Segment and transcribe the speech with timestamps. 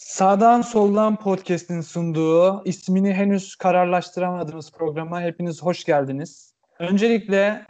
[0.00, 6.54] Sağdan soldan podcast'in sunduğu ismini henüz kararlaştıramadığımız programa hepiniz hoş geldiniz.
[6.78, 7.66] Öncelikle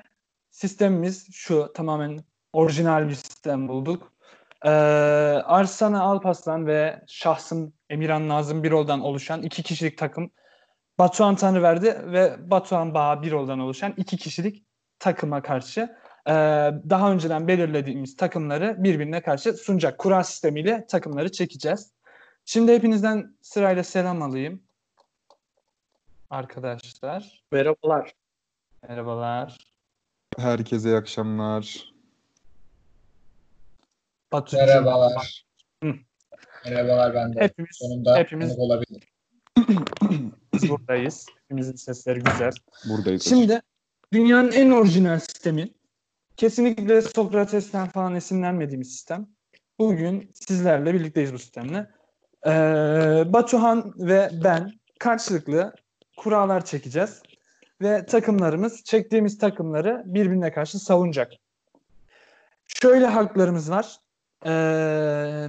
[0.51, 2.19] sistemimiz şu tamamen
[2.53, 4.13] orijinal bir sistem bulduk.
[4.65, 4.69] Ee,
[5.45, 10.31] Arsana Alpaslan ve şahsım Emirhan Nazım Birol'dan oluşan iki kişilik takım
[10.99, 14.65] Batuhan Tanrıverdi ve Batuhan Bağ Birol'dan oluşan iki kişilik
[14.99, 15.81] takıma karşı
[16.27, 16.33] e,
[16.91, 19.99] daha önceden belirlediğimiz takımları birbirine karşı sunacak.
[19.99, 22.00] Kura sistemiyle takımları çekeceğiz.
[22.45, 24.63] Şimdi hepinizden sırayla selam alayım.
[26.31, 27.43] Arkadaşlar.
[27.53, 28.13] Merhabalar.
[28.89, 29.59] Merhabalar.
[30.39, 31.93] Herkese iyi akşamlar.
[34.33, 34.59] Batucuğum.
[34.59, 35.45] Merhabalar.
[35.85, 35.95] Hı.
[36.65, 37.41] Merhabalar ben de.
[37.41, 39.13] Hepimiz, Sonunda hepimiz olabilir.
[40.69, 41.27] buradayız.
[41.43, 42.53] Hepimizin sesleri güzel.
[42.89, 43.25] Buradayız.
[43.29, 43.63] Şimdi
[44.13, 45.69] dünyanın en orijinal sistemi
[46.37, 49.27] kesinlikle Sokrates'ten falan esinlenmediğimiz sistem.
[49.79, 51.91] Bugün sizlerle birlikteyiz bu sistemle.
[52.47, 55.75] Ee, Batuhan ve ben karşılıklı
[56.17, 57.23] kurallar çekeceğiz.
[57.83, 61.33] Ve takımlarımız çektiğimiz takımları birbirine karşı savunacak.
[62.67, 63.97] Şöyle haklarımız var.
[64.47, 65.47] Ee,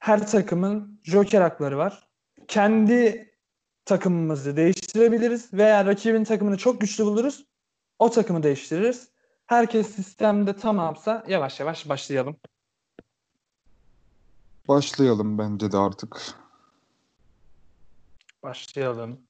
[0.00, 2.08] her takımın joker hakları var.
[2.48, 3.30] Kendi
[3.84, 7.44] takımımızı değiştirebiliriz veya rakibin takımını çok güçlü buluruz.
[7.98, 9.08] O takımı değiştiririz.
[9.46, 12.36] Herkes sistemde tamamsa yavaş yavaş başlayalım.
[14.70, 16.34] Başlayalım bence de artık.
[18.42, 19.20] Başlayalım.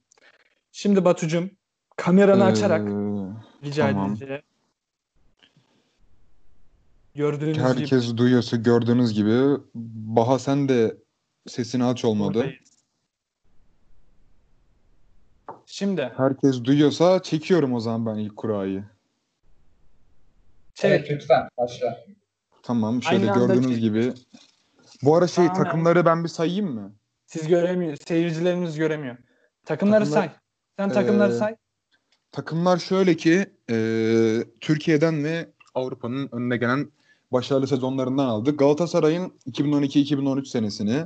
[0.72, 1.50] Şimdi Batucum
[1.96, 4.10] kameranı açarak Ee, rica tamam.
[4.12, 4.42] edeceğim.
[7.14, 10.96] Gördüğünüz gibi herkes duyuyorsa gördüğünüz gibi Baha sen de
[11.48, 12.38] sesini aç olmadı.
[12.38, 12.84] buradayız.
[15.66, 18.84] Şimdi Herkes duyuyorsa çekiyorum o zaman ben ilk kurayı.
[20.74, 22.04] şey Evet lütfen başla.
[22.62, 23.80] Tamam şöyle Aynı gördüğünüz çek.
[23.80, 24.14] gibi.
[25.02, 25.62] Bu ara şey Tamam.
[25.64, 26.92] takımları ben bir sayayım mı?
[27.26, 29.16] siz göremiyor, seyircilerimiz göremiyor.
[29.64, 30.30] Takımları Takımlar- say.
[30.78, 31.56] Sen takımları Ee, say.
[32.32, 33.76] Takımlar şöyle ki e,
[34.60, 36.90] Türkiye'den ve Avrupa'nın önüne gelen
[37.32, 38.58] başarılı sezonlarından aldık.
[38.58, 41.04] Galatasaray'ın 2012-2013 senesini,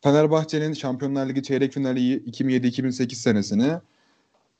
[0.00, 3.72] Fenerbahçe'nin Şampiyonlar Ligi çeyrek finali 2007-2008 senesini,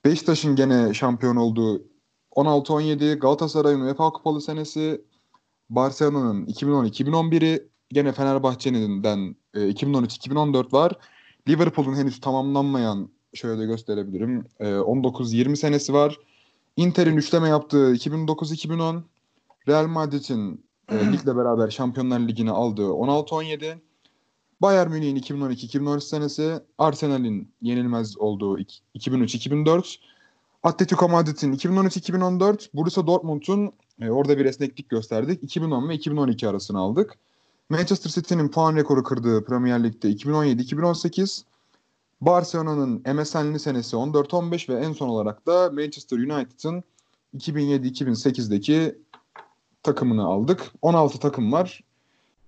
[0.04, 1.82] Beşiktaş'ın gene şampiyon olduğu
[2.36, 5.00] 16-17, Galatasaray'ın UEFA Kupalı senesi,
[5.70, 9.04] Barcelona'nın 2010-2011'i, gene Fenerbahçe'nin
[9.54, 10.92] e, 2013-2014 var.
[11.48, 14.44] Liverpool'un henüz tamamlanmayan şöyle de gösterebilirim.
[14.60, 16.19] e, 19-20 senesi var.
[16.76, 19.03] Inter'in üçleme yaptığı 2009-2010,
[19.69, 23.75] Real Madrid'in e, ligle beraber Şampiyonlar Ligi'ni aldığı 16-17,
[24.62, 29.97] Bayern Münih'in 2012-2013 senesi, Arsenal'in yenilmez olduğu ik- 2003-2004,
[30.62, 35.42] Atletico Madrid'in 2013-2014, Borussia Dortmund'un e, orada bir esneklik gösterdik.
[35.42, 37.19] 2010 ve 2012 arasını aldık.
[37.72, 41.43] Manchester City'nin puan rekoru kırdığı Premier Lig'de 2017-2018,
[42.21, 46.84] Barcelona'nın MSN'li senesi 14-15 ve en son olarak da Manchester United'ın
[47.37, 48.99] 2007-2008'deki
[49.83, 50.72] takımını aldık.
[50.83, 51.81] 16 takım var.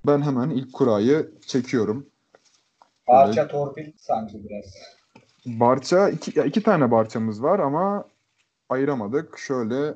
[0.07, 2.07] Ben hemen ilk kurayı çekiyorum.
[3.07, 4.65] Parça torpil sanki biraz.
[5.47, 8.05] Barça, iki, ya iki tane barçamız var ama
[8.69, 9.39] ayıramadık.
[9.39, 9.95] Şöyle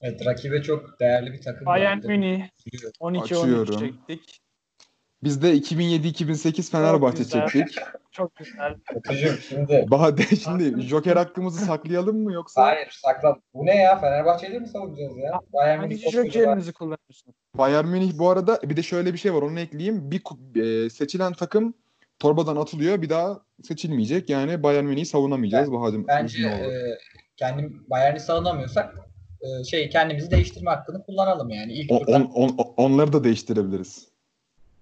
[0.00, 1.66] Evet rakibe çok değerli bir takım.
[1.66, 2.06] Bayern.
[2.06, 2.92] Münih Biliyorum.
[3.00, 3.78] 12-13 Açıyorum.
[3.78, 4.40] çektik.
[5.22, 7.48] biz de 2007-2008 Fenerbahçe güzel.
[7.48, 7.78] çektik.
[8.12, 8.76] Çok güzel.
[8.94, 9.86] Batucuğum şimdi.
[9.90, 13.36] Bahade şimdi Joker hakkımızı saklayalım mı yoksa Hayır sakla.
[13.54, 13.98] Bu ne ya?
[13.98, 15.40] Fenerbahçe'yi mi savunacağız ya?
[15.52, 17.36] Bayern Hangi Münih jokerinizi kullanıyorsunuz?
[17.54, 20.10] Bayern Münih bu arada bir de şöyle bir şey var onu ekleyeyim.
[20.10, 20.22] Bir
[20.60, 21.74] e, seçilen takım
[22.18, 24.30] torbadan atılıyor bir daha seçilmeyecek.
[24.30, 25.72] Yani Bayern Münih'i savunamayacağız.
[25.72, 26.72] Bahadem Bence uzun oldu.
[26.72, 26.98] e,
[27.36, 28.94] kendim Bayern'i savunamıyorsak
[29.42, 31.72] e, şey kendimizi değiştirme hakkını kullanalım yani.
[31.72, 32.30] İlk O- turdan.
[32.30, 34.08] on- on- onları da değiştirebiliriz.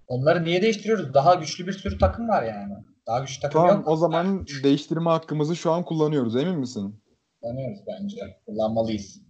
[0.07, 1.13] Onları niye değiştiriyoruz?
[1.13, 2.73] Daha güçlü bir sürü takım var yani.
[3.07, 3.87] Daha güçlü takım Tamam yok.
[3.87, 6.95] o zaman değiştirme hakkımızı şu an kullanıyoruz emin misin?
[7.41, 8.37] Kullanıyoruz bence.
[8.45, 9.21] Kullanmalıyız.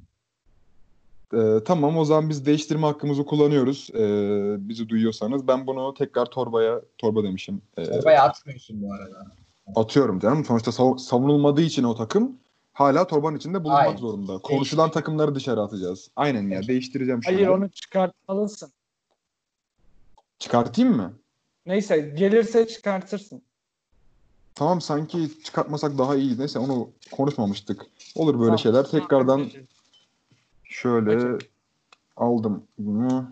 [1.34, 3.89] Ee, tamam o zaman biz değiştirme hakkımızı kullanıyoruz.
[3.94, 7.62] Ee, bizi duyuyorsanız ben bunu tekrar torbaya torba demişim.
[7.77, 9.25] Ee, Torbaya atmıyorsun bu arada.
[9.75, 10.45] atıyorum canım.
[10.45, 12.38] Sonuçta sav- savunulmadığı için o takım
[12.79, 13.97] hala torbanın içinde bulunmak Hayır.
[13.97, 14.37] zorunda.
[14.39, 14.99] Konuşulan Değiştir.
[14.99, 16.09] takımları dışarı atacağız.
[16.15, 17.35] Aynen ya değiştireceğim şimdi.
[17.35, 18.71] Hayır onu çıkartmalısın.
[20.39, 21.13] Çıkartayım mı?
[21.65, 23.41] Neyse gelirse çıkartırsın.
[24.55, 26.39] Tamam sanki çıkartmasak daha iyi.
[26.39, 27.85] Neyse onu konuşmamıştık.
[28.15, 28.59] Olur böyle Tamam.
[28.59, 28.83] şeyler.
[28.83, 29.49] Tekrardan
[30.63, 31.37] şöyle
[32.17, 33.31] aldım bunu.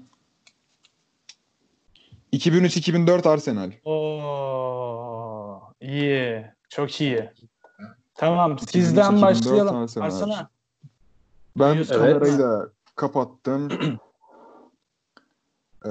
[2.33, 3.71] 2003-2004 Arsenal.
[3.85, 6.45] Oo, iyi.
[6.69, 7.29] Çok iyi.
[8.18, 9.88] Tamam 2003, sizden 2004 başlayalım.
[10.02, 10.50] Arsana.
[11.58, 11.90] Ben Evet.
[11.90, 13.69] kamerayı da kapattım.
[15.86, 15.90] Ee,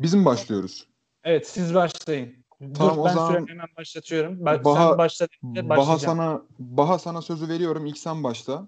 [0.00, 0.88] bizim başlıyoruz.
[1.24, 2.34] Evet siz başlayın.
[2.74, 4.44] Tamam, Dur o ben zaman- süremi hemen başlatıyorum.
[4.44, 7.86] Bak, Baha- sen başla Baha sana Baha sana sözü veriyorum.
[7.86, 8.66] İlk sen başla.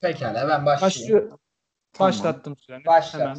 [0.00, 0.82] Pekala ben başlayayım.
[0.82, 1.38] Başlıyor.
[1.92, 2.08] Tamam.
[2.12, 2.84] Başlattım süreni.
[2.86, 3.20] Başla.
[3.20, 3.34] Hemen.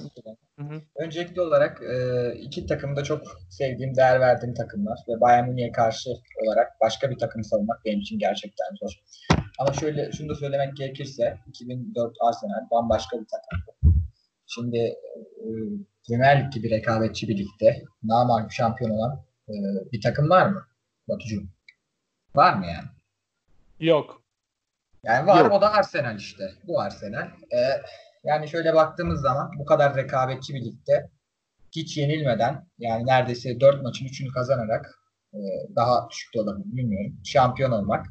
[0.59, 0.81] Hı hı.
[0.95, 6.09] Öncelikli olarak e, iki takım da çok sevdiğim, değer verdiğim takımlar ve Bayern Münih'e karşı
[6.43, 8.91] olarak başka bir takım savunmak benim için gerçekten zor.
[9.59, 13.75] Ama şöyle şunu da söylemek gerekirse 2004 Arsenal bambaşka bir takım.
[14.47, 15.47] Şimdi e,
[16.07, 19.53] Premier Lig gibi rekabetçi bir ligde namağlup şampiyon olan e,
[19.91, 20.65] bir takım var mı?
[21.07, 21.43] Batucuğum.
[22.35, 22.87] Var mı yani?
[23.79, 24.23] Yok.
[25.03, 25.51] Yani var Yok.
[25.51, 26.43] o da Arsenal işte.
[26.67, 27.27] Bu Arsenal.
[27.53, 27.81] Ee,
[28.23, 31.09] yani şöyle baktığımız zaman bu kadar rekabetçi bir ligde
[31.75, 34.99] hiç yenilmeden yani neredeyse 4 maçın 3'ünü kazanarak
[35.33, 35.39] e,
[35.75, 37.17] daha düşük de olabilir bilmiyorum.
[37.23, 38.05] Şampiyon olmak.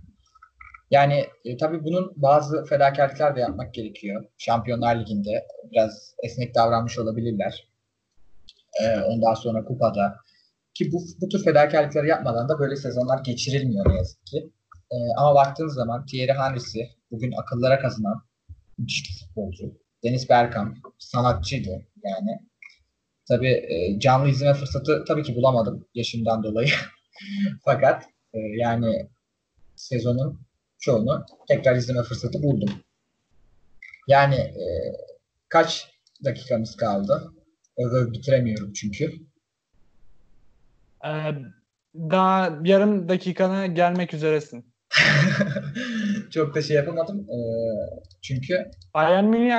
[0.91, 4.25] Yani e, tabii bunun bazı fedakarlıklar da yapmak gerekiyor.
[4.39, 7.69] Şampiyonlar Ligi'nde biraz esnek davranmış olabilirler.
[8.83, 10.17] Ee, ondan sonra kupada
[10.75, 14.51] ki bu, bu tür fedakarlıkları yapmadan da böyle sezonlar geçirilmiyor ne yazık ki.
[14.91, 17.81] Ee, ama baktığınız zaman Thierry Henry'si bugün akıllara
[18.79, 19.88] müthiş bir futbolcu.
[20.05, 22.39] Deniz Bergkamp sanatçıydı yani.
[23.29, 26.71] Tabii e, canlı izleme fırsatı tabii ki bulamadım yaşımdan dolayı.
[27.65, 28.05] Fakat
[28.35, 29.09] e, yani
[29.77, 30.41] sezonun
[30.79, 32.71] çoğunu tekrar izleme fırsatı buldum.
[34.09, 34.65] Yani e,
[35.49, 35.91] kaç
[36.25, 37.33] dakikamız kaldı?
[37.79, 39.13] Öve bitiremiyorum çünkü.
[41.05, 41.33] Ee,
[41.95, 44.75] daha yarım dakikana gelmek üzeresin.
[46.31, 47.21] Çok da şey yapamadım.
[47.21, 47.39] E,
[48.23, 49.55] çünkü Bayern Münih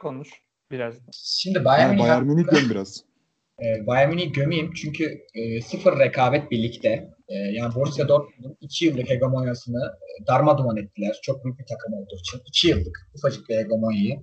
[0.00, 0.28] konuş
[0.70, 0.94] biraz.
[1.12, 3.04] şimdi Bayern Yani Bayern Münih diyorum biraz.
[3.62, 7.10] E, Bayern Münih'i gömeyim çünkü e, sıfır rekabet birlikte.
[7.28, 11.20] E, yani Borussia Dortmund'un 2 yıllık hegemonyasını e, darmadağın ettiler.
[11.22, 12.40] Çok büyük bir takım olduğu için.
[12.46, 14.20] 2 yıllık ufacık bir hegemonyayı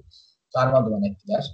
[0.56, 1.46] darmadağın ettiler.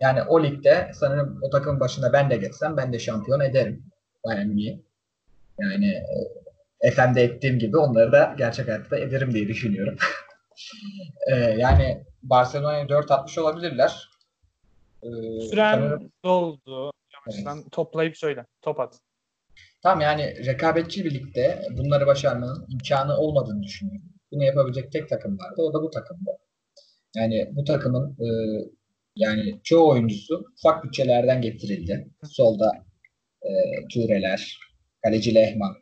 [0.00, 3.84] Yani o ligde sanırım o takımın başına ben de geçsem ben de şampiyon ederim
[4.24, 4.82] Bayern Münih'i.
[5.60, 5.94] Yani
[6.80, 9.96] e, FM'de ettiğim gibi onları da gerçek hayatta ederim diye düşünüyorum.
[11.32, 14.08] E, yani Barcelona'ya 4 atmış olabilirler.
[15.02, 15.08] E,
[15.40, 16.90] Süren sanırım- doldu.
[17.14, 18.46] Yavaştan toplayıp söyle.
[18.62, 18.98] Top at.
[19.82, 24.08] Tamam yani rekabetçi birlikte bunları başarmanın imkanı olmadığını düşünüyorum.
[24.32, 25.54] Bunu yapabilecek tek takım vardı.
[25.62, 26.30] O da bu takımdı.
[27.16, 28.26] Yani bu takımın e,
[29.16, 32.08] yani çoğu oyuncusu ufak bütçelerden getirildi.
[32.24, 32.72] Solda
[33.42, 33.50] e,
[33.92, 34.58] Tureler,
[35.04, 35.76] kaleci Lehmann.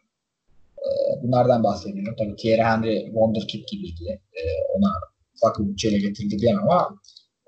[0.83, 0.89] E,
[1.23, 2.15] bunlardan bahsediyorum.
[2.19, 4.21] Tabii Thierry Henry Wonderkid gibiydi.
[4.33, 4.41] E,
[4.75, 4.93] ona
[5.37, 6.99] ufak bir bütçeyle getirildi diyemem ama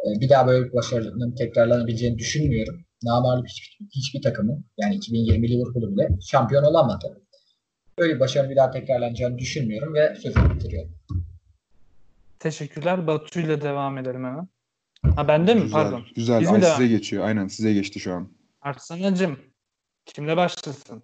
[0.00, 2.84] e, bir daha böyle bir başarının tekrarlanabileceğini düşünmüyorum.
[3.02, 7.20] Namalip hiçbir, hiçbir takımın yani 2020 Liverpool'u bile şampiyon olamadı.
[7.98, 10.94] Böyle bir başarı bir daha tekrarlanacağını düşünmüyorum ve sözü bitiriyorum.
[12.38, 13.06] Teşekkürler.
[13.06, 14.48] Batu ile devam edelim hemen.
[15.16, 15.62] Ha bende mi?
[15.62, 15.72] Güzel.
[15.72, 16.04] Pardon.
[16.16, 16.40] Güzel.
[16.40, 16.72] Biz Ay devam?
[16.76, 17.24] size geçiyor.
[17.24, 18.28] Aynen size geçti şu an.
[18.60, 19.38] Arsanacığım.
[20.06, 21.02] Kimle başlasın?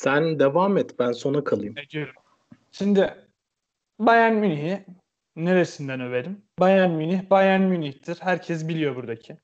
[0.00, 1.78] Sen devam et ben sona kalayım.
[1.78, 2.14] Ediyorum.
[2.72, 3.14] Şimdi
[3.98, 4.84] Bayern Münih'i
[5.36, 6.42] neresinden överim?
[6.58, 8.18] Bayern Münih, Bayern Münih'tir.
[8.20, 9.36] Herkes biliyor buradaki.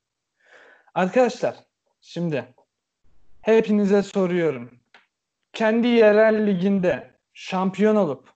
[0.95, 1.55] Arkadaşlar
[2.01, 2.53] şimdi
[3.41, 4.79] hepinize soruyorum.
[5.53, 8.29] Kendi yerel liginde şampiyon olup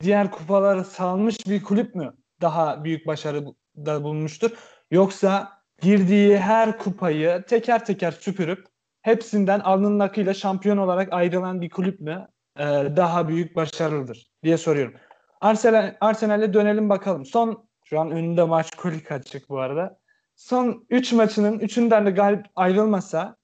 [0.00, 4.50] diğer kupaları salmış bir kulüp mü daha büyük başarıda bulmuştur?
[4.90, 8.69] Yoksa girdiği her kupayı teker teker süpürüp
[9.02, 12.28] hepsinden alnının akıyla şampiyon olarak ayrılan bir kulüp mü
[12.58, 12.64] e,
[12.96, 14.94] daha büyük başarılıdır diye soruyorum.
[15.40, 17.24] Arsenal Arsenal'e dönelim bakalım.
[17.24, 19.98] Son şu an önünde maç kolik açık bu arada.
[20.36, 23.36] Son 3 maçının 3'ünden de galip ayrılmasa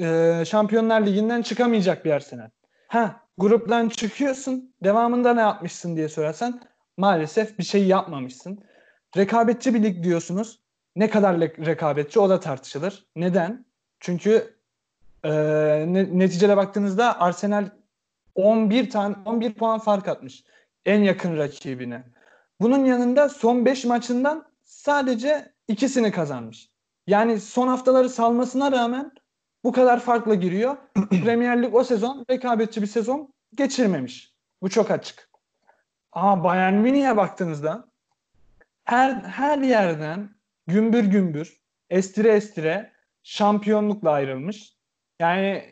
[0.00, 2.50] e, Şampiyonlar Ligi'nden çıkamayacak bir Arsenal.
[2.88, 4.74] Ha, gruptan çıkıyorsun.
[4.84, 6.60] Devamında ne yapmışsın diye sorarsan
[6.96, 8.64] maalesef bir şey yapmamışsın.
[9.16, 10.60] Rekabetçi bir lig diyorsunuz.
[10.96, 13.06] Ne kadar rekabetçi o da tartışılır.
[13.16, 13.66] Neden?
[14.00, 14.57] Çünkü
[15.24, 15.30] e,
[15.88, 17.70] ne- neticede baktığınızda Arsenal
[18.34, 20.44] 11 tane 11 puan fark atmış
[20.86, 22.04] en yakın rakibine.
[22.60, 26.70] Bunun yanında son 5 maçından sadece ikisini kazanmış.
[27.06, 29.12] Yani son haftaları salmasına rağmen
[29.64, 30.76] bu kadar farkla giriyor.
[31.10, 34.34] Premier Lig o sezon rekabetçi bir sezon geçirmemiş.
[34.62, 35.28] Bu çok açık.
[36.12, 37.88] Ama Bayern Münih'e baktığınızda
[38.84, 40.30] her her yerden
[40.66, 41.60] gümbür gümbür,
[41.90, 44.77] estire estire şampiyonlukla ayrılmış.
[45.20, 45.64] Yani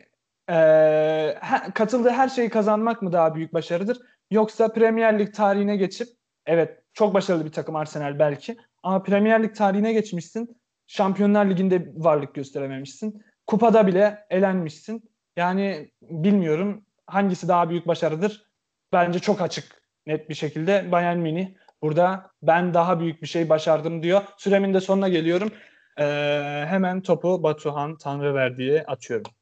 [1.41, 3.97] he- katıldığı her şeyi kazanmak mı daha büyük başarıdır?
[4.31, 6.07] Yoksa Premier Lig tarihine geçip
[6.45, 10.61] evet çok başarılı bir takım Arsenal belki ama Premier Lig tarihine geçmişsin.
[10.87, 13.21] Şampiyonlar Ligi'nde varlık gösterememişsin.
[13.47, 15.11] Kupada bile elenmişsin.
[15.37, 18.47] Yani bilmiyorum hangisi daha büyük başarıdır.
[18.93, 21.47] Bence çok açık net bir şekilde Bayern Münih
[21.81, 24.21] burada ben daha büyük bir şey başardım diyor.
[24.37, 25.51] Süremin de sonuna geliyorum.
[25.99, 26.03] Ee,
[26.67, 29.36] hemen topu Batuhan Tanrıverdi'ye atıyorum.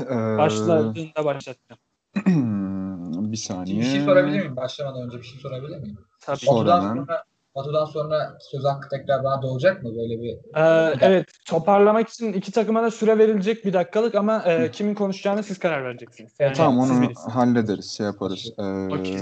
[0.00, 1.78] Ee, Başladığında başlattım.
[3.32, 3.80] bir saniye.
[3.80, 4.56] Bir şey sorabilir miyim?
[4.56, 5.98] Başlamadan önce bir şey sorabilir miyim?
[6.20, 6.46] Tabii.
[6.46, 6.96] Hemen.
[6.96, 9.90] sonra, Batu'dan sonra söz hakkı tekrar bana doğacak mı?
[9.96, 14.70] Böyle bir Ee, evet toparlamak için iki takıma da süre verilecek bir dakikalık ama e,
[14.70, 16.32] kimin konuşacağını siz karar vereceksiniz.
[16.38, 17.34] Yani Tamam onu bilirsiniz.
[17.34, 18.52] hallederiz, şey yaparız.
[18.58, 19.20] Ee, Okey.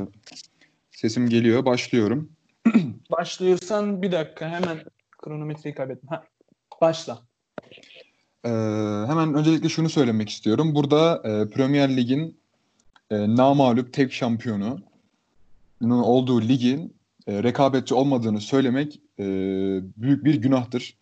[0.90, 2.32] Sesim geliyor, başlıyorum.
[3.10, 4.78] Başlıyorsan bir dakika hemen
[5.18, 6.08] kronometreyi kaybettim.
[6.08, 6.24] Ha,
[6.80, 7.18] başla.
[8.44, 8.48] Ee,
[9.06, 10.74] hemen öncelikle şunu söylemek istiyorum.
[10.74, 12.38] Burada e, Premier Lig'in
[13.10, 14.78] e, namağlup tek şampiyonu
[15.82, 16.94] olduğu ligin
[17.26, 19.24] e, rekabetçi olmadığını söylemek e,
[19.96, 20.96] büyük bir günahtır.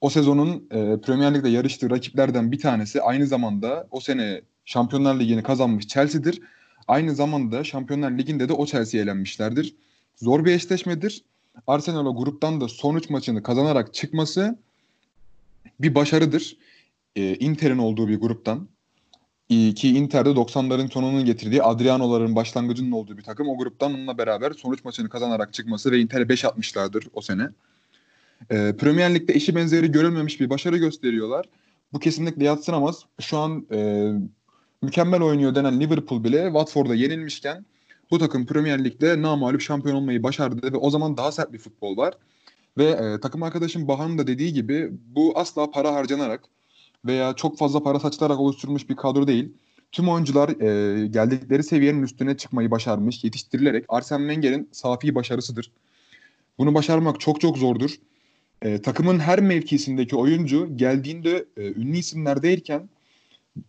[0.00, 5.42] O sezonun e, Premier Lig'de yarıştığı rakiplerden bir tanesi aynı zamanda o sene Şampiyonlar Ligi'ni
[5.42, 6.40] kazanmış Chelsea'dir.
[6.88, 9.74] Aynı zamanda Şampiyonlar Ligi'nde de o Chelsea'ye elenmişlerdir.
[10.16, 11.24] Zor bir eşleşmedir.
[11.66, 14.58] Arsenal o gruptan da son 3 maçını kazanarak çıkması
[15.80, 16.56] bir başarıdır.
[17.16, 18.68] E, Inter'in olduğu bir gruptan.
[19.48, 23.48] İyi ki Inter'de 90'ların sonunun getirdiği Adriano'ların başlangıcının olduğu bir takım.
[23.48, 27.48] O gruptan onunla beraber sonuç maçını kazanarak çıkması ve Inter'e 5 atmışlardır o sene.
[28.50, 31.46] E, Premier Lig'de eşi benzeri görülmemiş bir başarı gösteriyorlar.
[31.92, 33.02] Bu kesinlikle yatsınamaz.
[33.20, 34.10] Şu an e,
[34.82, 37.66] mükemmel oynuyor denen Liverpool bile Watford'a yenilmişken
[38.10, 41.96] bu takım Premier Lig'de namağlup şampiyon olmayı başardı ve o zaman daha sert bir futbol
[41.96, 42.14] var.
[42.78, 46.40] Ve e, takım arkadaşım Bahan'ın da dediği gibi bu asla para harcanarak
[47.04, 49.52] veya çok fazla para saçılarak oluşturulmuş bir kadro değil.
[49.92, 55.70] Tüm oyuncular e, geldikleri seviyenin üstüne çıkmayı başarmış, yetiştirilerek Arsene Wenger'in safi başarısıdır.
[56.58, 57.90] Bunu başarmak çok çok zordur.
[58.62, 62.88] E, takımın her mevkisindeki oyuncu geldiğinde e, ünlü isimler değilken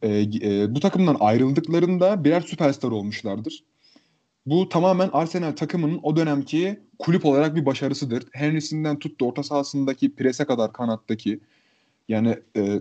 [0.02, 3.64] e, e, bu takımdan ayrıldıklarında birer süperstar olmuşlardır.
[4.46, 8.24] Bu tamamen Arsenal takımının o dönemki kulüp olarak bir başarısıdır.
[8.32, 11.40] Henry'sinden tuttu orta sahasındaki prese kadar kanattaki.
[12.08, 12.80] Yani e,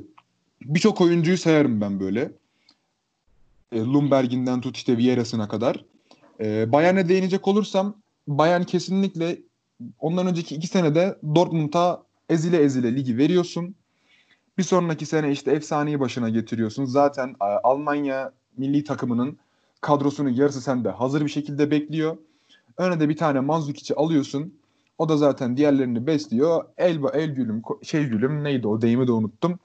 [0.65, 2.33] birçok oyuncuyu sayarım ben böyle.
[3.73, 5.85] E, Lumberg'inden tut işte Vieira'sına kadar.
[6.41, 7.97] E, Bayern'e değinecek olursam
[8.29, 9.39] Bayern kesinlikle
[10.01, 13.75] ondan önceki iki senede Dortmund'a ezile ezile ligi veriyorsun.
[14.59, 16.85] Bir sonraki sene işte efsaneyi başına getiriyorsun.
[16.85, 19.39] Zaten e, Almanya milli takımının
[19.81, 22.17] kadrosunun yarısı sende hazır bir şekilde bekliyor.
[22.79, 24.55] Öne de bir tane Manzukic'i alıyorsun.
[24.99, 26.65] O da zaten diğerlerini besliyor.
[26.77, 29.59] El, el gülüm, şey gülüm neydi o deyimi de unuttum.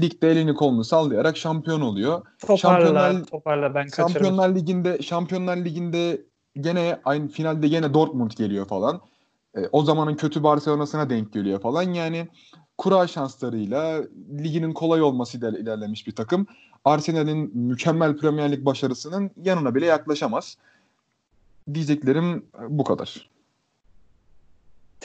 [0.00, 2.22] Ligde elini kolunu sallayarak şampiyon oluyor.
[2.38, 4.12] Toparla, Şampiyonlar- toparla ben kaçırmışım.
[4.12, 6.22] Şampiyonlar Ligi'nde Şampiyonlar Ligi'nde
[6.60, 9.00] gene aynı finalde gene Dortmund geliyor falan.
[9.56, 11.82] E, o zamanın kötü Barcelona'sına denk geliyor falan.
[11.82, 12.28] Yani
[12.78, 14.02] kura şanslarıyla
[14.38, 16.46] liginin kolay olmasıyla ilerlemiş bir takım.
[16.84, 20.56] Arsenal'in mükemmel Premier Lig başarısının yanına bile yaklaşamaz.
[21.74, 23.30] Diyeceklerim bu kadar.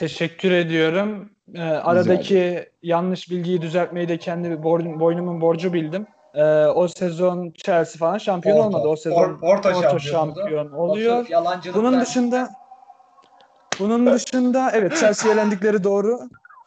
[0.00, 1.30] Teşekkür ediyorum.
[1.54, 6.06] Ee, aradaki yanlış bilgiyi düzeltmeyi de kendi boynumun borcu bildim.
[6.34, 8.88] Ee, o sezon Chelsea falan şampiyon Orta- olmadı.
[8.88, 11.26] O sezon or- orta orta, şampiyon oluyor.
[11.28, 12.50] Yalancılıktan- Bunun dışında
[13.80, 16.20] bunun dışında evet Chelsea elendikleri doğru.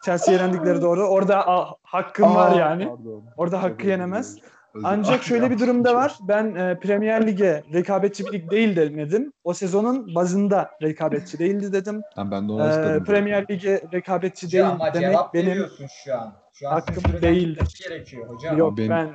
[0.06, 1.08] Chelsea elendikleri doğru.
[1.08, 2.90] Orada ah, hakkım var yani.
[3.38, 4.38] Orada hakkı yenemez.
[4.84, 6.16] Ancak şöyle bir durum da var.
[6.28, 9.34] Ben e, Premier Lig'e rekabetçi bir lig değil demedim.
[9.44, 12.02] O sezonun bazında rekabetçi değildi dedim.
[12.16, 13.04] Ha, ben de onu istedim.
[13.04, 15.66] Premier Lig'e rekabetçi değil ama demek cevap benim
[16.04, 16.34] şu an.
[16.54, 17.84] Şu an hakkım değildir.
[17.90, 18.58] gerekiyor hocam.
[18.58, 19.10] yok benim- ben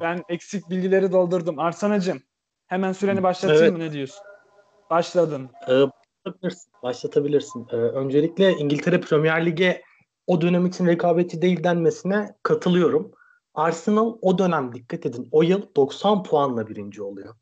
[0.00, 1.58] ben eksik bilgileri doldurdum.
[1.58, 2.22] Arsanacığım
[2.66, 3.72] hemen süreni başlatayım Evet.
[3.72, 4.22] mı ne diyorsun?
[4.90, 5.50] Başladın.
[5.68, 6.72] Ee, başlatabilirsin.
[6.82, 7.66] başlatabilirsin.
[7.72, 9.82] Ee, öncelikle İngiltere Premier Lig'e
[10.26, 13.12] o dönem için rekabetçi değil denmesine katılıyorum.
[13.54, 17.34] Arsenal o dönem dikkat edin o yıl 90 puanla birinci oluyor.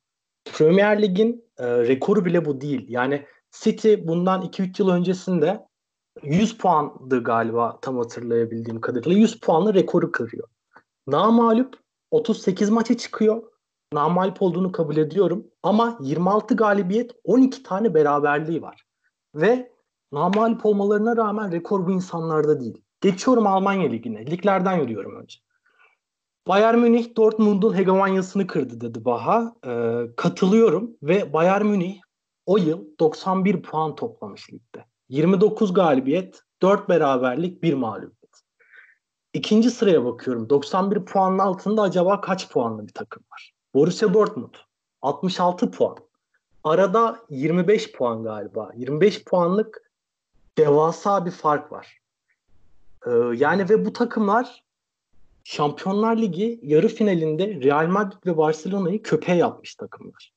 [0.52, 2.86] Premier Lig'in e, rekoru bile bu değil.
[2.88, 5.66] Yani City bundan 2-3 yıl öncesinde
[6.22, 9.18] 100 puandı galiba tam hatırlayabildiğim kadarıyla.
[9.18, 10.48] 100 puanla rekoru kırıyor.
[11.06, 11.78] Namalup
[12.10, 13.42] 38 maça çıkıyor.
[13.92, 15.46] Namalup olduğunu kabul ediyorum.
[15.62, 18.86] Ama 26 galibiyet 12 tane beraberliği var.
[19.34, 19.72] Ve
[20.12, 22.82] namalup olmalarına rağmen rekor bu insanlarda değil.
[23.00, 24.26] Geçiyorum Almanya Ligi'ne.
[24.26, 25.38] Liglerden yürüyorum önce.
[26.48, 29.54] Bayern Münih Dortmund'un hegemonyasını kırdı dedi Baha.
[29.66, 32.00] Ee, katılıyorum ve Bayern Münih
[32.46, 34.84] o yıl 91 puan toplamış ligde.
[35.08, 38.42] 29 galibiyet, 4 beraberlik, 1 mağlubiyet.
[39.32, 40.50] İkinci sıraya bakıyorum.
[40.50, 43.52] 91 puanın altında acaba kaç puanlı bir takım var?
[43.74, 44.54] Borussia Dortmund
[45.02, 45.96] 66 puan.
[46.64, 48.70] Arada 25 puan galiba.
[48.74, 49.90] 25 puanlık
[50.58, 51.98] devasa bir fark var.
[53.06, 54.64] Ee, yani ve bu takımlar
[55.50, 60.32] Şampiyonlar Ligi yarı finalinde Real Madrid ve Barcelona'yı köpeğe yapmış takımlar.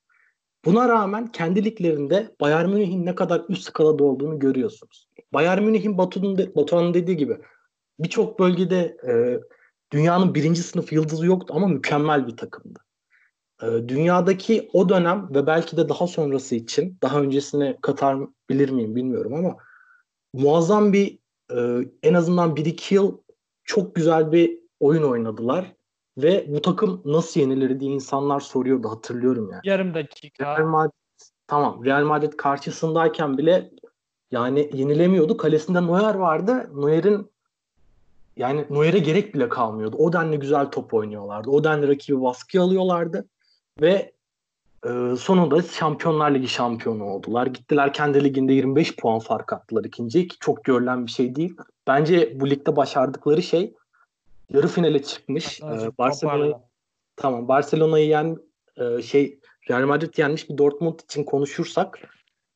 [0.66, 5.08] Buna rağmen kendi liglerinde Bayern Münih'in ne kadar üst skalada olduğunu görüyorsunuz.
[5.34, 7.38] Bayern Münih'in Batu'nun de, Batuhan'ın dediği gibi
[8.00, 9.40] birçok bölgede e,
[9.92, 12.80] dünyanın birinci sınıf yıldızı yoktu ama mükemmel bir takımdı.
[13.64, 18.18] E, dünyadaki o dönem ve belki de daha sonrası için daha öncesine katar
[18.50, 19.58] bilir miyim bilmiyorum ama
[20.34, 21.20] muazzam bir
[21.52, 23.18] e, en azından 1-2 yıl
[23.64, 25.74] çok güzel bir oyun oynadılar.
[26.18, 29.62] Ve bu takım nasıl yenilir diye insanlar soruyordu hatırlıyorum yani.
[29.64, 30.58] Yarım dakika.
[30.58, 30.92] Real Madrid,
[31.48, 33.72] tamam Real Madrid karşısındayken bile
[34.32, 35.38] yani yenilemiyordu.
[35.38, 36.72] Kalesinde Neuer vardı.
[36.76, 37.32] Neuer'in
[38.38, 39.98] yani Neuer'e gerek bile kalmıyordu.
[39.98, 41.50] O denli güzel top oynuyorlardı.
[41.50, 43.26] O denli rakibi baskı alıyorlardı.
[43.82, 44.12] Ve
[44.86, 47.48] e, sonunda Şampiyonlar Ligi şampiyonu oldular.
[47.48, 51.56] Gittiler kendi liginde 25 puan fark attılar ikinciye ki çok görülen bir şey değil.
[51.88, 53.74] Bence bu ligde başardıkları şey
[54.50, 55.62] yarı finale çıkmış.
[55.62, 56.62] Ee, Barcelona
[57.16, 58.38] tamam Barcelona'yı yen
[58.78, 62.00] e, şey Real Madrid yenmiş bir Dortmund için konuşursak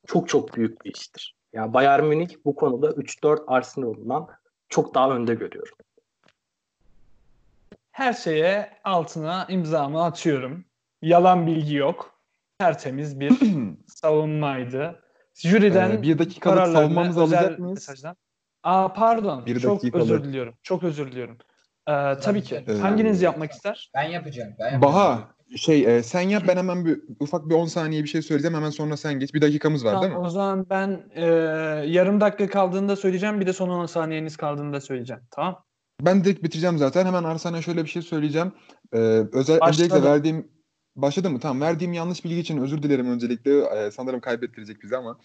[0.06, 1.36] çok çok büyük bir iştir.
[1.52, 4.28] Yani Bayern Münih bu konuda 3-4 Arsenal'dan
[4.68, 5.74] çok daha önde görüyorum.
[7.92, 10.64] Her şeye altına imzamı atıyorum.
[11.02, 12.20] Yalan bilgi yok.
[12.58, 13.32] Tertemiz bir
[13.86, 15.02] savunmaydı.
[15.34, 17.78] Jüriden Ee, bir dakikalık savunmamızı alacak mıyız?
[17.78, 18.16] mesajdan-
[18.62, 19.46] Aa pardon.
[19.46, 20.04] Bir çok dakikalık.
[20.04, 20.54] özür diliyorum.
[20.62, 21.38] Çok özür diliyorum.
[21.88, 22.64] Ee, tabii ki.
[22.68, 23.90] Ee, Hanginiz yapmak ister?
[23.94, 24.50] Ben yapacağım.
[24.58, 24.82] Ben yapacağım.
[24.82, 28.56] Baha şey e, sen yap ben hemen bir ufak bir 10 saniye bir şey söyleyeceğim
[28.56, 29.34] hemen sonra sen geç.
[29.34, 30.26] Bir dakikamız var değil Tamam, mi?
[30.26, 31.24] o zaman ben e,
[31.86, 33.40] yarım dakika kaldığında söyleyeceğim.
[33.40, 35.22] Bir de son 10 saniyeniz kaldığında söyleyeceğim.
[35.30, 35.64] Tamam.
[36.00, 37.06] Ben direkt bitireceğim zaten.
[37.06, 38.52] Hemen Arsen'e şöyle bir şey söyleyeceğim.
[38.92, 38.98] Ee,
[39.32, 40.48] özel öncelikle verdiğim
[40.96, 41.40] başladı mı?
[41.40, 41.60] Tamam.
[41.60, 43.58] Verdiğim yanlış bilgi için özür dilerim öncelikle.
[43.60, 45.18] Ee, sanırım kaybettirecek bizi ama.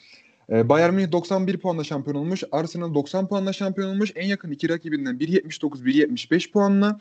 [0.50, 2.44] Ee, Bayern Münih 91 puanla şampiyon olmuş.
[2.52, 4.12] Arsenal 90 puanla şampiyon olmuş.
[4.16, 7.00] En yakın iki rakibinden 1.79 1.75 puanla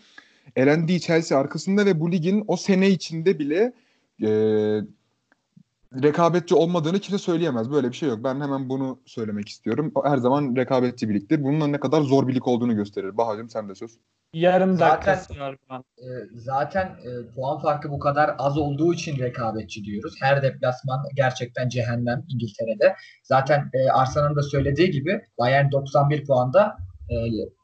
[0.56, 3.72] elendiği Chelsea arkasında ve bu ligin o sene içinde bile
[4.22, 4.28] e,
[6.02, 7.70] rekabetçi olmadığını kimse söyleyemez.
[7.70, 8.24] Böyle bir şey yok.
[8.24, 9.92] Ben hemen bunu söylemek istiyorum.
[9.94, 11.44] O Her zaman rekabetçi bir ligdir.
[11.44, 13.16] Bunun ne kadar zor bir lig olduğunu gösterir.
[13.16, 13.98] Bahacığım sen de söz.
[14.34, 15.84] Yarım Zaten- şu an.
[15.98, 20.14] Ee, zaten e, puan farkı bu kadar az olduğu için rekabetçi diyoruz.
[20.20, 22.94] Her deplasman gerçekten cehennem İngiltere'de.
[23.24, 26.76] Zaten e, Arsenal'ın da söylediği gibi Bayern 91 puanda,
[27.10, 27.14] e,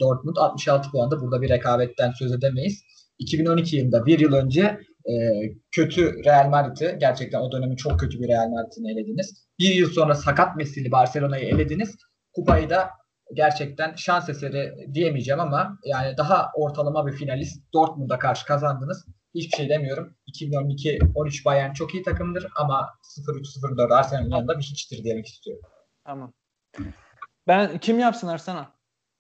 [0.01, 1.21] Dortmund 66 puanda.
[1.21, 2.83] Burada bir rekabetten söz edemeyiz.
[3.19, 5.15] 2012 yılında bir yıl önce e,
[5.71, 9.47] kötü Real Madrid'i gerçekten o dönemi çok kötü bir Real Madrid'ini elediniz.
[9.59, 11.97] Bir yıl sonra sakat Messi'li Barcelona'yı elediniz.
[12.35, 12.91] Kupayı da
[13.35, 19.07] gerçekten şans eseri diyemeyeceğim ama yani daha ortalama bir finalist Dortmund'a karşı kazandınız.
[19.35, 20.17] Hiçbir şey demiyorum.
[20.35, 25.63] 2012-13 Bayern çok iyi takımdır ama 0-3-0-4 Arsenal'ın yanında bir hiçtir demek istiyorum.
[26.05, 26.33] Tamam.
[27.47, 28.73] Ben kim yapsın Arsana?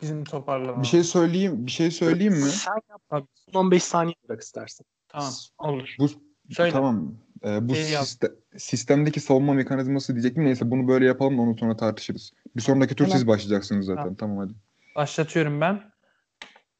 [0.03, 0.83] Bizim toparlama.
[0.83, 2.41] Bir şey söyleyeyim, bir şey söyleyeyim mi?
[2.41, 3.27] Sen yap abi.
[3.53, 4.87] Son 15 saniye bırak istersen.
[5.09, 5.33] Tamam.
[5.59, 5.95] Olur.
[5.99, 6.09] Bu
[6.51, 6.73] Söyle.
[6.73, 7.15] Tamam.
[7.45, 8.05] Ee, bu yap.
[8.05, 10.45] siste- sistemdeki savunma mekanizması diyecektim.
[10.45, 12.33] Neyse bunu böyle yapalım da onu sonra tartışırız.
[12.57, 13.19] Bir sonraki tur Tamam.
[13.19, 14.03] siz başlayacaksınız zaten.
[14.03, 14.17] Tamam.
[14.17, 14.53] Tamam, hadi.
[14.97, 15.83] Başlatıyorum ben.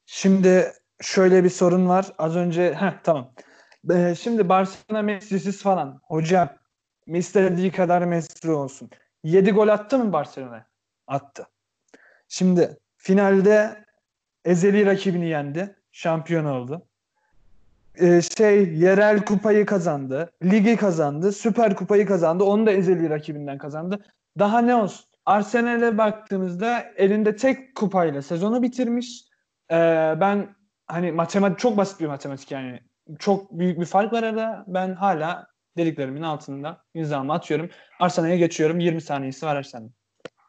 [0.05, 2.13] Şimdi şöyle bir sorun var.
[2.17, 3.33] Az önce heh, tamam.
[3.91, 6.01] Ee, şimdi Barcelona Messi'siz falan.
[6.03, 6.49] Hocam
[7.07, 8.89] istediği kadar Messi olsun.
[9.23, 10.65] 7 gol attı mı Barcelona?
[11.07, 11.47] Attı.
[12.27, 13.85] Şimdi finalde
[14.45, 15.75] ezeli rakibini yendi.
[15.91, 16.88] Şampiyon oldu.
[17.99, 20.31] Ee, şey yerel kupayı kazandı.
[20.43, 21.31] Ligi kazandı.
[21.31, 22.43] Süper kupayı kazandı.
[22.43, 23.99] Onu da ezeli rakibinden kazandı.
[24.39, 25.05] Daha ne olsun?
[25.25, 29.23] Arsenal'e baktığımızda elinde tek kupayla sezonu bitirmiş.
[29.71, 29.75] Ee,
[30.19, 30.55] ben
[30.87, 32.79] hani matematik çok basit bir matematik yani.
[33.19, 34.63] Çok büyük bir fark var arada.
[34.67, 37.69] Ben hala dediklerimin altında imzamı atıyorum.
[37.99, 38.79] Arsenal'e geçiyorum.
[38.79, 39.93] 20 saniyesi var Arsenal'in.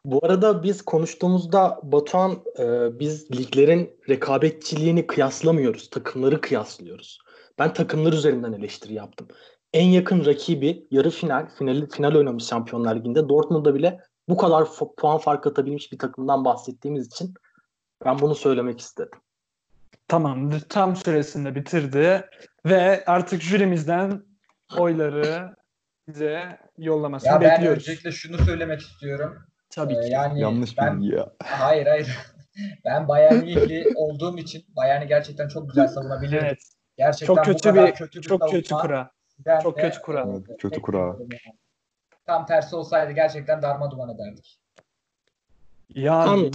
[0.05, 5.89] Bu arada biz konuştuğumuzda Batuhan e, biz liglerin rekabetçiliğini kıyaslamıyoruz.
[5.89, 7.19] Takımları kıyaslıyoruz.
[7.61, 9.27] Ben takımlar üzerinden eleştiri yaptım.
[9.73, 13.29] En yakın rakibi yarı final, final, final oynamış Şampiyonlar Ligi'nde.
[13.29, 17.33] Dortmund'da bile bu kadar puan fark atabilmiş bir takımdan bahsettiğimiz için
[18.05, 19.19] ben bunu söylemek istedim.
[20.07, 20.59] Tamamdır.
[20.59, 22.29] Tam süresinde bitirdi
[22.65, 24.23] ve artık jürimizden
[24.77, 25.55] oyları
[26.07, 27.83] bize yollamasını Ya ben bekliyoruz.
[27.83, 29.37] öncelikle şunu söylemek istiyorum.
[29.69, 30.09] Tabii Ee, ki.
[30.11, 31.31] yani Yanlış ben bilgi ya.
[31.43, 32.17] hayır hayır.
[32.85, 36.43] ben Bayern Münihli olduğum için Bayern'i gerçekten çok güzel savunabilirim.
[36.45, 36.59] Evet.
[36.97, 39.11] Gerçekten Çok kötü bir kötü bir çok kötü kura.
[39.63, 40.27] çok de, kötü kura.
[40.29, 41.15] Evet, kötü kura.
[42.25, 44.59] Tam tersi olsaydı gerçekten darma duman ederdik.
[45.89, 46.51] Ya Tam-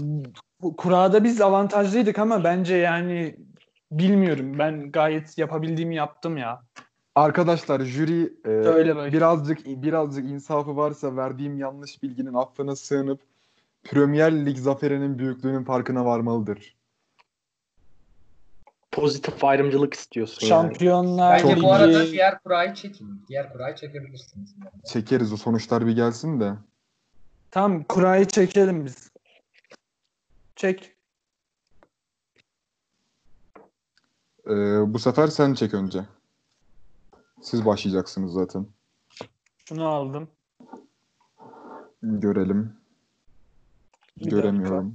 [0.63, 3.37] bu kurada biz avantajlıydık ama bence yani
[3.91, 4.59] bilmiyorum.
[4.59, 6.63] Ben gayet yapabildiğimi yaptım ya.
[7.15, 13.21] Arkadaşlar jüri e, birazcık birazcık insafı varsa verdiğim yanlış bilginin affına sığınıp
[13.85, 16.76] Premier Lig zaferinin büyüklüğünün farkına varmalıdır.
[18.97, 20.49] Pozitif ayrımcılık istiyorsun yani.
[20.49, 23.25] Şampiyonlar Bence Çok bu arada diğer kurayı çekin.
[23.29, 24.55] Diğer kurayı çekebilirsiniz.
[24.85, 26.55] Çekeriz o sonuçlar bir gelsin de.
[27.51, 29.11] Tam kurayı çekelim biz.
[30.57, 30.97] Çek.
[34.47, 34.53] Ee,
[34.95, 36.05] bu sefer sen çek önce.
[37.43, 38.67] Siz başlayacaksınız zaten.
[39.69, 40.29] Şunu aldım.
[42.03, 42.77] Görelim.
[44.17, 44.95] Bir Göremiyorum.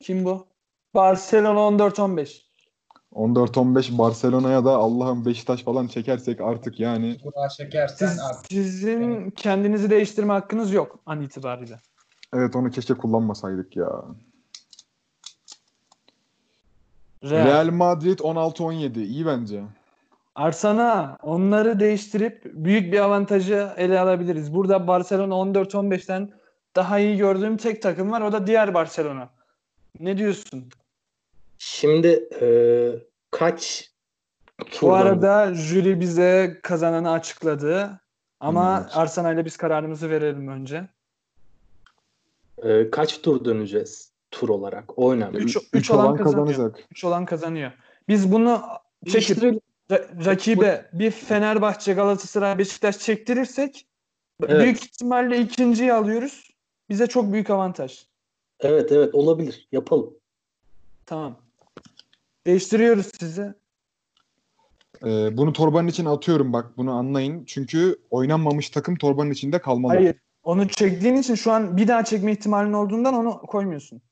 [0.00, 0.51] Kim bu?
[0.94, 2.42] Barcelona 14-15.
[3.12, 9.90] 14-15 Barcelona'ya da Allah'ım Beşiktaş falan çekersek artık yani Kura çekersen Siz, artık sizin kendinizi
[9.90, 11.80] değiştirme hakkınız yok an itibariyle.
[12.34, 14.02] evet onu keşke kullanmasaydık ya.
[17.24, 17.46] Real.
[17.46, 19.62] Real Madrid 16-17 iyi bence.
[20.34, 24.54] Arsana onları değiştirip büyük bir avantajı ele alabiliriz.
[24.54, 26.30] Burada Barcelona 14-15'ten
[26.76, 28.20] daha iyi gördüğüm tek takım var.
[28.20, 29.30] O da diğer Barcelona.
[30.00, 30.68] Ne diyorsun?
[31.64, 32.46] Şimdi e,
[33.30, 33.90] kaç
[34.82, 38.00] Bu arada jüri bize kazananı açıkladı.
[38.40, 38.96] Ama Evet.
[38.96, 40.88] Arsenal'le biz kararımızı verelim önce.
[42.62, 44.98] e, kaç tur döneceğiz tur olarak?
[44.98, 45.38] O önemli.
[45.38, 46.46] Üç- 3 üç olan olan kazanıyor.
[46.46, 46.86] kazanacak.
[46.90, 47.72] 3 olan kazanıyor.
[48.08, 48.62] Biz bunu
[49.04, 49.60] çekip Değiştirelim.
[49.90, 53.86] ra- rakibe bir Fenerbahçe, Galatasaray, Beşiktaş çektirirsek
[54.42, 54.62] Evet.
[54.62, 56.50] büyük ihtimalle ikinciyi alıyoruz.
[56.88, 58.06] Bize çok büyük avantaj.
[58.60, 59.68] Evet evet olabilir.
[59.72, 60.14] Yapalım.
[61.06, 61.36] Tamam.
[62.46, 63.54] Değiştiriyoruz sizi.
[65.04, 67.44] Ee, bunu torbanın içine atıyorum bak bunu anlayın.
[67.44, 69.92] Çünkü oynanmamış takım torbanın içinde kalmalı.
[69.92, 70.16] Hayır.
[70.42, 74.02] Onu çektiğin için şu an bir daha çekme ihtimalin olduğundan onu koymuyorsun.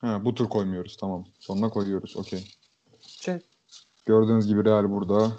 [0.00, 1.26] Ha, bu tur koymuyoruz tamam.
[1.38, 2.54] Sonuna koyuyoruz okey.
[3.00, 3.42] Çek.
[4.06, 5.32] Gördüğünüz gibi Real burada.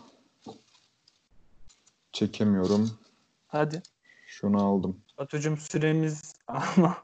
[2.12, 2.92] Çekemiyorum.
[3.48, 3.82] Hadi.
[4.28, 4.98] Şunu aldım.
[5.18, 6.98] Batucuğum süremiz ama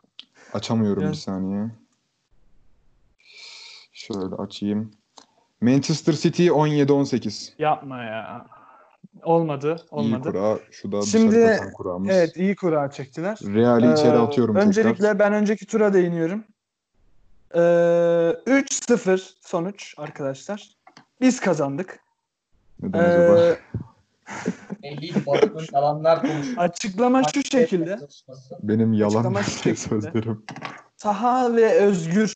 [0.54, 1.72] Açamıyorum bir saniye.
[4.08, 4.91] Şöyle açayım.
[5.62, 7.54] Manchester City 17-18.
[7.60, 8.46] yapma ya.
[9.24, 9.76] Olmadı.
[9.80, 10.32] İyi Olmadı.
[10.32, 10.60] kura.
[10.72, 12.10] Şu da Şimdi- kuramız.
[12.10, 13.38] Evet iyi kura çektiler.
[13.44, 15.20] Real'i içeri Ee, atıyorum Öncelikle tekrar.
[15.20, 16.44] ben önceki tura değiniyorum.
[17.56, 17.60] Ee,
[18.48, 20.70] 3-0 sonuç arkadaşlar.
[21.22, 22.00] Biz kazandık.
[22.82, 23.39] Neden acaba?
[23.39, 23.58] Ee,
[24.84, 26.58] belli konuşuyor.
[26.58, 28.00] açıklama şu şekilde.
[28.63, 29.76] Benim yalan şekilde.
[29.76, 30.44] sözlerim.
[30.98, 32.34] Taha ve Özgür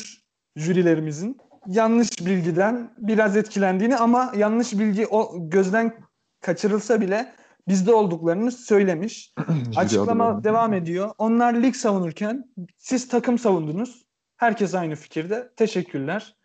[0.56, 1.38] jürilerimizin
[1.70, 5.94] yanlış bilgiden biraz etkilendiğini ama yanlış bilgi o gözden
[6.42, 7.34] kaçırılsa bile
[7.68, 9.34] bizde olduklarını söylemiş.
[9.76, 11.12] Açıklama devam ediyor.
[11.18, 12.46] Onlar lig savunurken
[12.78, 14.06] siz takım savundunuz.
[14.38, 15.50] Herkes aynı fikirde.
[15.56, 16.36] Teşekkürler.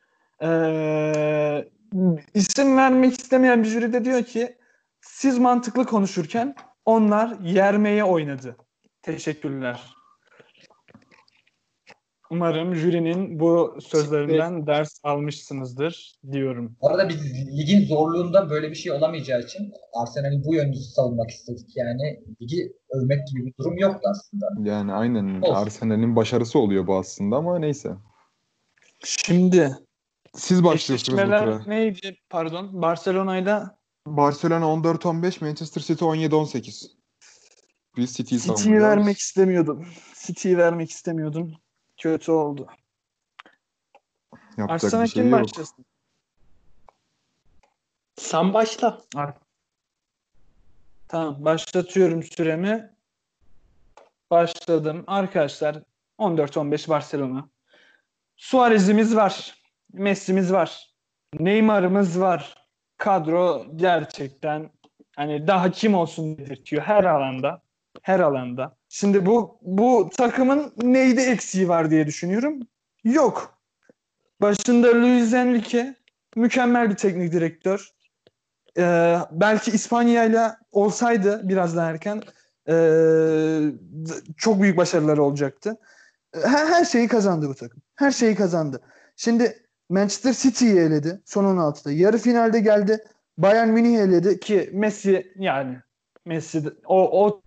[0.42, 1.64] Ee,
[2.34, 4.58] isim vermek istemeyen bir jüri de diyor ki
[5.00, 8.56] siz mantıklı konuşurken onlar yermeye oynadı.
[9.02, 9.94] Teşekkürler.
[12.34, 16.76] Umarım jürinin bu sözlerinden ders almışsınızdır diyorum.
[16.82, 21.76] Bu arada biz ligin zorluğunda böyle bir şey olamayacağı için Arsenal'in bu yönünü savunmak istedik.
[21.76, 24.70] Yani ligi övmek gibi bir durum yoktu aslında.
[24.70, 25.42] Yani aynen.
[25.42, 27.90] Arsenal'in başarısı oluyor bu aslında ama neyse.
[29.04, 29.78] Şimdi
[30.34, 31.62] Siz başlıyorsunuz bu tura.
[31.66, 32.16] neydi?
[32.30, 32.82] Pardon.
[32.82, 36.86] Barcelona'yla Barcelona 14-15, Manchester City 17-18.
[37.96, 39.86] Biz City'yi City'yi vermek istemiyordum.
[40.26, 41.52] City'yi vermek istemiyordum.
[41.96, 42.66] Kötü oldu.
[44.56, 45.40] Yapacak Arsenal bir şey kim yok.
[45.42, 45.84] başlasın?
[48.16, 49.00] Sen başla.
[49.16, 49.34] Ar-
[51.08, 52.94] Tamam başlatıyorum süremi.
[54.30, 55.04] Başladım.
[55.06, 55.82] Arkadaşlar
[56.18, 57.48] 14-15 Barcelona.
[58.36, 59.62] Suarez'imiz var.
[59.92, 60.94] Messi'miz var.
[61.34, 62.66] Neymar'ımız var.
[62.96, 64.70] Kadro gerçekten
[65.16, 67.62] hani daha kim olsun dedirtiyor her alanda.
[68.02, 68.76] Her alanda.
[68.96, 72.60] Şimdi bu bu takımın neydi eksiği var diye düşünüyorum.
[73.04, 73.58] Yok.
[74.40, 75.94] Başında Luis Enrique
[76.36, 77.88] mükemmel bir teknik direktör.
[78.78, 82.22] Ee, belki İspanya'yla olsaydı biraz daha erken
[82.68, 85.76] d- çok büyük başarıları olacaktı.
[86.34, 87.82] Her, her şeyi kazandı bu takım.
[87.94, 88.80] Her şeyi kazandı.
[89.16, 91.92] Şimdi Manchester City'yi eledi son 16'da.
[91.92, 93.04] Yarı finalde geldi.
[93.38, 95.78] Bayern Münih eledi ki Messi yani
[96.26, 97.43] Messi o, o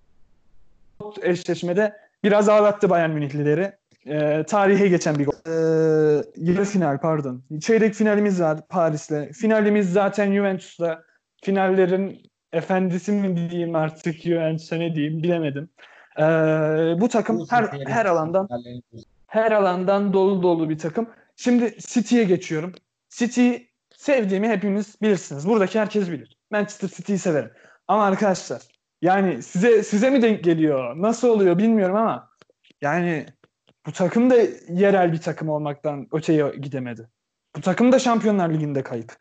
[1.21, 3.71] eşleşmede biraz ağlattı Bayern Münihlileri.
[4.07, 5.33] Ee, tarihe geçen bir gol.
[5.47, 7.43] Ee, yarı final pardon.
[7.61, 9.31] Çeyrek finalimiz var Paris'le.
[9.33, 11.03] Finalimiz zaten Juventus'la.
[11.43, 12.21] Finallerin
[12.53, 15.69] efendisi mi diyeyim artık Juventus'a ne diyeyim bilemedim.
[16.19, 16.23] Ee,
[17.01, 18.47] bu takım her her alandan
[19.27, 21.09] her alandan dolu dolu bir takım.
[21.35, 22.73] Şimdi City'ye geçiyorum.
[23.09, 23.51] City
[23.95, 25.47] sevdiğimi hepiniz bilirsiniz.
[25.47, 26.37] Buradaki herkes bilir.
[26.51, 27.51] Manchester City'yi severim.
[27.87, 28.61] Ama arkadaşlar
[29.01, 31.01] yani size size mi denk geliyor?
[31.01, 32.29] Nasıl oluyor bilmiyorum ama
[32.81, 33.25] yani
[33.85, 34.35] bu takım da
[34.69, 37.09] yerel bir takım olmaktan öteye gidemedi.
[37.55, 39.13] Bu takım da Şampiyonlar Ligi'nde kayıp.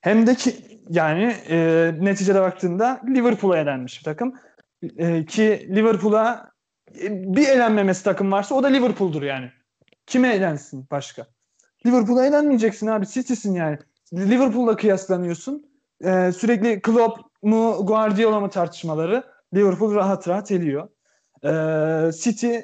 [0.00, 0.56] Hem de ki
[0.88, 4.34] yani e, neticede baktığında Liverpool'a elenmiş bir takım.
[4.96, 6.50] E, ki Liverpool'a
[7.02, 9.50] e, bir elenmemesi takım varsa o da Liverpool'dur yani.
[10.06, 11.26] Kime elensin başka?
[11.86, 13.06] Liverpool'a elenmeyeceksin abi.
[13.06, 13.78] City'sin yani.
[14.12, 15.66] Liverpool'la kıyaslanıyorsun.
[16.04, 20.88] E, sürekli Klopp mu Guardiola mı tartışmaları Liverpool rahat rahat eliyor.
[21.44, 22.56] E, City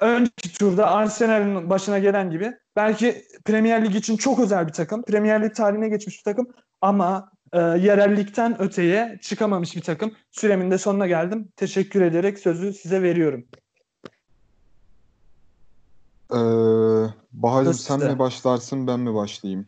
[0.00, 5.02] önceki turda Arsenal'in başına gelen gibi belki Premier Lig için çok özel bir takım.
[5.02, 6.48] Premier Lig tarihine geçmiş bir takım
[6.80, 10.12] ama e, yerellikten öteye çıkamamış bir takım.
[10.30, 11.48] Süremin de sonuna geldim.
[11.56, 13.44] Teşekkür ederek sözü size veriyorum.
[16.32, 16.36] Ee,
[17.32, 19.66] Bahar'cığım sen mi başlarsın ben mi başlayayım?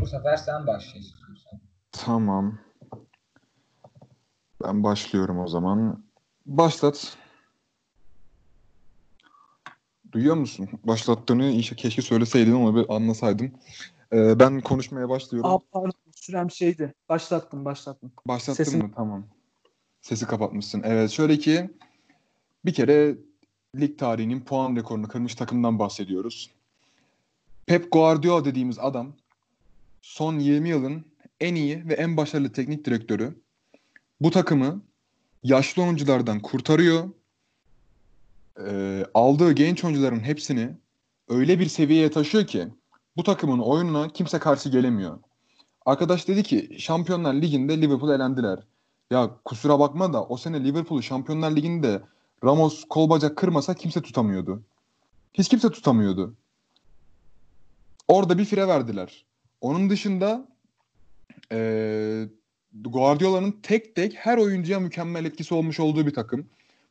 [0.00, 1.60] Bu sefer sen başla istiyorsan.
[1.92, 2.58] Tamam.
[4.64, 6.04] Ben başlıyorum o zaman.
[6.46, 7.16] Başlat.
[10.12, 10.68] Duyuyor musun?
[10.84, 13.52] Başlattığını inşa keşke söyleseydin ama bir anlasaydım.
[14.12, 15.50] Ee, ben konuşmaya başlıyorum.
[15.50, 16.94] Aa, pardon sürem şeydi.
[17.08, 18.12] Başlattım başlattım.
[18.26, 18.90] Başlattın Sesim- mı?
[18.96, 19.24] Tamam.
[20.00, 20.82] Sesi kapatmışsın.
[20.84, 21.70] Evet şöyle ki
[22.64, 23.16] bir kere
[23.76, 26.50] lig tarihinin puan rekorunu kırmış takımdan bahsediyoruz.
[27.66, 29.12] Pep Guardiola dediğimiz adam
[30.02, 31.04] son 20 yılın
[31.40, 33.34] en iyi ve en başarılı teknik direktörü.
[34.20, 34.82] Bu takımı
[35.42, 37.08] yaşlı oyunculardan kurtarıyor.
[38.66, 40.76] Ee, aldığı genç oyuncuların hepsini
[41.28, 42.68] öyle bir seviyeye taşıyor ki
[43.16, 45.18] bu takımın oyununa kimse karşı gelemiyor.
[45.86, 48.58] Arkadaş dedi ki Şampiyonlar Ligi'nde Liverpool elendiler.
[49.10, 52.02] Ya kusura bakma da o sene Liverpool'u Şampiyonlar Ligi'nde
[52.44, 54.62] Ramos kol bacak kırmasa kimse tutamıyordu.
[55.34, 56.34] Hiç kimse tutamıyordu.
[58.08, 59.24] Orada bir fire verdiler.
[59.60, 60.48] Onun dışında
[61.52, 62.28] eee
[62.74, 66.46] Guardiola'nın tek tek her oyuncuya mükemmel etkisi olmuş olduğu bir takım.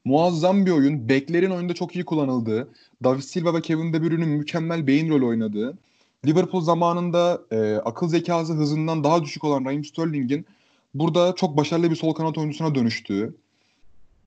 [0.05, 1.09] Muazzam bir oyun.
[1.09, 2.69] Beklerin oyunda çok iyi kullanıldığı.
[3.03, 5.77] David Silva ve Kevin De Bruyne'nin mükemmel beyin rolü oynadığı.
[6.25, 10.45] Liverpool zamanında e, akıl zekası hızından daha düşük olan Raheem Sterling'in
[10.93, 13.35] burada çok başarılı bir sol kanat oyuncusuna dönüştüğü.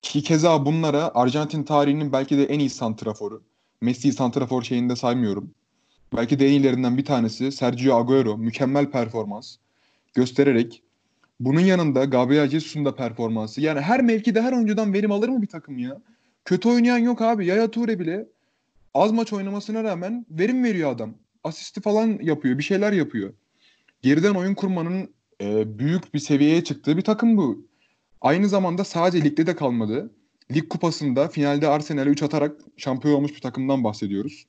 [0.03, 3.43] Ki keza bunlara Arjantin tarihinin belki de en iyi santraforu.
[3.81, 5.51] Messi'yi santrafor şeyinde saymıyorum.
[6.17, 9.57] Belki de en iyilerinden bir tanesi Sergio Agüero mükemmel performans
[10.15, 10.83] göstererek
[11.41, 13.61] bunun yanında Gabriel Jesus'un da performansı.
[13.61, 16.01] Yani her mevkide her oyuncudan verim alır mı bir takım ya?
[16.45, 17.47] Kötü oynayan yok abi.
[17.47, 18.29] Yaya Toure bile
[18.95, 21.15] az maç oynamasına rağmen verim veriyor adam.
[21.45, 22.59] Asisti falan yapıyor.
[22.59, 23.33] Bir şeyler yapıyor.
[24.03, 27.67] Geriden oyun kurmanın e, büyük bir seviyeye çıktığı bir takım bu.
[28.21, 30.11] Aynı zamanda sadece ligde de kalmadı.
[30.55, 34.47] Lig kupasında finalde Arsenal'e 3 atarak şampiyon olmuş bir takımdan bahsediyoruz.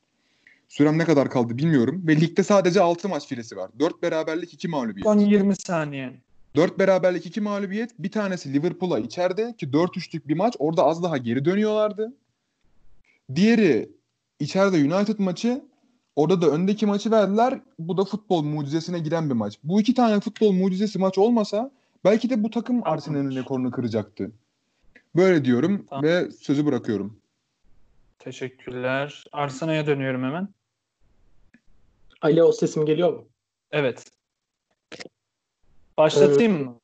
[0.68, 2.04] Sürem ne kadar kaldı bilmiyorum.
[2.08, 3.72] Ve ligde sadece 6 maç filesi var.
[3.80, 5.04] 4 beraberlik 2 mağlubiyet.
[5.04, 6.14] Son 20 saniye.
[6.56, 7.92] 4 beraberlik 2 mağlubiyet.
[8.00, 10.56] Bir tanesi Liverpool'a içeride ki 4-3'lük bir maç.
[10.60, 12.14] Orada az daha geri dönüyorlardı.
[13.36, 13.92] Diğeri
[14.40, 15.66] içeride United maçı.
[16.16, 17.62] Orada da öndeki maçı verdiler.
[17.80, 19.60] Bu da futbol mucizesine giren bir maç.
[19.64, 21.72] Bu iki tane futbol mucizesi maç olmasa
[22.04, 24.32] belki de bu takım Arsenal'in rekorunu kıracaktı.
[25.16, 26.04] Böyle diyorum Tamam.
[26.04, 27.18] ve sözü bırakıyorum.
[28.20, 29.26] Teşekkürler.
[29.32, 30.48] Arsena'ya dönüyorum hemen.
[32.22, 33.28] Ali o sesim geliyor mu?
[33.72, 34.12] Evet.
[36.02, 36.80] Başlatayım mı?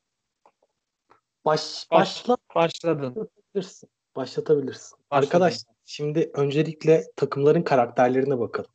[1.45, 3.15] Baş, Baş- başla Başladın.
[3.15, 3.89] Başlatabilirsin.
[4.15, 4.97] Başlatabilirsin.
[5.12, 8.69] Arkadaşlar şimdi öncelikle takımların karakterlerine bakalım.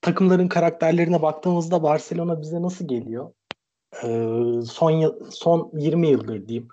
[0.00, 3.32] Takımların karakterlerine baktığımızda Barcelona bize nasıl geliyor?
[4.02, 6.68] Ee, son son 20 yıldır diyeyim.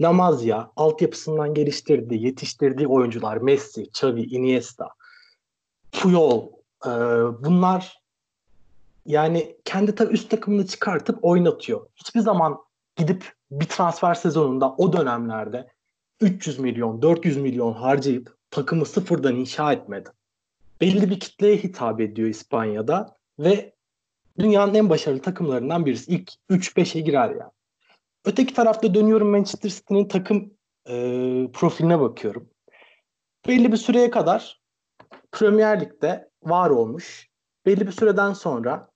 [0.00, 4.88] La Masia altyapısından geliştirdiği, yetiştirdiği oyuncular Messi, Xavi, Iniesta,
[5.92, 6.48] Puyol
[6.86, 6.90] e,
[7.44, 8.03] bunlar
[9.06, 11.86] yani kendi ta üst takımını çıkartıp oynatıyor.
[11.96, 12.58] Hiçbir zaman
[12.96, 15.68] gidip bir transfer sezonunda o dönemlerde
[16.20, 20.10] 300 milyon, 400 milyon harcayıp takımı sıfırdan inşa etmedi.
[20.80, 23.74] Belli bir kitleye hitap ediyor İspanya'da ve
[24.38, 26.12] dünyanın en başarılı takımlarından birisi.
[26.12, 27.52] İlk 3-5'e girer yani.
[28.24, 30.54] Öteki tarafta dönüyorum Manchester City'nin takım
[30.86, 30.94] e,
[31.52, 32.50] profiline bakıyorum.
[33.48, 34.60] Belli bir süreye kadar
[35.32, 37.28] Premier Lig'de var olmuş.
[37.66, 38.93] Belli bir süreden sonra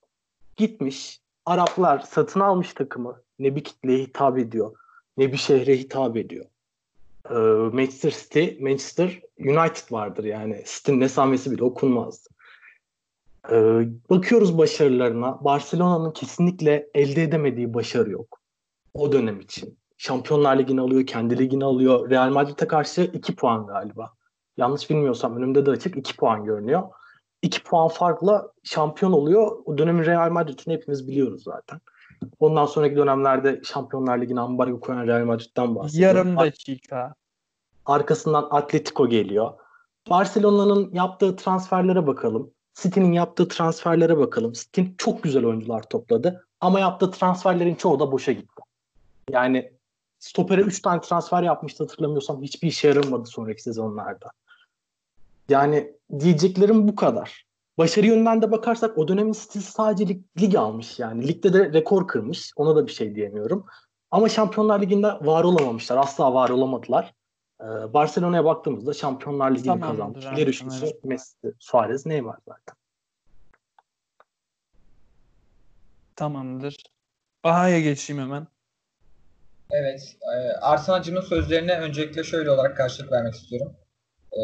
[0.58, 1.20] gitmiş.
[1.46, 3.22] Araplar satın almış takımı.
[3.38, 4.76] Ne bir kitleye hitap ediyor,
[5.16, 6.44] ne bir şehre hitap ediyor.
[7.30, 7.34] Ee,
[7.76, 10.64] Manchester City, Manchester United vardır yani.
[10.66, 12.28] City'nin esamesi bile okunmazdı.
[13.50, 15.44] Ee, bakıyoruz başarılarına.
[15.44, 18.40] Barcelona'nın kesinlikle elde edemediği başarı yok.
[18.94, 19.78] O dönem için.
[19.96, 22.10] Şampiyonlar Ligi'ni alıyor, kendi ligini alıyor.
[22.10, 24.12] Real Madrid'e karşı 2 puan galiba.
[24.56, 26.82] Yanlış bilmiyorsam önümde de açık 2 puan görünüyor.
[27.42, 29.56] 2 puan farkla şampiyon oluyor.
[29.64, 31.80] O dönemin Real Madrid'ini hepimiz biliyoruz zaten.
[32.40, 36.14] Ondan sonraki dönemlerde Şampiyonlar Ligi'ne ambargo koyan Real Madrid'den bahsediyor.
[36.14, 37.14] Yarım dakika.
[37.86, 39.52] Arkasından Atletico geliyor.
[40.10, 42.50] Barcelona'nın yaptığı transferlere bakalım.
[42.74, 44.52] City'nin yaptığı transferlere bakalım.
[44.52, 48.62] City çok güzel oyuncular topladı ama yaptığı transferlerin çoğu da boşa gitti.
[49.30, 49.72] Yani
[50.18, 54.30] stopere 3 tane transfer yapmıştı hatırlamıyorsam hiçbir işe yaramadı sonraki sezonlarda.
[55.48, 57.48] Yani diyeceklerim bu kadar.
[57.78, 61.28] Başarı yönünden de bakarsak o dönemin City sadece lig, lig almış yani.
[61.28, 62.52] Ligde de rekor kırmış.
[62.56, 63.66] Ona da bir şey diyemiyorum.
[64.10, 65.96] Ama Şampiyonlar Ligi'nde var olamamışlar.
[65.96, 67.14] Asla var olamadılar.
[67.60, 70.24] Ee, Barcelona'ya baktığımızda Şampiyonlar Ligi'ni Tamamdır kazanmış.
[70.24, 71.04] İleri üçlüsü evet.
[71.04, 72.76] Messi, Suarez, Neymar zaten.
[76.16, 76.76] Tamamdır.
[77.44, 78.46] Baha'ya geçeyim hemen.
[79.70, 80.16] Evet.
[80.34, 83.76] E, Arsenal'cının sözlerine öncelikle şöyle olarak karşılık vermek istiyorum.
[84.32, 84.42] E,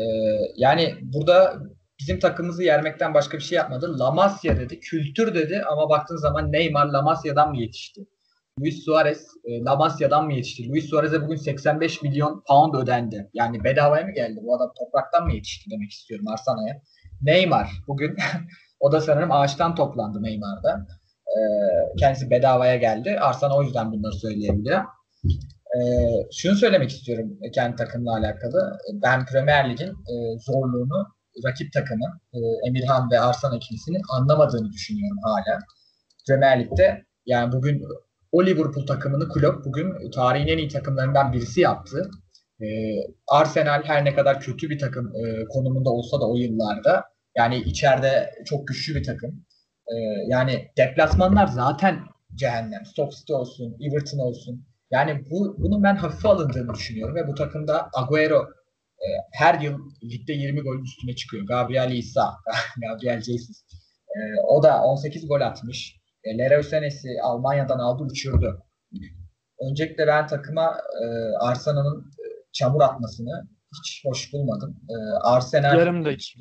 [0.57, 1.62] yani burada
[2.01, 3.99] bizim takımımızı yermekten başka bir şey yapmadı.
[3.99, 8.07] La Masia dedi, kültür dedi ama baktığın zaman Neymar La Masia'dan mı yetişti?
[8.61, 10.68] Luis Suarez e, La Masia'dan mı yetişti?
[10.68, 13.31] Luis Suarez'e bugün 85 milyon pound ödendi.
[13.35, 14.40] Yani bedavaya mı geldi?
[14.42, 16.81] Bu adam topraktan mı yetişti demek istiyorum Arsenal'a.
[17.23, 18.16] Neymar bugün
[18.81, 20.87] o da sanırım ağaçtan toplandı Neymar'da.
[21.27, 21.38] E,
[21.99, 23.18] kendisi bedavaya geldi.
[23.20, 24.85] Arsenal o yüzden bunları söyleyebiliyor.
[25.74, 25.80] Ee,
[26.32, 28.78] şunu söylemek istiyorum kendi takımla alakalı.
[28.92, 31.06] Ben Premier Lig'in e, zorluğunu
[31.46, 35.58] rakip takımı e, Emirhan ve Arslan ikilisinin anlamadığını düşünüyorum hala.
[36.28, 37.82] Premier Lig'de yani bugün
[38.32, 42.10] o Liverpool takımını Klopp bugün tarihin en iyi takımlarından birisi yaptı.
[42.60, 42.66] E,
[43.28, 47.04] Arsenal her ne kadar kötü bir takım e, konumunda olsa da o yıllarda
[47.37, 49.44] yani içeride çok güçlü bir takım.
[49.88, 49.94] E,
[50.28, 51.98] yani deplasmanlar zaten
[52.34, 52.87] cehennem.
[52.87, 54.66] Stoke City olsun, Everton olsun.
[54.94, 58.40] Yani bu bunun ben hafife alındığını düşünüyorum ve bu takımda Agüero
[58.98, 61.46] e, her yıl ligde 20 gol üstüne çıkıyor.
[61.46, 62.35] Gabriel İsa,
[62.83, 63.57] Gabriel Jesus.
[64.09, 65.96] E, o da 18 gol atmış.
[66.24, 68.62] E, Leroy Senesi Almanya'dan aldı uçurdu.
[69.70, 71.07] Öncelikle ben takıma e,
[71.40, 74.80] Arsenal'ın e, çamur atmasını hiç hoş bulmadım.
[74.90, 76.37] E, Arsenal Yarım dedik.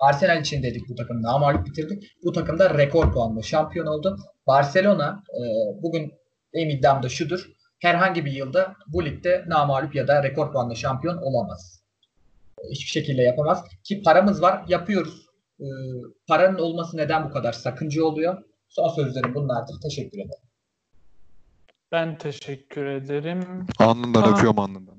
[0.00, 2.04] Arsenal için dedik bu takım namalip bitirdik.
[2.24, 4.16] Bu takım da rekor puanla şampiyon oldu.
[4.46, 5.42] Barcelona e,
[5.82, 6.12] bugün
[6.54, 7.48] benim iddiam da şudur.
[7.78, 11.82] Herhangi bir yılda bu ligde namalip ya da rekor puanla şampiyon olamaz.
[12.70, 13.64] Hiçbir şekilde yapamaz.
[13.84, 15.26] Ki paramız var, yapıyoruz.
[15.60, 15.64] Ee,
[16.28, 18.42] paranın olması neden bu kadar sakınca oluyor?
[18.68, 19.80] Son sözlerim bunlardır.
[19.82, 20.48] Teşekkür ederim.
[21.92, 23.66] Ben teşekkür ederim.
[23.78, 24.34] Alnından Tamam.
[24.34, 24.98] öpüyorum alnından.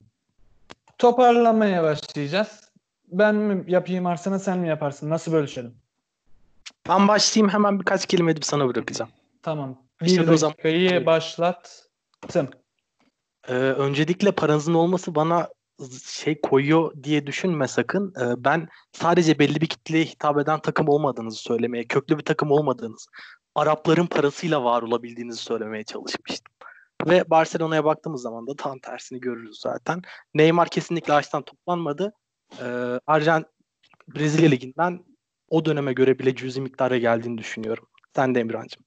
[0.98, 2.70] Toparlamaya başlayacağız.
[3.08, 5.10] Ben mi yapayım Arslan'a sen mi yaparsın?
[5.10, 5.76] Nasıl bölüşelim?
[6.90, 9.12] Ben başlayayım hemen birkaç kelime edip sana bırakacağım.
[9.44, 9.88] Tamam.
[10.02, 12.50] İşte Bir zaman- dakikayı başlattım.
[13.48, 15.50] Ee, öncelikle paranızın olması bana
[16.04, 18.14] şey koyuyor diye düşünme sakın.
[18.22, 23.08] Ee, ben sadece belli bir kitleye hitap eden takım olmadığınızı söylemeye, köklü bir takım olmadığınız,
[23.56, 26.54] Arapların parasıyla var olabildiğinizi söylemeye çalışmıştım.
[27.08, 30.02] Ve Barcelona'ya baktığımız zaman da tam tersini görürüz zaten.
[30.34, 32.14] Neymar kesinlikle ağaçtan toplanmadı.
[32.62, 33.48] Ee, Arjant
[34.08, 35.06] Brezilya Ligi'nden
[35.50, 37.88] o döneme göre bile cüzi miktara geldiğini düşünüyorum.
[38.16, 38.84] Sen de Emirhan'cığım.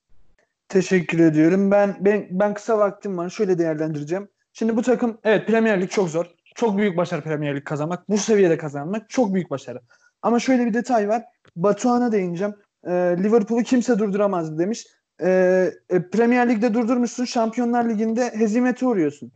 [0.72, 1.70] Teşekkür ediyorum.
[1.70, 3.30] Ben ben ben kısa vaktim var.
[3.30, 4.28] Şöyle değerlendireceğim.
[4.52, 6.26] Şimdi bu takım evet Premier Lig çok zor.
[6.54, 8.08] Çok büyük başarı Premier Lig kazanmak.
[8.08, 9.80] Bu seviyede kazanmak çok büyük başarı.
[10.22, 11.22] Ama şöyle bir detay var.
[11.56, 12.54] Batuhan'a değineceğim.
[12.86, 14.86] Ee, Liverpool'u kimse durduramaz demiş.
[15.22, 17.24] Ee, e, Premier Lig'de durdurmuşsun.
[17.24, 19.32] Şampiyonlar Ligi'nde hezimete uğruyorsun.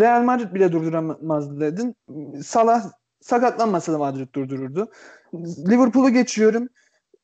[0.00, 1.96] Real Madrid bile durduramaz dedin.
[2.42, 2.90] Salah
[3.20, 4.90] sakatlanmasa da Madrid durdururdu.
[5.70, 6.68] Liverpool'u geçiyorum.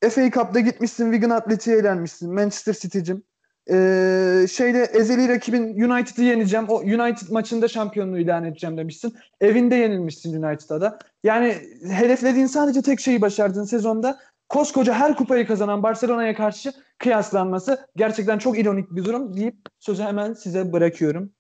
[0.01, 2.35] FA Cup'ta gitmişsin Wigan Athletic'e elenmişsin.
[2.35, 3.23] Manchester City'cim.
[3.71, 6.69] Ee, şeyde ezeli rakibin United'ı yeneceğim.
[6.69, 9.15] O United maçında şampiyonluğu ilan edeceğim demişsin.
[9.41, 10.99] Evinde yenilmişsin United'a da.
[11.25, 11.57] Yani
[11.91, 14.19] hedeflediğin sadece tek şeyi başardın sezonda.
[14.49, 20.33] Koskoca her kupayı kazanan Barcelona'ya karşı kıyaslanması gerçekten çok ironik bir durum deyip sözü hemen
[20.33, 21.33] size bırakıyorum.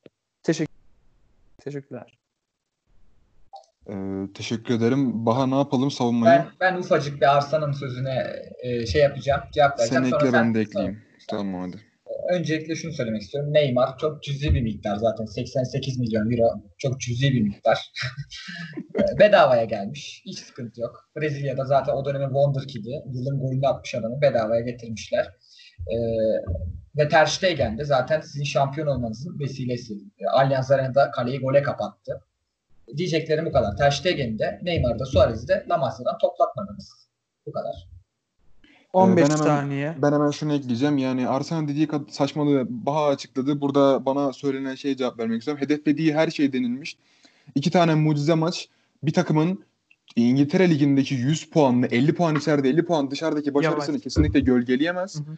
[0.43, 0.77] Teşekkür
[1.59, 2.19] Teşekkürler.
[3.91, 3.95] Ee,
[4.35, 5.27] teşekkür ederim.
[5.27, 6.39] Baha ne yapalım savunmayı?
[6.39, 8.27] Ben, ben ufacık bir Arslan'ın sözüne
[8.63, 10.05] e, şey yapacağım, cevap vereceğim.
[10.05, 11.03] Sen Sonra ekle ben de sonra- ekleyeyim.
[11.31, 11.77] Tamam hadi.
[12.33, 13.53] Öncelikle şunu söylemek istiyorum.
[13.53, 15.25] Neymar çok cüzi bir miktar zaten.
[15.25, 16.63] 88 milyon euro.
[16.79, 17.93] Çok cüzi bir miktar.
[19.21, 20.23] bedavaya gelmiş.
[20.27, 21.11] Hiç sıkıntı yok.
[21.17, 22.91] Brezilya'da zaten o dönemin Wonder Kid'i.
[23.13, 24.21] Yılın golünü atmış adamı.
[24.23, 25.27] Bedavaya getirmişler.
[25.93, 25.97] Ee,
[26.97, 29.95] ve Ter Stegen de zaten sizin şampiyon olmanızın vesilesi.
[29.95, 32.21] Ee, Allianz Arena'da kaleyi gole kapattı.
[32.97, 33.77] Diyeceklerim bu kadar.
[33.77, 36.93] Ter Stegen'i de Neymar'da Suarez'i de La Masia'dan toplatmadınız.
[37.47, 37.89] Bu kadar.
[38.93, 39.95] 15 ben hemen- saniye.
[40.03, 40.99] Ben hemen şunu ekleyeceğim.
[40.99, 43.61] Yani Arsenal dediği kad- saçmalığı Baha açıkladı.
[43.61, 45.63] Burada bana söylenen şeye cevap vermek istiyorum.
[45.65, 46.97] Hedeflediği her şey denilmiş.
[47.55, 48.69] İki tane mucize maç.
[49.03, 49.65] Bir takımın
[50.17, 54.03] İngiltere Ligi'ndeki 100 puanlı 50 puan içeride 50 puan dışarıdaki başarısını Yavaş.
[54.03, 55.15] kesinlikle gölgeleyemez.
[55.15, 55.37] Hı hı.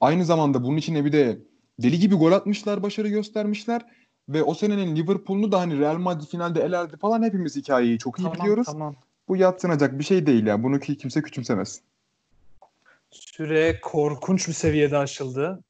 [0.00, 1.38] Aynı zamanda bunun içine bir de
[1.82, 3.82] deli gibi gol atmışlar, başarı göstermişler.
[4.28, 8.22] Ve o senenin Liverpool'unu da hani Real Madrid finalde elerdi falan hepimiz hikayeyi çok iyi
[8.22, 8.66] Tamam, biliyoruz.
[8.66, 8.96] tamam.
[9.28, 10.62] Bu yatsınacak bir şey değil ya.
[10.62, 11.80] Bunu ki kimse küçümsemez.
[13.10, 15.62] Süre korkunç bir seviyede aşıldı.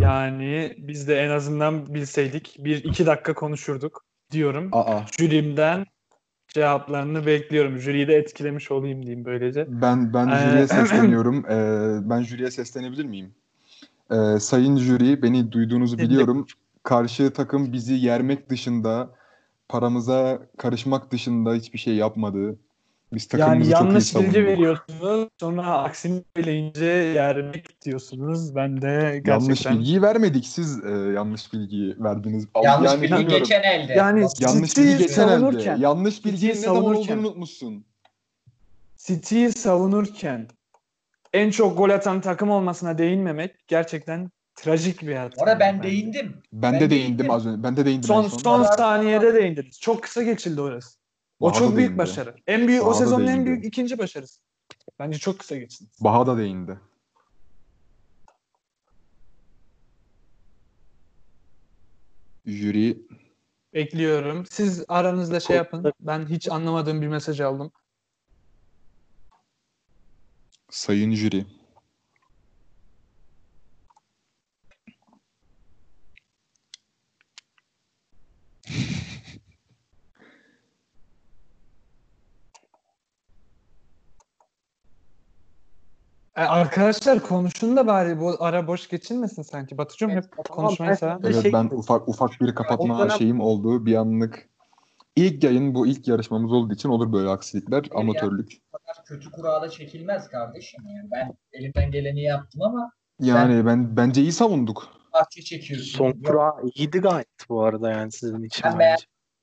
[0.00, 4.68] Yani biz de en azından bilseydik bir iki dakika konuşurduk diyorum.
[4.72, 5.00] Aa.
[5.18, 5.86] Jürimden
[6.48, 7.78] cevaplarını bekliyorum.
[7.78, 9.66] Jüriyi de etkilemiş olayım diyeyim böylece.
[9.68, 11.44] Ben ben Ee, jüriye sesleniyorum.
[11.50, 13.34] Ee, ben jüriye seslenebilir miyim?
[14.10, 16.46] Ee, sayın jüri, beni duyduğunuzu biliyorum.
[16.88, 19.10] Karşı takım bizi yermek dışında,
[19.68, 22.58] paramıza karışmak dışında hiçbir şey yapmadı.
[23.12, 25.28] Biz Yani takımımızı çok iyi yanlış bilgi veriyorsunuz.
[25.40, 28.56] Sonra aksini söyleyince yermek diyorsunuz.
[28.56, 29.32] Ben de gerçekten...
[29.32, 30.46] Yanlış bilgiyi vermedik.
[30.46, 32.48] Siz e, yanlış bilgiyi verdiniz.
[32.64, 33.92] Yanlış Yani bilgi geçen elde.
[33.92, 35.34] Yani Yanlış bilgi geçen elde.
[35.36, 37.84] savunurken- Yanlış bilginin ne zaman savunurken- olduğunu unutmuşsun.
[38.96, 40.48] City'yi savunurken
[41.32, 44.30] en çok gol atan takım olmasına değinmemek gerçekten
[44.62, 45.42] trajik bir hata.
[45.42, 45.88] Orada ben bence.
[45.88, 46.42] değindim.
[46.52, 47.18] Ben, Ben de değindim.
[47.18, 47.62] değindim az önce.
[47.62, 48.62] Ben de değindim Son son.
[48.62, 49.80] saniyede değindiniz.
[49.80, 50.98] Çok kısa geçildi orası.
[51.40, 51.98] O çok büyük değindi.
[51.98, 52.34] başarı.
[52.46, 54.40] En büyük o Baha sezonun en büyük ikinci başarısı.
[54.98, 55.88] Bence çok kısa geçsin.
[56.00, 56.78] Baha da değindi.
[62.46, 63.06] Jüri
[63.74, 64.46] Bekliyorum.
[64.50, 65.92] Siz aranızda şey yapın.
[66.00, 67.72] Ben hiç anlamadığım bir mesaj aldım.
[70.70, 71.46] Sayın jüri.
[86.38, 89.78] E, arkadaşlar konuşun da bari bu ara boş geçilmesin sanki.
[89.78, 91.20] Batucuğum Evet, hep konuşmayı ben- seven.
[91.24, 94.48] Evet şey- ben ufak ufak bir kapatma dönem- şeyim oldu bir anlık.
[95.16, 97.90] İlk yayın bu ilk yarışmamız olduğu için olur böyle aksilikler, ya.
[98.00, 98.52] amatörlük.
[98.72, 100.84] Bu kadar kötü kurala çekilmez kardeşim.
[100.88, 104.88] Yani ben elimden geleni yaptım ama Yani ben bence iyi savunduk.
[105.12, 105.98] bahçe çekiyorsun.
[105.98, 108.62] Son kura iyiydi gayet bu arada yani sizin için.
[108.64, 108.96] Ben beğen-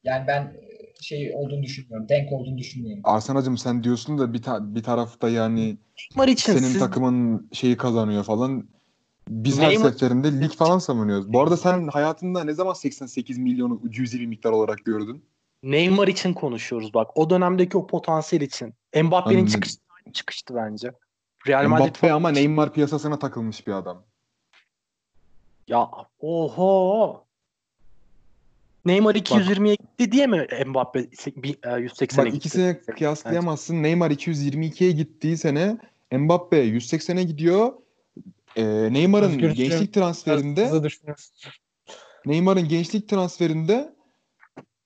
[0.03, 2.09] Yani ben e, şey olduğunu düşünmüyorum.
[2.09, 3.01] Denk olduğunu düşünmüyorum.
[3.05, 5.77] Arsenacığım sen diyorsun da bir ta- bir tarafta yani
[6.15, 8.67] Neymar için senin siz takımın şeyi kazanıyor falan.
[9.29, 11.33] Biz her Neymar- seferinde lig falan savunuyoruz.
[11.33, 15.23] Bu arada sen hayatında ne zaman 88 milyonu cüzi bir miktar olarak gördün?
[15.63, 17.17] Neymar için konuşuyoruz bak.
[17.17, 18.73] O dönemdeki o potansiyel için.
[19.03, 19.45] Mbappe'nin Anladım.
[19.53, 19.75] çıkışı
[20.13, 20.91] çıkıştı bence.
[21.47, 24.03] Real Madrid Mbappe ama Neymar piyasasına takılmış bir adam.
[25.67, 25.89] Ya
[26.19, 27.24] oho.
[28.85, 32.37] Neymar 220'ye gitti diye mi Mbappe se- bir- e, 180'e Bak gitti?
[32.37, 33.83] ikisini kıyaslayamazsın.
[33.83, 35.77] Neymar 222'ye gittiği sene
[36.11, 37.73] Mbappe 180'e gidiyor.
[38.57, 38.63] Ee,
[38.93, 40.71] Neymar'ın gençlik transferinde.
[42.25, 43.93] Neymar'ın gençlik transferinde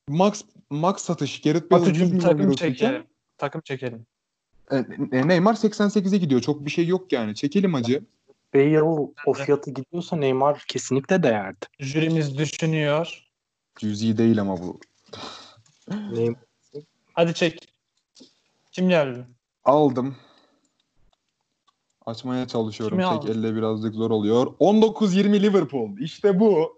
[0.07, 3.03] max max satış Gareth Bale'ın 100 Batucuğum milyon takım eurosuyken çekelim.
[3.37, 4.05] Takım çekelim.
[4.71, 4.77] e,
[5.11, 6.41] e, Neymar 88'e gidiyor.
[6.41, 7.35] Çok bir şey yok yani.
[7.35, 8.01] Çekelim acı.
[8.53, 8.81] Bale
[9.25, 11.65] o fiyatı gidiyorsa Neymar kesinlikle değerdi.
[11.79, 13.28] Jürimiz düşünüyor.
[13.75, 14.79] Cüzi değil ama bu.
[16.11, 16.39] Neymar
[17.13, 17.73] Hadi çek.
[18.71, 19.27] Kim geldi?
[19.65, 20.15] Aldım.
[22.05, 22.97] Açmaya çalışıyorum.
[22.99, 23.31] Kimi Tek aldın?
[23.43, 24.47] elle birazcık zor oluyor.
[24.59, 25.97] 19-20 Liverpool.
[25.97, 26.77] İşte bu.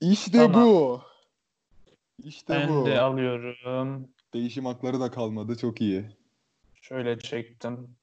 [0.00, 0.64] İşte Tamam.
[0.64, 1.00] bu.
[2.24, 2.86] İşte Ben bu.
[2.86, 4.08] de alıyorum.
[4.34, 5.56] Değişim hakları da kalmadı.
[5.56, 6.16] Çok iyi.
[6.82, 7.96] Şöyle çektim.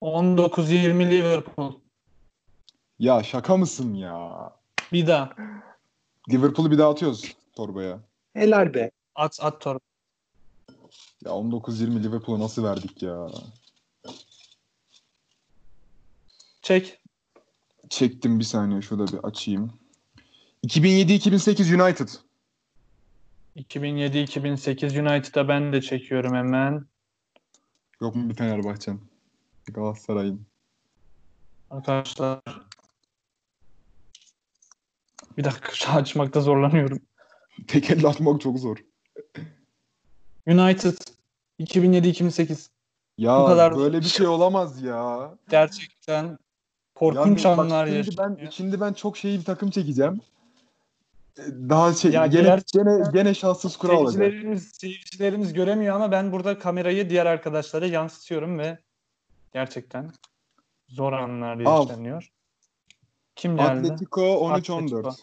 [0.00, 1.72] 19-20 Liverpool.
[2.98, 4.52] Ya şaka mısın ya?
[4.92, 5.32] Bir daha.
[6.30, 8.00] Liverpool'u bir daha atıyoruz torbaya.
[8.34, 8.90] helal be.
[9.14, 9.78] At at tor.
[11.24, 13.28] Ya 19-20 Liverpool'u nasıl verdik ya?
[16.62, 16.98] Çek.
[17.88, 19.72] Çektim bir saniye şurada bir açayım.
[20.64, 22.08] 2007-2008 United.
[23.56, 26.84] 2007-2008 United'a ben de çekiyorum hemen.
[28.00, 29.00] Yok mu bir Fenerbahçe'm?
[29.68, 30.46] Bir Galatasaray'ın.
[31.70, 32.40] Arkadaşlar.
[35.38, 37.00] Bir dakika şu açmakta zorlanıyorum.
[37.66, 38.76] Tek elle atmak çok zor.
[40.46, 40.96] United
[41.60, 42.68] 2007-2008
[43.18, 45.34] Ya Bu kadar- böyle bir şey olamaz ya.
[45.48, 46.38] gerçekten
[46.94, 48.40] korkunç bak anlar şimdi yaşanıyor.
[48.40, 50.20] ben şimdi ben çok şey bir takım çekeceğim.
[51.38, 54.18] Ee, Daha şey Ya gene gerçekten gene gene şanssız kura olacak.
[54.18, 58.78] Seyircilerimiz, seyircilerimiz göremiyor ama ben burada kamerayı diğer arkadaşlara yansıtıyorum ve
[59.52, 60.12] gerçekten
[60.88, 62.32] zor anlar yaşanıyor.
[63.36, 63.92] Kim geldi?
[63.92, 64.98] Atletico 13 Atletico.
[64.98, 65.16] 14.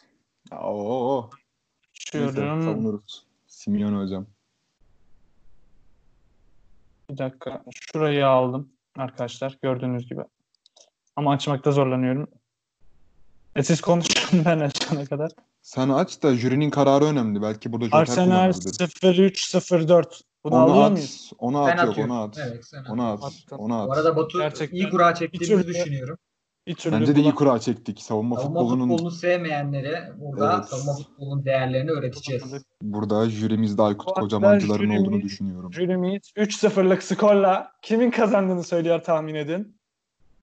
[0.52, 1.30] Ya, oo.
[2.14, 2.64] Neyse, Açıyorum.
[2.64, 3.24] savunuruz.
[3.48, 4.26] Simeone hocam.
[7.10, 7.64] Bir dakika.
[7.76, 10.22] Şurayı aldım arkadaşlar gördüğünüz gibi.
[11.16, 12.28] Ama açmakta zorlanıyorum.
[13.56, 15.32] E siz konuşun ben açana kadar.
[15.62, 17.42] Sen aç da jürinin kararı önemli.
[17.42, 19.32] Belki burada joker Arsenal kullanabilir.
[19.32, 20.22] 03-04.
[20.44, 20.92] Bunu Onu alıyor at.
[20.92, 21.32] muyuz?
[21.40, 22.12] Onu Ben at yok atıyorum.
[22.14, 22.38] onu at.
[22.38, 22.90] Evet, sen at.
[22.90, 23.24] Onu at.
[23.24, 23.60] Attım.
[23.60, 23.98] Onu Bu at.
[23.98, 26.18] arada Batu Gerçekten iyi kura çektiğimizi düşünüyorum.
[26.68, 28.02] Bir türlü Bence de iyi kura çektik.
[28.02, 30.66] Savunma, Savunma futbolunun futbolunu sevmeyenlere burada Evet.
[30.66, 32.44] savunma futbolunun değerlerini öğreteceğiz.
[32.82, 35.74] burada jürimizde Aykut Kocamancıların jürimiz- olduğunu düşünüyorum.
[35.74, 39.80] Jürimiz 3-0'lık skorla kimin kazandığını söylüyor tahmin edin.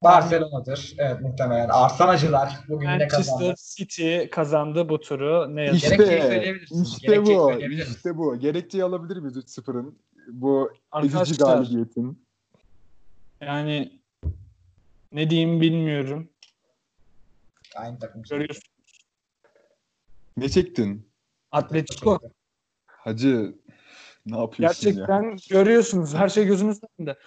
[0.02, 0.94] Barcelona'dır.
[0.98, 1.68] Evet muhtemelen.
[1.68, 3.54] Arsenacılar bugün yine Manchester kazandı.
[3.76, 5.56] City kazandı bu turu.
[5.56, 6.88] Ne yazık İşte, Gerekçeyi söyleyebilirsiniz.
[6.92, 7.52] işte Gerekçeyi bu.
[7.96, 8.38] İşte bu.
[8.38, 9.98] Gerekçeyi alabilir miyiz 3-0'ın?
[10.32, 10.70] Bu
[11.02, 12.26] ezici Arkadaşlar galibiyetin.
[13.40, 14.00] yani
[15.12, 16.28] ne diyeyim bilmiyorum.
[17.76, 18.22] Aynı takım.
[18.22, 18.62] Görüyorsun.
[20.36, 21.08] Ne çektin?
[21.52, 22.18] Atletico.
[22.86, 23.54] Hacı
[24.26, 24.92] ne yapıyorsun ya?
[24.94, 26.14] Gerçekten görüyorsunuz.
[26.14, 27.18] Her şey gözünüzün önünde.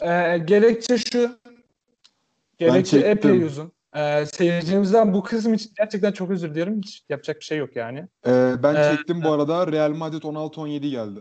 [0.00, 1.38] Ee, gerekçe şu.
[2.58, 3.72] Gerekçe epey uzun.
[3.96, 6.80] Ee, seyircimizden bu kısım için gerçekten çok özür dilerim.
[6.82, 7.98] Hiç yapacak bir şey yok yani.
[8.26, 9.72] Ee, ben Ee, çektim bu arada.
[9.72, 11.20] Real Madrid 16-17 geldi.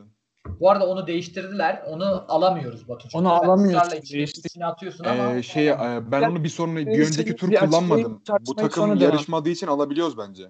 [0.59, 1.83] Bu arada onu değiştirdiler.
[1.87, 3.17] Onu alamıyoruz Batucuğum.
[3.17, 3.93] Onu alamıyoruz.
[3.93, 4.41] içine, Değişti.
[4.45, 8.21] içine atıyorsun ama Ee, şey e, ben onu bir sonra bir önceki tur kullanmadım.
[8.47, 8.97] Bu takım devam.
[9.01, 10.43] yarışmadığı için alabiliyoruz bence.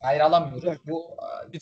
[0.00, 0.78] hayır alamıyoruz.
[0.86, 1.04] Bu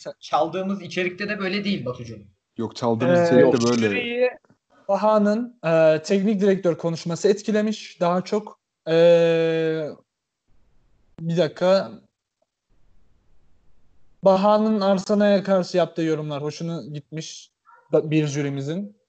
[0.03, 2.19] ta- çaldığımız içerikte de böyle değil Batucuğum.
[2.57, 4.37] Yok çaldığımız Ee, içerikte böyle.
[4.87, 7.99] Baha'nın e, teknik direktör konuşması etkilemiş.
[8.01, 8.93] Daha çok e,
[11.19, 11.91] bir dakika
[14.23, 17.50] Baha'nın Arsenal'e karşı yaptığı yorumlar hoşuna gitmiş
[17.93, 19.01] bir jürimizin.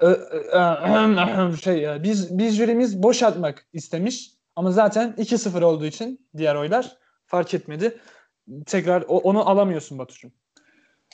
[1.62, 6.96] Şey ya, biz biz jürimiz boş atmak istemiş ama zaten 2-0 olduğu için diğer oylar
[7.26, 8.00] fark etmedi.
[8.66, 10.30] Tekrar onu alamıyorsun Batucuğum.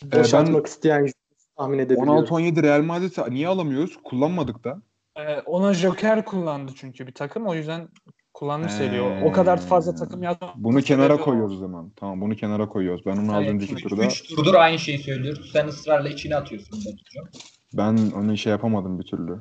[0.02, 1.06] Boşaltmak isteyen
[1.56, 2.24] tahmin edebiliyorum.
[2.24, 3.98] 16-17 Real Madrid niye alamıyoruz?
[4.04, 4.82] Kullanmadık da.
[5.16, 7.46] Ee, ona Joker kullandı çünkü bir takım.
[7.46, 7.88] O yüzden
[8.34, 8.76] kullanmış Ee.
[8.76, 9.22] seriyor.
[9.22, 10.52] O kadar fazla takım yazma.
[10.56, 11.92] Bunu kenara koyuyoruz o zaman.
[11.96, 13.06] Tamam bunu kenara koyuyoruz.
[13.06, 15.50] Ben onu az Evet, önceki turda Üç turdur aynı şeyi söylüyoruz.
[15.52, 17.28] Sen ısrarla içine atıyorsun Batucuğum.
[17.72, 19.38] ben onu şey yapamadım bir türlü.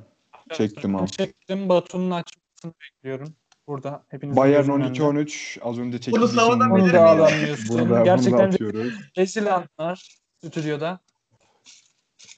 [0.53, 1.07] Çektim al.
[1.07, 1.69] Çektim.
[1.69, 3.35] Batu'nun açmasını bekliyorum.
[3.67, 6.89] Burada hepiniz Bayern 12-13 az önce çektiğim için da alamıyorsun.
[7.69, 8.51] bunu da, bunu da Gerçekten
[9.17, 10.99] rezil anlar stüdyoda.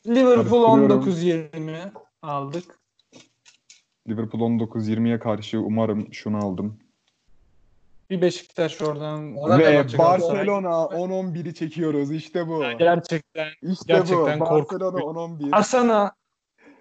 [0.07, 1.51] Liverpool Karıştırıyorum.
[1.53, 1.91] 19-20
[2.21, 2.79] aldık.
[4.09, 6.79] Liverpool 19-20'ye karşı umarım şunu aldım.
[8.09, 9.35] Bir Beşiktaş oradan.
[9.35, 12.11] Orada Ve Barcelona 10-11'i çekiyoruz.
[12.11, 12.63] İşte bu.
[12.79, 13.47] Gerçekten.
[13.61, 14.45] İşte gerçekten bu.
[14.45, 15.49] Barcelona 10-11.
[15.51, 16.11] Arsana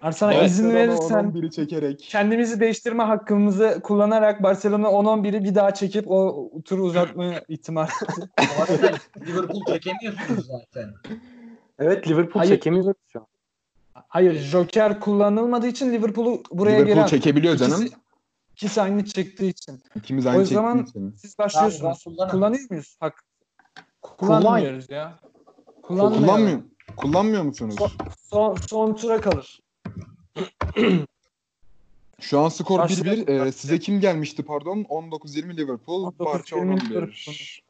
[0.01, 1.99] Arsana izin verirsen 10-11'i çekerek.
[1.99, 7.89] kendimizi değiştirme hakkımızı kullanarak Barcelona 10-11'i bir daha çekip o turu uzatma ihtimali.
[9.27, 10.93] Liverpool çekemiyorsunuz zaten.
[11.79, 12.51] Evet Liverpool Hayır.
[12.51, 13.27] çekemiyor şu an.
[14.11, 17.09] Hayır, Joker kullanılmadığı için Liverpool'u buraya Liverpool at.
[17.09, 17.87] çekebiliyor İkisi- canım.
[18.51, 19.79] İkisi aynı çıktığı için.
[19.95, 21.15] İkimiz O aynı çektiği zaman- için.
[21.17, 22.03] Siz başlıyorsunuz.
[22.03, 22.31] Kullanırım.
[22.31, 22.97] Kullanıyor muyuz?
[22.99, 23.23] Hak.
[24.01, 25.19] Kullanmıyoruz ya.
[25.81, 26.21] Kullanmıyor.
[26.21, 26.61] Kullanmıyor.
[26.97, 27.75] Kullanmıyor musunuz?
[27.79, 27.89] Son,
[28.21, 29.59] son, son tura kalır.
[32.19, 33.23] Şu an skor Başlayalım.
[33.25, 33.47] 1-1.
[33.47, 34.83] Ee, size kim gelmişti pardon?
[34.89, 36.03] 19-20 Liverpool.
[36.11, 36.77] 19-20 Barça Liverpool.
[36.97, 37.63] 11.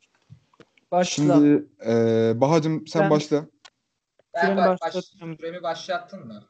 [0.92, 1.10] Başla.
[1.12, 1.92] Şimdi e,
[2.42, 3.46] Bahacım sen Ben- başla.
[4.36, 5.38] Ben baş, baş, başlattım.
[5.38, 6.44] süremi başlattın mı?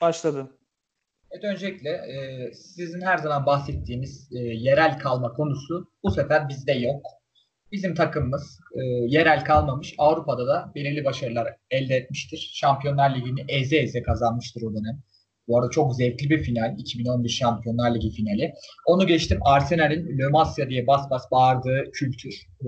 [0.00, 0.50] Başladı.
[1.30, 7.06] Evet öncelikle e, sizin her zaman bahsettiğiniz e, yerel kalma konusu bu sefer bizde yok.
[7.72, 9.94] Bizim takımımız e, yerel kalmamış.
[9.98, 12.50] Avrupa'da da belirli başarılar elde etmiştir.
[12.54, 15.02] Şampiyonlar Ligi'ni eze eze kazanmıştır o dönem.
[15.48, 16.74] Bu arada çok zevkli bir final.
[16.78, 18.54] 2011 Şampiyonlar Ligi finali.
[18.86, 19.38] Onu geçtim.
[19.44, 22.34] Arsenal'in Le Masia diye bas bas bağırdığı kültür.
[22.60, 22.66] e,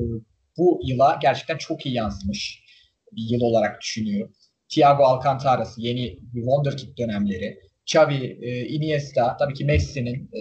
[0.59, 2.65] bu yıla gerçekten çok iyi yansımış
[3.13, 4.35] bir yıl olarak düşünüyorum.
[4.69, 7.61] Thiago Alcantara'sı, yeni Wonderkid dönemleri.
[7.87, 10.41] Xavi, e, Iniesta, tabii ki Messi'nin e,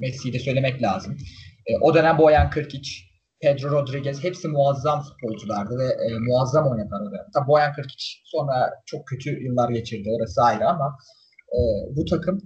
[0.00, 1.16] Messi'yi de söylemek lazım.
[1.66, 2.90] E, o dönem Boyan Krkic,
[3.40, 7.26] Pedro Rodriguez hepsi muazzam futbolculardı ve e, muazzam oynadılar.
[7.34, 10.98] Tabii Boyan Krkic sonra çok kötü yıllar geçirdi orası ayrı ama
[11.52, 11.58] e,
[11.96, 12.42] bu takım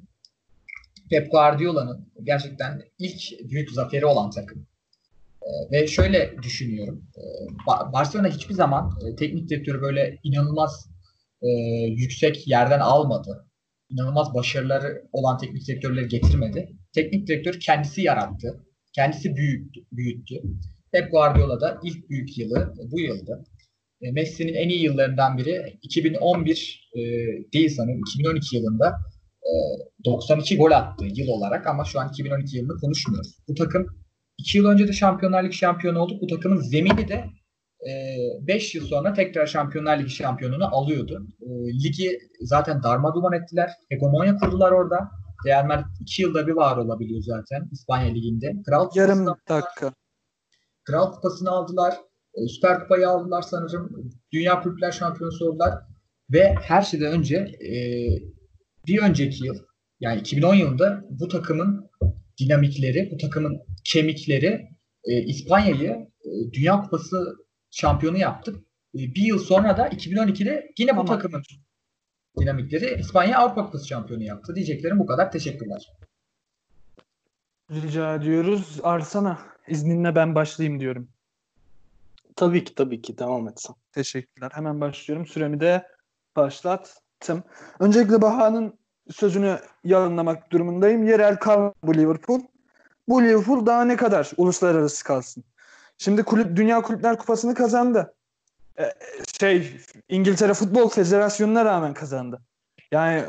[1.11, 4.67] Pep Guardiola'nın gerçekten ilk büyük zaferi olan takım.
[5.49, 7.05] E, ve şöyle düşünüyorum.
[7.17, 7.23] E,
[7.67, 10.91] Ba- Barcelona hiçbir zaman e, teknik direktörü böyle inanılmaz
[11.43, 11.49] e,
[11.89, 13.47] yüksek yerden almadı.
[13.91, 16.69] İnanılmaz başarıları olan teknik direktörleri getirmedi.
[16.95, 18.65] Teknik direktör kendisi yarattı.
[18.93, 19.81] Kendisi büyüttü.
[19.93, 20.35] büyüttü.
[20.93, 23.45] Pep Guardiola da ilk büyük yılı bu yıldı.
[24.03, 27.01] E, Messi'nin en iyi yıllarından biri 2011 e,
[27.53, 28.89] değil sanırım 2012 yılında
[29.43, 29.51] e,
[30.05, 33.39] 92 gol attı yıl olarak ama şu an 2012 yılını konuşmuyoruz.
[33.49, 33.87] Bu takım
[34.39, 36.23] 2 yıl önce de Şampiyonlar Ligi şampiyonu olduk.
[36.23, 37.25] Bu takımın zemini de
[38.41, 41.27] 5 yıl sonra tekrar Şampiyonlar Ligi şampiyonunu alıyordu.
[41.41, 41.49] E,
[41.85, 43.71] ligi zaten darmadağın ettiler.
[43.89, 45.11] Hegemonya kurdular orada.
[45.47, 48.53] Real Madrid 2 yılda bir var olabiliyor zaten İspanya Ligi'nde.
[48.67, 49.93] Kral Yarım dakika.
[50.85, 51.95] Kral Kupası'nı aldılar.
[52.35, 54.11] e, Süper Kupayı aldılar sanırım.
[54.33, 55.75] Dünya Kulüpler Şampiyonası oldular.
[56.33, 57.75] Ve her şeyden önce e,
[58.87, 59.57] bir önceki yıl
[60.01, 61.91] yani 2010 yılında bu takımın
[62.41, 64.69] dinamikleri, bu takımın kemikleri
[65.05, 67.37] e, İspanya'yı e, Dünya Kupası
[67.71, 68.65] şampiyonu yaptı.
[68.95, 71.07] E, bir yıl sonra da 2012'de yine bu Tamam.
[71.07, 71.43] takımın
[72.41, 74.55] dinamikleri İspanya Avrupa Kupası şampiyonu yaptı.
[74.55, 75.33] Diyeceklerim bu kadar.
[75.33, 75.97] Teşekkürler.
[77.71, 78.81] Rica ediyoruz.
[78.83, 81.09] Arsana izninle ben başlayayım diyorum.
[82.37, 83.75] Tabii ki tabii ki devam etsin.
[83.93, 84.51] Teşekkürler.
[84.55, 85.27] Hemen başlıyorum.
[85.27, 85.87] Süremi de
[86.37, 87.43] başlattım.
[87.81, 88.79] Öncelikle Baha'nın
[89.11, 91.09] sözünü yayınlamak durumundayım.
[91.09, 92.41] Yerel kal bu Liverpool.
[93.09, 95.45] Bu Liverpool daha ne kadar uluslararası kalsın?
[95.99, 98.15] Şimdi kulüp Dünya Kulüpler Kupası'nı kazandı.
[98.79, 98.93] Ee,
[99.41, 102.41] şey İngiltere Futbol Federasyonu'na rağmen kazandı.
[102.93, 103.25] Yani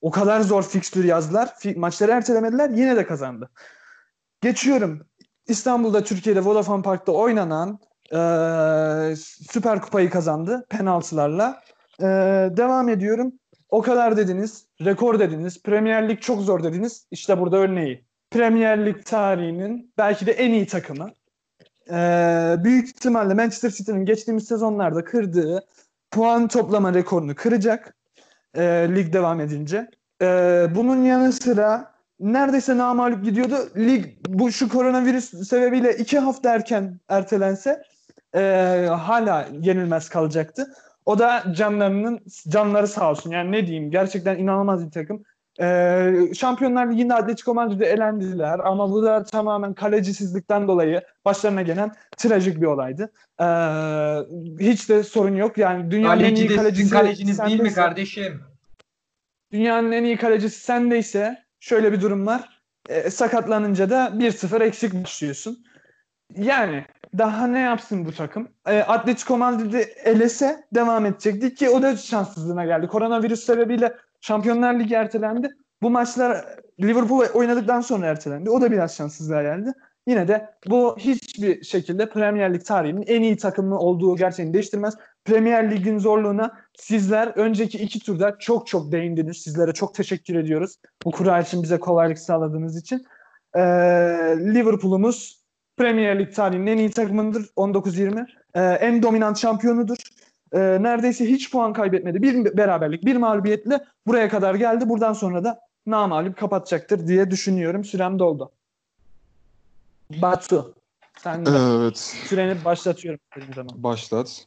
[0.00, 1.46] o kadar zor fikstür yazdılar.
[1.46, 2.70] Fi- maçları ertelemediler.
[2.70, 3.50] Yine de kazandı.
[4.40, 5.06] Geçiyorum.
[5.46, 7.78] İstanbul'da Türkiye'de Vodafone Park'ta oynanan
[8.12, 9.16] ee,
[9.50, 11.62] Süper Kupayı kazandı penaltılarla.
[12.00, 12.04] Ee,
[12.56, 13.32] devam ediyorum.
[13.68, 17.06] O kadar dediniz, rekor dediniz, Premier Lig çok zor dediniz.
[17.10, 18.09] İşte burada örneği.
[18.30, 21.10] Premier Lig tarihinin belki de en iyi takımı.
[21.90, 25.64] Ee, büyük ihtimalle Manchester City'nin geçtiğimiz sezonlarda kırdığı
[26.10, 27.96] puan toplama rekorunu kıracak
[28.54, 28.62] e,
[28.94, 29.90] lig devam edince.
[30.22, 33.56] Ee, bunun yanı sıra neredeyse namağlup gidiyordu.
[33.76, 37.82] Lig bu şu koronavirüs sebebiyle iki hafta erken ertelense
[38.34, 38.40] e,
[38.90, 40.74] hala yenilmez kalacaktı.
[41.06, 43.30] O da canlarının canları sağ olsun.
[43.30, 45.22] Yani ne diyeyim gerçekten inanılmaz bir takım.
[45.60, 52.60] E, Şampiyonlar Ligi'nde Atletico Madrid'e elendiler ama bu da tamamen kalecisizlikten dolayı başlarına gelen trajik
[52.60, 53.12] bir olaydı.
[53.40, 53.46] E,
[54.60, 55.58] hiç de sorun yok.
[55.58, 58.40] Yani dünyanın en iyi Kaleci de sizin kalecisi kaleciniz değil mi kardeşim?
[59.52, 62.62] dünyanın en iyi kalecisi sendeyse şöyle bir durum var.
[62.88, 65.64] E, sakatlanınca da 1-0 eksik başlıyorsun.
[66.36, 66.84] Yani
[67.18, 68.48] daha ne yapsın bu takım?
[68.66, 72.86] E, Atletico Madrid'i elese devam edecekti ki o da şanssızlığına geldi.
[72.86, 75.48] Koronavirüs sebebiyle Şampiyonlar Ligi ertelendi.
[75.82, 76.44] Bu maçlar
[76.80, 78.50] Liverpool oynadıktan sonra ertelendi.
[78.50, 79.72] O da biraz şanssızlığa geldi.
[80.06, 84.94] Yine de bu hiçbir şekilde Premier Lig tarihinin en iyi takımı olduğu gerçeğini değiştirmez.
[85.24, 89.36] Premier Lig'in zorluğuna sizler önceki iki turda çok çok değindiniz.
[89.36, 90.76] Sizlere çok teşekkür ediyoruz.
[91.04, 93.06] Bu kura için bize kolaylık sağladığınız için.
[93.54, 93.60] Ee,
[94.38, 95.40] Liverpool'umuz
[95.76, 98.26] Premier Lig tarihinin en iyi takımıdır 19-20.
[98.54, 99.96] Ee, en dominant şampiyonudur.
[100.52, 102.22] Ee, neredeyse hiç puan kaybetmedi.
[102.22, 104.88] Bir beraberlik, bir mağlubiyetle buraya kadar geldi.
[104.88, 107.84] Buradan sonra da namalip kapatacaktır diye düşünüyorum.
[107.84, 108.50] Sürem doldu.
[110.22, 110.74] Batu.
[111.18, 111.98] Sen de Evet.
[111.98, 113.20] süreni başlatıyorum.
[113.54, 113.82] zaman.
[113.82, 114.46] Başlat.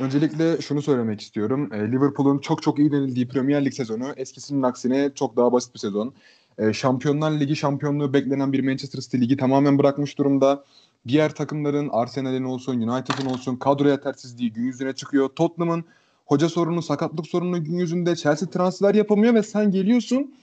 [0.00, 1.70] Öncelikle şunu söylemek istiyorum.
[1.72, 5.78] E, Liverpool'un çok çok iyi denildiği Premier Lig sezonu eskisinin aksine çok daha basit bir
[5.78, 6.14] sezon.
[6.58, 10.64] E, Şampiyonlar Ligi şampiyonluğu beklenen bir Manchester City ligi tamamen bırakmış durumda.
[11.08, 15.28] Diğer takımların Arsenal'in olsun, United'ın olsun kadro yetersizliği gün yüzüne çıkıyor.
[15.28, 15.84] Tottenham'ın
[16.26, 18.16] hoca sorunu, sakatlık sorunu gün yüzünde.
[18.16, 20.34] Chelsea transfer yapamıyor ve sen geliyorsun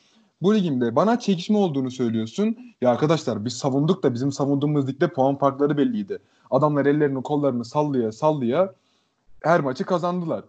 [0.41, 2.57] bu ligimde bana çekişme olduğunu söylüyorsun.
[2.81, 6.19] Ya arkadaşlar biz savunduk da bizim savunduğumuz ligde puan farkları belliydi.
[6.51, 8.73] Adamlar ellerini kollarını sallaya sallaya
[9.43, 10.43] her maçı kazandılar.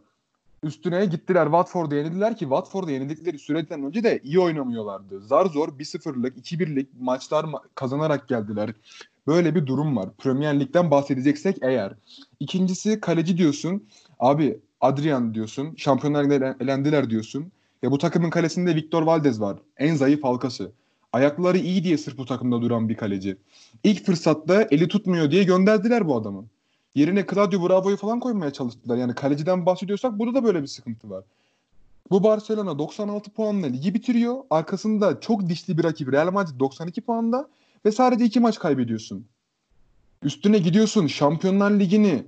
[0.63, 5.21] Üstüne gittiler Watford'a yenildiler ki Watford'a yenildikleri süreden önce de iyi oynamıyorlardı.
[5.21, 8.71] Zar zor 1-0'lık, 2-1'lik maçlar ma- kazanarak geldiler.
[9.29, 10.09] Böyle bir durum var.
[10.19, 11.95] Premier Lig'den bahsedeceksek eğer.
[12.41, 13.89] İkincisi kaleci diyorsun.
[14.19, 15.75] Abi Adrian diyorsun.
[15.77, 16.25] Şampiyonlar
[16.61, 17.53] elendiler diyorsun.
[17.83, 19.59] Ya bu takımın kalesinde Victor Valdez var.
[19.77, 20.73] En zayıf halkası.
[21.13, 23.37] Ayakları iyi diye sırf bu takımda duran bir kaleci.
[23.85, 26.45] İlk fırsatta eli tutmuyor diye gönderdiler bu adamı.
[26.95, 28.97] Yerine Claudio Bravo'yu falan koymaya çalıştılar.
[28.97, 31.25] Yani kaleciden bahsediyorsak burada da böyle bir sıkıntı var.
[32.11, 34.37] Bu Barcelona 96 puanla ligi bitiriyor.
[34.51, 37.49] Arkasında çok dişli bir rakip Real Madrid 92 puanda
[37.85, 39.27] ve sadece iki maç kaybediyorsun.
[40.23, 42.25] Üstüne gidiyorsun Şampiyonlar Ligi'ni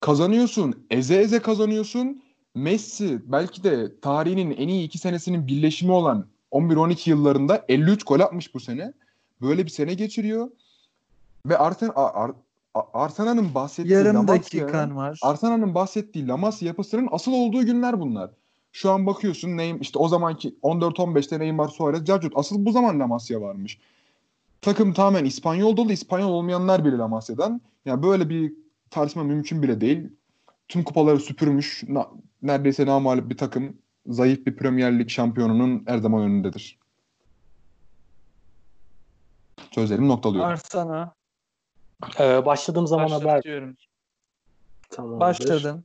[0.00, 0.86] kazanıyorsun.
[0.90, 2.22] Eze eze kazanıyorsun.
[2.54, 8.54] Messi belki de tarihinin en iyi iki senesinin birleşimi olan 11-12 yıllarında 53 gol atmış
[8.54, 8.92] bu sene.
[9.42, 10.50] Böyle bir sene geçiriyor.
[11.46, 12.30] Ve Arsen, Ar, Ar,
[12.94, 15.18] Arsenal'ın bahsettiği Yarım Lamasya- dakikan var.
[15.22, 18.30] Arsenal'ın bahsettiği Lamas yapısının asıl olduğu günler bunlar.
[18.72, 22.32] Şu an bakıyorsun Neym işte o zamanki 14-15'te Neymar Suarez, Carcut.
[22.36, 23.78] Asıl bu zaman Lamasya varmış.
[24.60, 25.92] Takım tamamen İspanyol dolu.
[25.92, 27.60] İspanyol olmayanlar bile Lamasya'dan.
[27.84, 28.52] Yani böyle bir
[28.90, 30.08] tartışma mümkün bile değil.
[30.68, 31.84] Tüm kupaları süpürmüş.
[31.88, 32.08] Na,
[32.42, 33.76] neredeyse namalip bir takım.
[34.06, 36.78] Zayıf bir Premier Lig şampiyonunun her zaman önündedir.
[39.70, 40.50] Sözlerimi noktalıyorum.
[40.50, 41.14] Arsana.
[42.20, 43.42] Ee, başladığım zaman haber
[44.90, 45.20] tamamdır.
[45.20, 45.84] Başladın.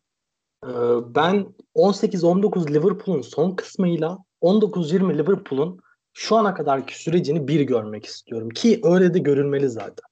[0.65, 0.69] Ee,
[1.15, 5.81] ben 18-19 Liverpool'un son kısmıyla 19-20 Liverpool'un
[6.13, 8.49] şu ana kadarki sürecini bir görmek istiyorum.
[8.49, 10.05] Ki öyle de görülmeli zaten.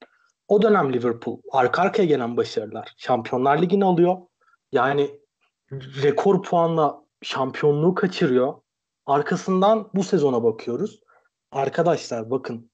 [0.47, 2.93] O dönem Liverpool arka arkaya gelen başarılar.
[2.97, 4.18] Şampiyonlar Ligi'ni alıyor.
[4.72, 5.20] Yani
[5.72, 8.54] rekor puanla şampiyonluğu kaçırıyor.
[9.06, 11.00] Arkasından bu sezona bakıyoruz.
[11.52, 12.72] Arkadaşlar bakın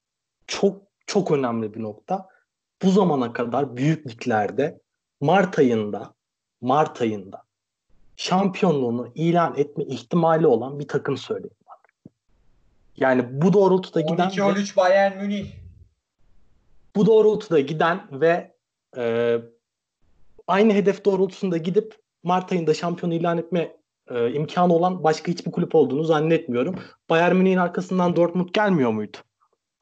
[0.47, 2.29] çok çok önemli bir nokta.
[2.83, 4.81] Bu zamana kadar büyük liglerde
[5.21, 6.13] Mart ayında
[6.61, 7.43] Mart ayında
[8.15, 11.55] şampiyonluğunu ilan etme ihtimali olan bir takım söyleyin.
[12.97, 15.45] Yani bu doğrultuda giden 12-13 Bayern Münih.
[16.95, 18.55] bu doğrultuda giden ve
[18.97, 19.35] e,
[20.47, 23.77] aynı hedef doğrultusunda gidip Mart ayında şampiyon ilan etme
[24.09, 26.75] e, imkanı olan başka hiçbir kulüp olduğunu zannetmiyorum.
[27.09, 29.17] Bayern Münih'in arkasından Dortmund gelmiyor muydu?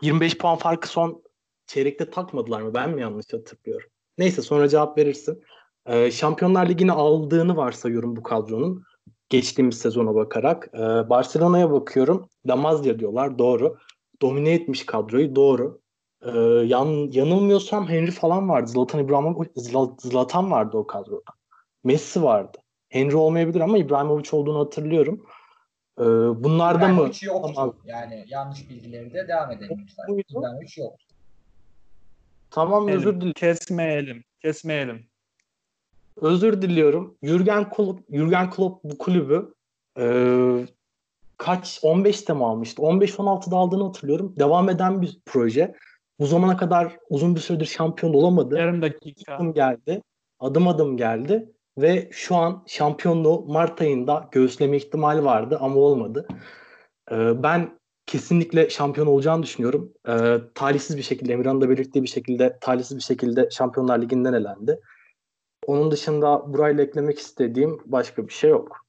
[0.01, 1.23] 25 puan farkı son
[1.67, 2.73] çeyrekte takmadılar mı?
[2.73, 3.89] Ben mi yanlış hatırlıyorum?
[4.17, 5.43] Neyse sonra cevap verirsin.
[5.85, 8.83] E, Şampiyonlar Ligi'ni aldığını varsayıyorum bu kadronun.
[9.29, 10.69] Geçtiğimiz sezona bakarak.
[10.73, 12.29] E, Barcelona'ya bakıyorum.
[12.47, 13.39] Lamazya diyorlar.
[13.39, 13.77] Doğru.
[14.21, 15.35] Domine etmiş kadroyu.
[15.35, 15.81] Doğru.
[16.21, 18.71] E, yan, yanılmıyorsam Henry falan vardı.
[18.71, 19.49] Zlatan İbrahimovic,
[19.99, 21.31] Zlatan vardı o kadroda.
[21.83, 22.57] Messi vardı.
[22.89, 25.25] Henry olmayabilir ama İbrahimovic olduğunu hatırlıyorum.
[25.99, 26.03] Ee,
[26.43, 27.01] bunlarda mı?
[27.01, 27.51] Yoktu.
[27.55, 27.75] Tamam.
[27.85, 29.85] Yani yanlış bilgileri de devam edelim.
[30.07, 31.05] İbrahimovic yoktu.
[32.51, 33.33] Tamam özür dilerim.
[33.33, 34.23] Kesmeyelim.
[34.41, 35.05] Kesmeyelim.
[36.21, 37.17] Özür diliyorum.
[37.23, 39.53] Jürgen Klopp, Jürgen Klopp bu kulübü
[39.99, 40.05] e,
[41.37, 42.81] kaç 15'te mi almıştı?
[42.81, 44.35] 15-16'da aldığını hatırlıyorum.
[44.39, 45.75] Devam eden bir proje.
[46.19, 48.57] Bu zamana kadar uzun bir süredir şampiyon olamadı.
[48.57, 49.35] Yarım dakika.
[49.35, 50.01] adım geldi.
[50.39, 56.27] Adım adım geldi ve şu an şampiyonluğu Mart ayında göğüsleme ihtimali vardı ama olmadı.
[57.11, 59.93] Ee, ben kesinlikle şampiyon olacağını düşünüyorum.
[60.09, 64.79] Ee, talihsiz bir şekilde Emirhan'ın da belirttiği bir şekilde talihsiz bir şekilde Şampiyonlar Ligi'nden elendi.
[65.67, 68.85] Onun dışında burayla eklemek istediğim başka bir şey yok.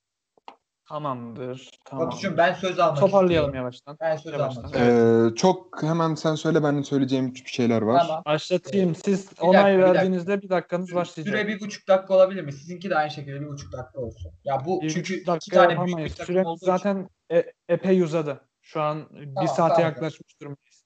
[0.88, 1.70] Tamamdır.
[1.84, 2.06] Tamam.
[2.06, 3.54] Batucuğum ben söz almak Toparlayalım istiyorum.
[3.54, 3.96] yavaştan.
[4.00, 4.62] Ben söz Yavaştan.
[4.62, 5.32] almak istiyorum.
[5.32, 8.00] Ee, çok hemen sen söyle ben de söyleyeceğim bir şeyler var.
[8.06, 8.22] Tamam.
[8.26, 8.94] Başlatayım.
[8.94, 9.94] Siz dakika, onay bir dakika.
[9.94, 11.34] verdiğinizde bir dakikanız başlayacak.
[11.34, 12.52] Süre bir buçuk dakika olabilir mi?
[12.52, 14.32] Sizinki de aynı şekilde bir buçuk dakika olsun.
[14.44, 16.10] Ya bu Bir çünkü iki dakika tane büyük yapamayız.
[16.12, 18.40] bir takım Süre olduğu için- zaten e- epey uzadı.
[18.62, 19.90] Şu an bir Tamam, saate tamam.
[19.92, 20.84] yaklaşmış durumdayız.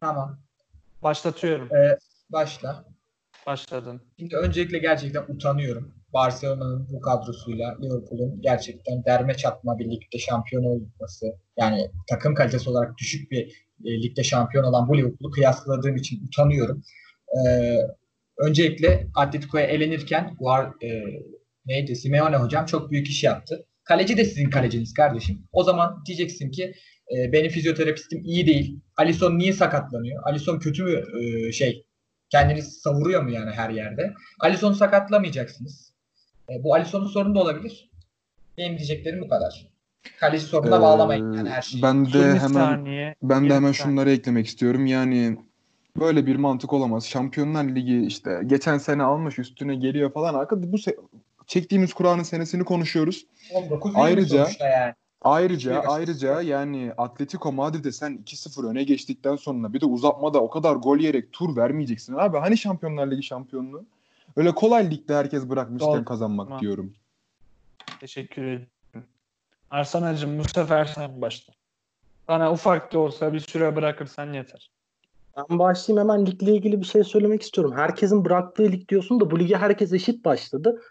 [0.00, 0.38] Tamam.
[1.02, 1.68] Başlatıyorum.
[2.30, 2.84] Başla.
[3.48, 4.00] Başladın.
[4.18, 5.94] Şimdi öncelikle gerçekten utanıyorum.
[6.12, 11.26] Barcelona'nın bu kadrosuyla Liverpool'un gerçekten derme çatma bir ligde şampiyon olması.
[11.56, 16.82] Yani takım kalitesi olarak düşük bir e, ligde şampiyon olan bu Liverpool'u kıyasladığım için utanıyorum.
[17.36, 17.76] Ee,
[18.38, 21.02] öncelikle Atletico'ya elenirken var e,
[21.66, 21.96] neydi?
[21.96, 23.66] Simeone hocam çok büyük iş yaptı.
[23.84, 25.48] Kaleci de sizin kaleciniz kardeşim.
[25.52, 26.74] O zaman diyeceksin ki
[27.16, 28.80] e, benim fizyoterapistim iyi değil.
[28.96, 30.22] Alisson niye sakatlanıyor?
[30.24, 31.87] Alisson kötü mü e, şey
[32.30, 34.14] kendini savuruyor mu yani her yerde?
[34.40, 35.92] Alisson'u sakatlamayacaksınız.
[36.50, 37.90] E, bu Alisson'un sorunu da olabilir.
[38.58, 39.66] Benim diyeceklerim bu kadar.
[40.20, 41.82] Kaleci sorununa Ee, bağlamayın yani her şeyi.
[41.82, 43.14] Ben de 20 hemen saniye.
[43.22, 43.92] ben de 20 hemen saniye.
[43.92, 44.86] şunları eklemek istiyorum.
[44.86, 45.36] Yani
[46.00, 47.06] böyle bir mantık olamaz.
[47.06, 50.34] Şampiyonlar Ligi işte geçen sene almış üstüne geliyor falan.
[50.34, 50.96] Arkadaşlar bu se-
[51.46, 53.26] çektiğimiz Kur'an'ın senesini konuşuyoruz.
[53.54, 54.94] 19 ayrıca- yani.
[55.22, 60.76] Ayrıca ayrıca yani Atletico Madrid'e sen 2-0 öne geçtikten sonra bir de uzatmada o kadar
[60.76, 62.14] gol yiyerek tur vermeyeceksin.
[62.14, 63.84] Abi hani Şampiyonlar Ligi şampiyonluğu?
[64.36, 66.04] Öyle kolay ligde herkes bırakmışken Doğru.
[66.04, 66.60] kazanmak Tamam.
[66.60, 66.94] diyorum.
[68.00, 68.66] Teşekkür ederim.
[69.70, 71.54] Arsenal'cığım bu sefer sen başla.
[72.28, 74.70] Bana ufak da olsa bir süre bırakırsan yeter.
[75.36, 77.72] Ben başlayayım hemen ligle ilgili bir şey söylemek istiyorum.
[77.76, 80.82] Herkesin bıraktığı lig diyorsun da bu lige herkes eşit başladı.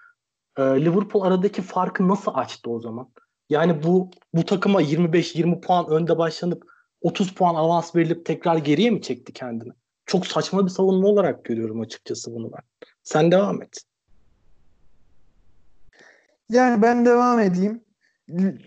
[0.58, 3.10] Ee, Liverpool aradaki farkı nasıl açtı o zaman?
[3.50, 6.64] Yani bu bu takıma 25-20 puan önde başlanıp
[7.02, 9.72] 30 puan avans verilip tekrar geriye mi çekti kendini?
[10.06, 12.62] Çok saçma bir savunma olarak görüyorum açıkçası bunu ben.
[13.04, 13.78] Sen devam et.
[16.50, 17.84] Yani ben devam edeyim.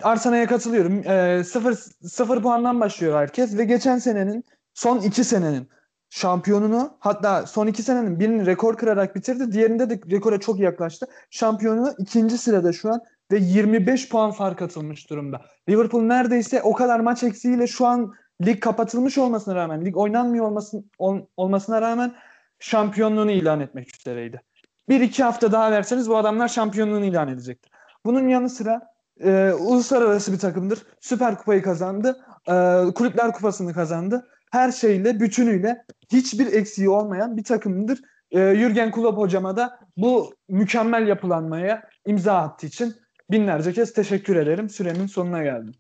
[0.03, 1.09] Arsenal'e katılıyorum.
[1.11, 5.68] Ee, sıfır, sıfır puandan başlıyor herkes ve geçen senenin son iki senenin
[6.11, 9.53] şampiyonunu hatta son iki senenin birini rekor kırarak bitirdi.
[9.53, 11.07] Diğerinde de rekora çok yaklaştı.
[11.31, 13.01] Şampiyonu ikinci sırada şu an
[13.33, 15.41] ve 25 puan fark atılmış durumda.
[15.68, 18.14] Liverpool neredeyse o kadar maç eksiğiyle şu an
[18.47, 22.14] lig kapatılmış olmasına rağmen, lig oynanmıyor olmasın, ol- olmasına rağmen
[22.59, 24.43] şampiyonluğunu ilan etmek üzereydi.
[24.89, 27.72] Bir iki hafta daha verseniz bu adamlar şampiyonluğunu ilan edecektir.
[28.07, 28.81] Bunun yanı sıra
[29.24, 30.83] e, uluslararası bir takımdır.
[31.01, 32.24] Süper Kupayı kazandı.
[32.49, 34.28] E, Kulüpler Kupası'nı kazandı.
[34.53, 38.01] Her şeyle, bütünüyle hiçbir eksiği olmayan bir takımdır.
[38.31, 42.95] E, Jürgen Klopp hocama da bu mükemmel yapılanmaya imza attığı için
[43.33, 44.70] binlerce kez teşekkür ederim.
[44.70, 45.74] Süremin sonuna geldim.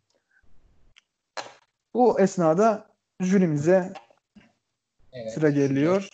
[1.94, 2.86] Bu esnada
[3.20, 3.92] jürimize
[5.12, 5.32] Evet.
[5.34, 6.08] sıra geliyor.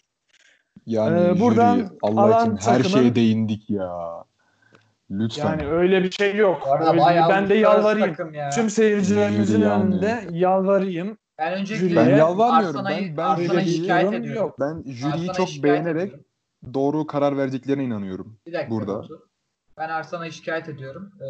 [0.87, 4.25] Yani Ee, buradan jüri, Allah alan için her takımın- şeye değindik ya.
[5.11, 5.45] Lütfen.
[5.47, 6.69] Yani öyle bir şey yok.
[6.81, 8.35] Öyle- ben de yalvarayım.
[8.35, 8.51] ya.
[8.51, 9.83] Tüm seyircilerimizin yani.
[9.85, 11.19] önünde yalvarayım.
[11.39, 12.81] Ben öncelikle Jüriye- Ben yalvarmıyorum.
[12.87, 14.43] Arsenal'i- Ben- ben jüriyi- şikayet yorum ediyorum.
[14.43, 14.61] yok.
[14.61, 16.25] ben jüriyi Arsenal'i çok beğenerek ediyorum.
[16.75, 18.37] doğru karar vereceklerine inanıyorum.
[18.47, 18.99] Bir dakika burada.
[18.99, 19.29] Batu.
[19.79, 21.13] Ben Arsenal'ı şikayet ediyorum.
[21.21, 21.25] Ee,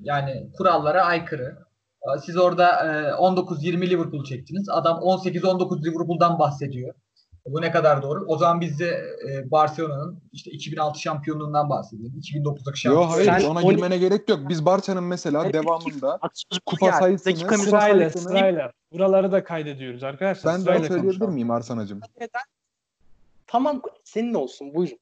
[0.00, 1.58] yani kurallara aykırı.
[2.02, 4.68] Ee, Siz orada e, 19-20 Liverpool çektiniz.
[4.70, 6.94] Adam 18-19 Liverpool'dan bahsediyor.
[7.46, 8.24] Bu ne kadar doğru?
[8.26, 12.12] O zaman biz de e, Barcelona'nın işte 2006 şampiyonluğundan bahsedelim.
[12.20, 13.12] 2009'daki Yo şampiyonluğu.
[13.12, 14.40] hayır Sen ona on- girmene gerek yok.
[14.48, 16.18] Biz Barça'nın mesela Evet, devamında
[16.66, 16.98] kupa yani.
[16.98, 18.72] sayısını Sırayla sırayla.
[18.92, 20.52] Buraları da kaydediyoruz arkadaşlar.
[20.52, 21.34] ben daha Sırayla söyleyebilir konuşalım.
[21.34, 22.00] miyim Arsanacığım?
[23.46, 24.98] Tamam senin olsun buyurun.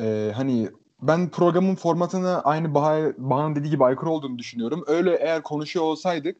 [0.00, 0.68] Ee, hani
[1.02, 4.84] ben programın formatına aynı Baha, Baha'nın dediği gibi aykırı olduğunu düşünüyorum.
[4.86, 6.36] Öyle eğer konuşuyor olsaydık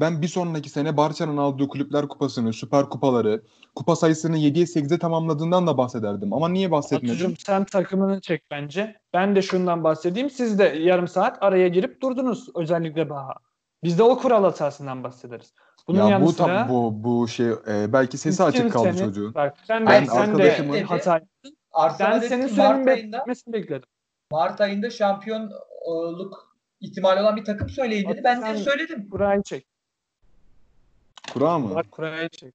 [0.00, 3.42] ben bir sonraki sene Barça'nın aldığı kulüpler kupasını, süper kupaları,
[3.74, 6.32] kupa sayısını 7'ye 8'e tamamladığından da bahsederdim.
[6.32, 7.14] Ama niye bahsetmedim?
[7.14, 8.96] Batucuğum sen takımını çek bence.
[9.14, 10.30] Ben de şundan bahsedeyim.
[10.30, 12.48] Siz de yarım saat araya girip durdunuz.
[12.54, 13.34] Özellikle Baha.
[13.84, 15.52] Biz de o kural hatasından bahsederiz.
[15.88, 19.06] Bunun ya yanı bu sıra tam bu bu şey e, belki sesi açık kaldı kimsenin-
[19.08, 19.34] çocuğun.
[19.34, 21.20] Bak sen de, Ben sen de arkadaşımın- hata
[21.72, 23.88] Arsenal Ben senin sürenin beklemesini bekledim.
[24.30, 28.20] Mart ayında şampiyonluk ihtimali olan bir takım söyleyin dedi.
[28.24, 29.10] Ben de söyledim.
[29.10, 29.66] Kurayı çek.
[31.32, 31.74] Kura mı?
[31.74, 32.54] Bak kurayı çek.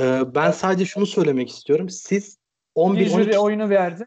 [0.00, 1.90] Ee, ben sadece şunu söylemek istiyorum.
[1.90, 2.38] Siz
[2.76, 4.06] Bir 11 jüri 12 oyunu verdi.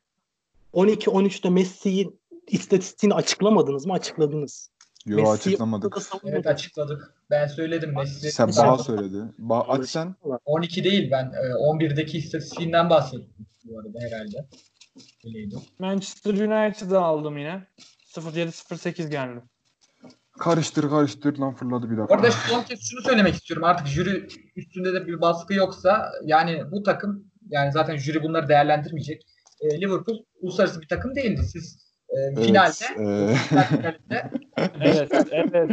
[0.74, 3.94] 12 13'te Messi'nin istatistiğini açıklamadınız mı?
[3.94, 4.70] Açıkladınız.
[5.06, 5.98] Yo Messi'yi açıklamadık.
[6.24, 7.14] Evet açıkladık.
[7.30, 8.32] Ben söyledim Messi.
[8.32, 9.18] Sen Baha söyledi.
[9.38, 10.16] Ba aç sen.
[10.46, 14.48] 12 değil ben e, 11'deki istatistiğinden bahsettim bu arada herhalde.
[15.80, 17.68] Manchester United'ı aldım yine.
[18.16, 19.42] 07-08 geldi.
[20.40, 22.16] Karıştır karıştır lan fırladı bir dakika.
[22.16, 23.64] arada son kez şunu söylemek istiyorum.
[23.64, 29.26] Artık jüri üstünde de bir baskı yoksa yani bu takım yani zaten jüri bunları değerlendirmeyecek.
[29.62, 31.44] E, Liverpool uluslararası bir takım değildi.
[31.44, 34.32] Siz e, Evet, finalde e, finalde
[34.82, 35.72] Evet, evet.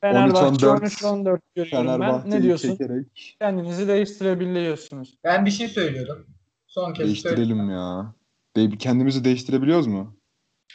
[0.00, 2.30] Fenerbahçe 13-14 13-14 görüyorum ben.
[2.30, 2.68] Ne diyorsun?
[2.68, 5.14] çekerek Kendinizi değiştirebiliyorsunuz.
[5.24, 6.26] ben bir şey söylüyordum.
[6.66, 8.14] Son kez değiştirelim ya.
[8.58, 10.16] De kendimizi değiştirebiliyoruz mu?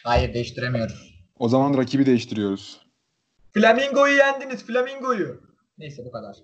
[0.03, 1.13] Hayır değiştiremiyoruz.
[1.39, 2.81] O zaman rakibi değiştiriyoruz.
[3.53, 4.63] Flamingo'yu yendiniz.
[4.65, 5.41] Flamingo'yu.
[5.77, 6.35] Neyse bu kadar.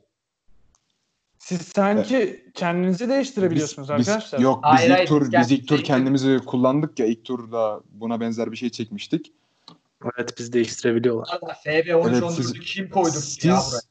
[1.38, 4.40] Siz sanki kendinizi değiştirebiliyorsunuz Biz- biz- arkadaşlar.
[4.40, 7.82] yok biz Hayır, ilk hayır, tur biz biz ilk tur kendimizi kullandık ya ilk turda
[7.92, 9.34] buna benzer bir şey çekmiştik.
[10.16, 11.38] Evet biz değiştirebiliyorlar.
[11.42, 13.82] Allah FB 13 Evet, 14'ü siz- kim koyduk ya Siz buraya?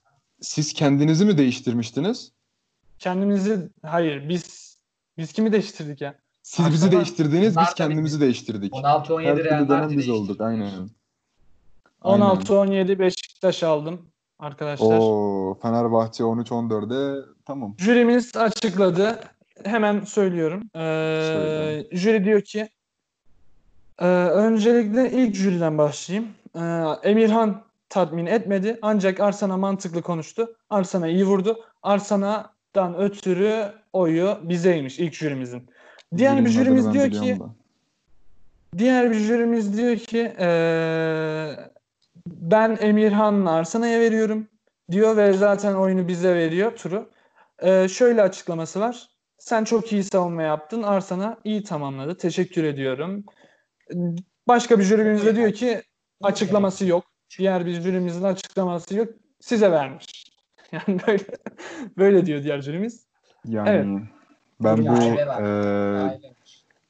[0.41, 2.33] siz kendinizi mi değiştirmiştiniz?
[2.99, 4.69] Kendimizi hayır biz
[5.19, 6.19] biz kimi değiştirdik ya?
[6.49, 8.75] Siz bizi Aslında değiştirdiniz, bunlar biz kendimizi biz- değiştirdik.
[8.75, 10.91] 16 Her 17 Real Madrid biz olduk aynen.
[12.03, 12.25] Aynen.
[12.25, 14.07] 16-17 Beşiktaş aldım
[14.39, 14.99] arkadaşlar.
[14.99, 17.75] Oo Fenerbahçe 13-14'e tamam.
[17.79, 19.21] Jürimiz açıkladı.
[19.65, 20.63] Hemen söylüyorum.
[20.75, 20.79] Ee,
[21.27, 21.87] Söyle.
[21.93, 22.69] jüri diyor ki
[23.99, 26.29] e, öncelikle ilk jüriden başlayayım.
[26.57, 26.61] Ee,
[27.11, 28.79] Emirhan tatmin etmedi.
[28.83, 30.57] Ancak Arsana mantıklı konuştu.
[30.71, 31.59] Arsana iyi vurdu.
[31.83, 35.71] Arsana'dan ötürü oyu bizeymiş ilk jürimizin.
[36.17, 37.55] Diğer bir jürimiz diyor ki da.
[38.79, 41.71] Diğer bir jürimiz diyor ki eee,
[42.27, 44.49] ben Emirhan'la Arsana'ya veriyorum
[44.91, 47.11] diyor ve zaten oyunu bize veriyor turu.
[47.63, 49.09] Eee, şöyle açıklaması var.
[49.39, 50.83] Sen çok iyi savunma yaptın.
[50.83, 52.17] Arsana iyi tamamladı.
[52.17, 53.25] Teşekkür ediyorum.
[54.49, 55.83] Başka bir jürimiz de diyor ki
[56.23, 57.05] açıklaması yok.
[57.39, 59.09] Diğer bir jürimizin açıklaması yok.
[59.41, 60.07] Size vermiş.
[60.73, 61.25] Yani böyle
[61.99, 63.07] böyle diyor diğer jürimiz.
[63.45, 63.87] Yani Evet.
[64.61, 64.95] Ben bu
[65.43, 66.21] e,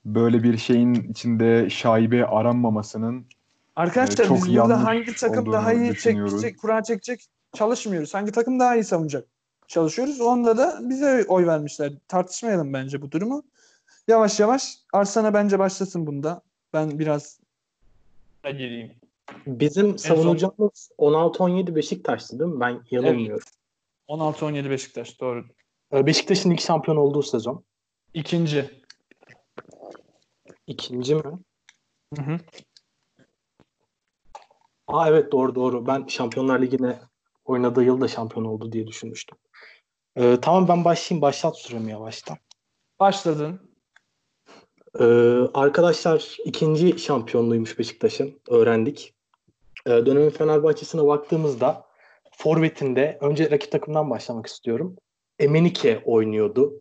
[0.05, 3.27] böyle bir şeyin içinde şaibe aranmamasının
[3.77, 8.15] Arkadaşlar Ee, çok biz burada hangi takım daha iyi çekecek, kura çekecek çalışmıyoruz.
[8.15, 9.29] Hangi takım daha iyi savunacak
[9.69, 10.21] çalışıyoruz.
[10.21, 11.93] Onda da bize oy vermişler.
[12.09, 13.43] Tartışmayalım bence bu durumu.
[14.09, 16.43] Yavaş yavaş Arslan'a bence başlasın bunda.
[16.73, 17.41] Ben biraz
[18.45, 18.93] geleyim.
[19.47, 22.61] Bizim savunacağımız 16-17 Beşiktaş'tı değil mi?
[22.61, 23.49] Ben yanılmıyorum.
[24.09, 25.45] 16-17 Beşiktaş doğru.
[25.93, 27.65] Ee, Beşiktaş'ın ilk şampiyon olduğu sezon.
[28.15, 28.83] İkinci.
[30.67, 31.39] İkinci mi?
[32.17, 32.39] Hı hı.
[34.87, 35.87] Aa evet doğru doğru.
[35.87, 36.99] Ben Şampiyonlar Ligi'ne
[37.45, 39.39] oynadığı yıl da şampiyon oldu diye düşünmüştüm.
[40.17, 41.23] Ee, tamam ben başlayayım.
[41.23, 42.37] Başlat süremi yavaştan.
[43.01, 43.61] Başladın.
[45.01, 45.05] Ee,
[45.55, 48.41] arkadaşlar ikinci şampiyonluğuymuş Beşiktaş'ın.
[48.49, 49.15] Öğrendik.
[49.87, 51.87] Ee, dönemin Fenerbahçe'sine baktığımızda
[52.33, 54.97] Forvet'inde önce rakip takımdan başlamak istiyorum.
[55.39, 56.81] Emenike oynuyordu.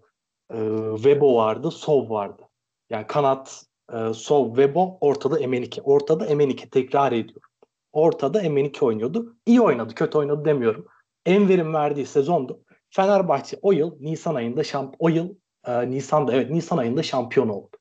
[0.53, 0.57] Ee,
[0.95, 2.43] Webo vardı, Sov vardı.
[2.89, 5.81] Yani kanat e, Sov, Webo, ortada Emenike.
[5.81, 7.49] Ortada Emenike tekrar ediyorum.
[7.93, 9.35] Ortada Emenike oynuyordu.
[9.45, 10.87] İyi oynadı, kötü oynadı demiyorum.
[11.25, 12.59] En verim verdiği sezondu.
[12.89, 15.35] Fenerbahçe o yıl Nisan ayında şamp o yıl
[15.67, 17.77] e, Nisan'da evet Nisan ayında şampiyon oldu.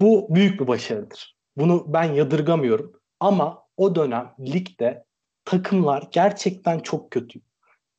[0.00, 1.36] Bu büyük bir başarıdır.
[1.56, 2.92] Bunu ben yadırgamıyorum.
[3.20, 5.04] Ama o dönem ligde
[5.44, 7.40] takımlar gerçekten çok kötü.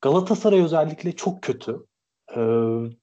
[0.02, 1.86] Galatasaray özellikle çok kötü.
[2.38, 2.42] Ee,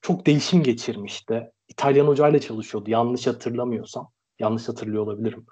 [0.02, 1.52] çok değişim geçirmişti.
[1.68, 4.10] İtalyan hocayla çalışıyordu yanlış hatırlamıyorsam.
[4.38, 5.46] Yanlış hatırlıyor olabilirim.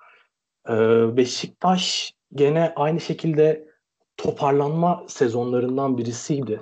[0.69, 3.69] Ee, Beşiktaş gene aynı şekilde
[4.17, 6.61] toparlanma sezonlarından birisiydi.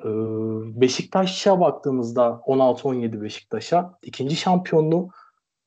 [0.00, 0.08] Ee,
[0.80, 5.10] Beşiktaş'a baktığımızda 16-17 Beşiktaş'a ikinci şampiyonluğu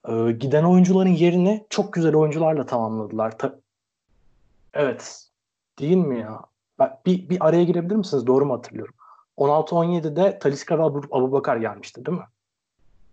[0.07, 3.37] e, giden oyuncuların yerine çok güzel oyuncularla tamamladılar.
[3.37, 3.59] Ta-
[4.73, 5.23] evet.
[5.79, 6.41] Değil mi ya?
[7.05, 8.27] Bir, bir araya girebilir misiniz?
[8.27, 8.95] Doğru mu hatırlıyorum?
[9.37, 12.23] 16-17'de Talisca ve Abu, Abubakar gelmişti değil mi?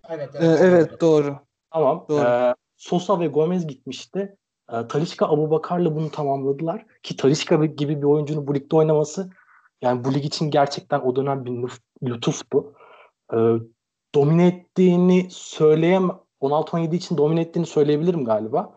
[0.08, 1.36] Evet, Ee, evet doğru.
[1.70, 2.06] Tamam.
[2.08, 2.24] Doğru.
[2.24, 4.36] Ee, Sosa ve Gomez gitmişti.
[4.72, 6.86] Ee, Talisca Abubakar'la bunu tamamladılar.
[7.02, 9.30] Ki Talisca gibi bir oyuncunun bu ligde oynaması
[9.82, 11.70] yani bu lig için gerçekten o dönem bir
[12.02, 12.72] lütuftu.
[13.32, 13.36] Ee,
[14.14, 16.10] domine ettiğini söyleyem
[16.40, 18.74] 16-17 için domine ettiğini söyleyebilirim galiba.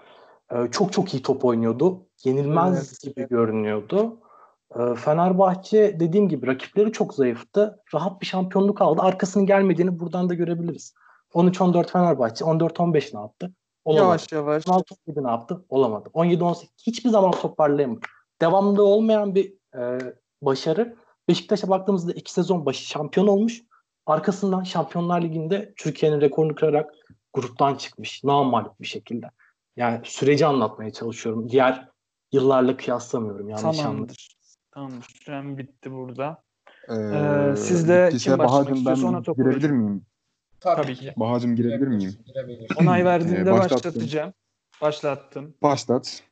[0.52, 2.06] Ee, çok çok iyi top oynuyordu.
[2.24, 3.02] Yenilmez Evet.
[3.02, 4.18] gibi görünüyordu.
[4.76, 7.84] Ee, Fenerbahçe dediğim gibi rakipleri çok zayıftı.
[7.94, 9.02] Rahat bir şampiyonluk aldı.
[9.02, 10.94] Arkasının gelmediğini buradan da görebiliriz.
[11.34, 13.54] 13-14 Fenerbahçe, 14-15 ne yaptı?
[13.86, 14.06] Olamadı.
[14.06, 14.64] Yavaş yavaş.
[14.64, 15.66] 16-17 ne yaptı?
[15.70, 16.10] Olamadı.
[16.14, 18.00] 17-18 hiçbir zaman toparlayamadı.
[18.42, 20.00] Devamlı olmayan bir e,
[20.42, 20.96] başarı.
[21.28, 23.62] Beşiktaş'a baktığımızda iki sezon başı şampiyon olmuş.
[24.06, 26.94] Arkasından Şampiyonlar Ligi'nde Türkiye'nin rekorunu kırarak
[27.34, 28.24] gruptan çıkmış.
[28.24, 29.32] Namalip bir şekilde.
[29.76, 31.50] Yani süreci anlatmaya çalışıyorum.
[31.50, 31.90] Diğer
[32.32, 33.50] yıllarla kıyaslamıyorum.
[33.50, 34.16] Yanlış anladım.
[34.78, 35.06] Tamamdır.
[35.24, 36.44] Süren bitti burada.
[36.90, 40.06] Ee, Ee, siz de kim başlamak Bahacım istiyorsa ona topu girebilir miyim?
[40.60, 41.14] Tabii, Tabii ki.
[41.18, 42.14] Bahacım girebilir miyim?
[42.76, 43.92] Onay verdiğinde Ee, başlattım.
[43.92, 44.34] başlatacağım.
[44.82, 45.54] Başlattım.
[45.62, 46.24] Başlat.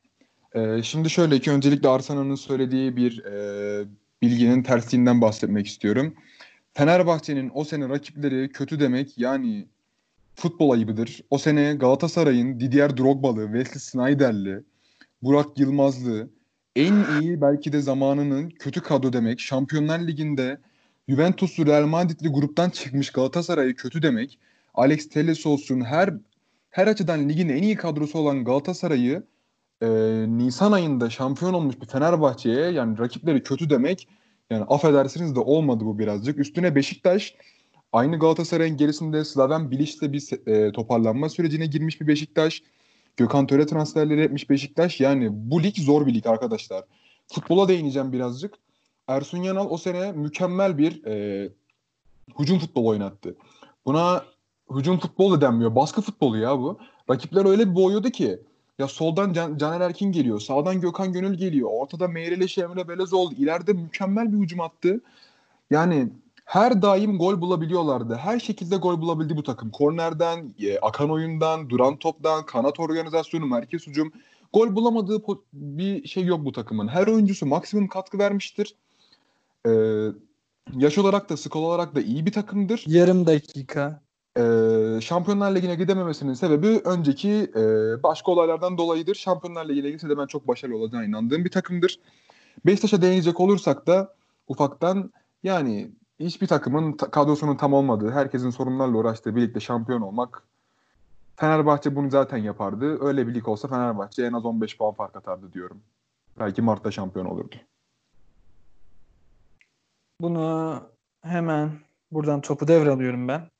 [0.54, 3.84] Ee, şimdi şöyle ki öncelikle Arsenal'ın söylediği bir e,
[4.22, 6.14] bilginin tersliğinden bahsetmek istiyorum.
[6.74, 9.68] Fenerbahçe'nin o sene rakipleri kötü demek yani
[10.34, 11.20] futbol ayıbıdır.
[11.30, 14.64] O sene Galatasaray'ın Didier Drogba'lı, Wesley Sneijder'li,
[15.22, 16.28] Burak Yılmazlı
[16.76, 19.40] en iyi belki de zamanının kötü kadro demek.
[19.40, 20.58] Şampiyonlar Ligi'nde
[21.08, 24.38] Juventus'lu Real Madrid'li gruptan çıkmış Galatasaray'ı kötü demek.
[24.74, 26.14] Alex Telles olsun her
[26.70, 29.22] her açıdan ligin en iyi kadrosu olan Galatasaray'ı
[29.82, 29.88] e,
[30.28, 34.08] Nisan ayında şampiyon olmuş bir Fenerbahçe'ye yani rakipleri kötü demek
[34.50, 36.38] yani affedersiniz de olmadı bu birazcık.
[36.38, 37.34] Üstüne Beşiktaş
[37.92, 42.62] aynı Galatasaray'ın gerisinde Slaven Bilic'le bir e, toparlanma sürecine girmiş bir Beşiktaş.
[43.16, 45.00] Gökhan Töre transferleri yapmış Beşiktaş.
[45.00, 46.84] Yani bu lig zor bir lig arkadaşlar.
[47.26, 48.54] Futbola değineceğim birazcık.
[49.08, 51.48] Ersun Yanal o sene mükemmel bir e,
[52.38, 53.36] hücum futbolu oynattı.
[53.86, 54.24] Buna
[54.70, 55.74] hücum futbolu da denmiyor.
[55.74, 56.78] Baskı futbolu ya bu.
[57.10, 58.40] Rakipler öyle bir boğuyordu ki
[58.78, 60.40] ya soldan Can, Caner Erkin geliyor.
[60.40, 61.70] Sağdan Gökhan Gönül geliyor.
[61.72, 63.34] Ortada Meyreleş Emre Belezoğlu.
[63.34, 65.00] İleride mükemmel bir hücum attı.
[65.70, 66.08] Yani
[66.46, 68.14] her daim gol bulabiliyorlardı.
[68.14, 69.70] Her şekilde gol bulabildi bu takım.
[69.70, 74.12] Kornerden, e, akan oyundan, duran toptan, kanat organizasyonu, merkez hücum.
[74.52, 75.22] Gol bulamadığı
[75.52, 76.88] bir şey yok bu takımın.
[76.88, 78.74] Her oyuncusu maksimum katkı vermiştir.
[79.66, 79.70] Ee,
[80.76, 82.84] yaş olarak da skor olarak da iyi bir takımdır.
[82.86, 84.00] Yarım dakika.
[84.38, 87.62] Ee, Şampiyonlar Ligi'ne gidememesinin sebebi önceki e,
[88.02, 89.14] başka olaylardan dolayıdır.
[89.14, 92.00] Şampiyonlar Ligi'ne gitse de ben çok başarılı olacağına inandığım bir takımdır.
[92.66, 94.14] Beşiktaş'a değinecek olursak da
[94.48, 95.90] ufaktan yani
[96.20, 100.42] hiçbir takımın ta- kadrosunun tam olmadığı, herkesin sorunlarla uğraştığı birlikte şampiyon olmak
[101.36, 103.04] Fenerbahçe bunu zaten yapardı.
[103.06, 105.82] Öyle bir lig olsa Fenerbahçe en az 15 puan fark atardı diyorum.
[106.38, 107.56] Belki Mart'ta şampiyon olurdu.
[110.20, 110.80] Bunu
[111.22, 111.70] hemen
[112.10, 113.50] buradan topu devralıyorum ben.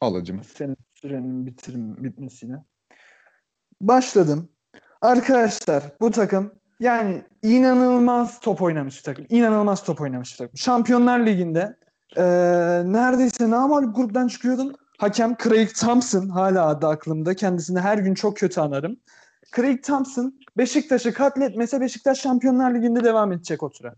[0.00, 0.44] Alacım.
[0.44, 2.64] Senin sürenin bitirim bitmesiyle.
[3.80, 4.48] Başladım.
[5.00, 9.26] Arkadaşlar bu takım yani inanılmaz top oynamış bir takım.
[9.28, 10.56] İnanılmaz top oynamış bir takım.
[10.56, 11.76] Şampiyonlar Ligi'nde
[12.16, 14.72] eee neredeyse namalip gruptan çıkıyordum.
[14.98, 17.34] Hakem Craig Thompson hala adı aklımda.
[17.34, 18.96] Kendisini her gün çok kötü anarım.
[19.56, 23.92] Craig Thompson Beşiktaş'ı katletmese Beşiktaş Şampiyonlar Ligi'nde devam edecek o süre.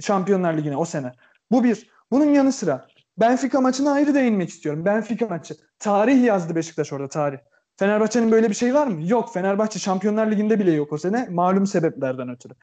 [0.00, 1.12] Şampiyonlar Ligi'ne o sene.
[1.50, 1.94] Bu bir.
[2.10, 2.86] Bunun yanı sıra
[3.18, 4.84] Benfica maçına ayrı değinmek istiyorum.
[4.84, 5.54] Benfica maçı.
[5.78, 7.38] Tarih yazdı Beşiktaş orada tarih.
[7.76, 9.08] Fenerbahçe'nin böyle bir şey var mı?
[9.08, 9.34] Yok.
[9.34, 11.28] Fenerbahçe Şampiyonlar Ligi'nde bile yok o sene.
[11.30, 12.54] Malum sebeplerden ötürü.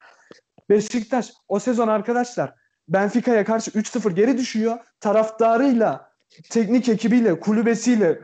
[0.70, 2.54] Beşiktaş o sezon arkadaşlar
[2.92, 4.78] Benfica'ya karşı 3-0 geri düşüyor.
[5.00, 6.10] Taraftarıyla,
[6.50, 8.18] teknik ekibiyle, kulübesiyle,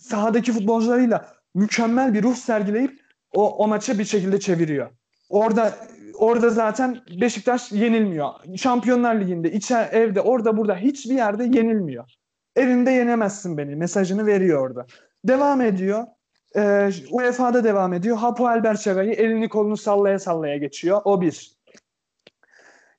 [0.00, 3.00] sahadaki futbolcularıyla mükemmel bir ruh sergileyip
[3.32, 4.90] o, o maçı bir şekilde çeviriyor.
[5.28, 5.74] Orada
[6.14, 8.30] orada zaten Beşiktaş yenilmiyor.
[8.56, 12.04] Şampiyonlar Ligi'nde, içer, evde, orada burada hiçbir yerde yenilmiyor.
[12.56, 14.86] Evinde yenemezsin beni mesajını veriyor orada.
[15.24, 16.06] Devam ediyor.
[16.56, 18.16] Ee, UEFA'da devam ediyor.
[18.16, 21.00] Hapoel Berçeva'yı elini kolunu sallaya sallaya geçiyor.
[21.04, 21.57] O bir.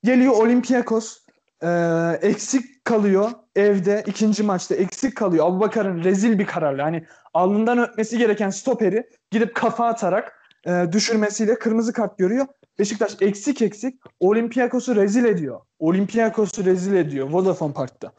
[0.04, 1.18] Geliyor Olympiakos.
[1.64, 5.48] Ee, eksik kalıyor evde ikinci maçta eksik kalıyor.
[5.48, 11.94] Abubakar'ın rezil bir kararla hani alnından öpmesi gereken stoperi gidip kafa atarak e, düşürmesiyle kırmızı
[11.94, 12.46] kart görüyor.
[12.80, 15.62] Beşiktaş eksik eksik Olympiakos'u rezil ediyor.
[15.80, 18.12] Olympiakos'u rezil ediyor Vodafone Park'ta.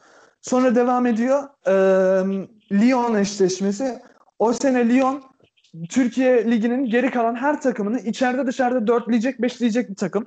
[0.42, 1.42] Sonra devam ediyor.
[1.66, 1.70] Ee,
[2.72, 3.98] Lyon eşleşmesi.
[4.38, 5.22] O sene Lyon
[5.90, 10.24] Türkiye Ligi'nin geri kalan her takımını içeride dışarıda dörtleyecek, beşleyecek bir takım.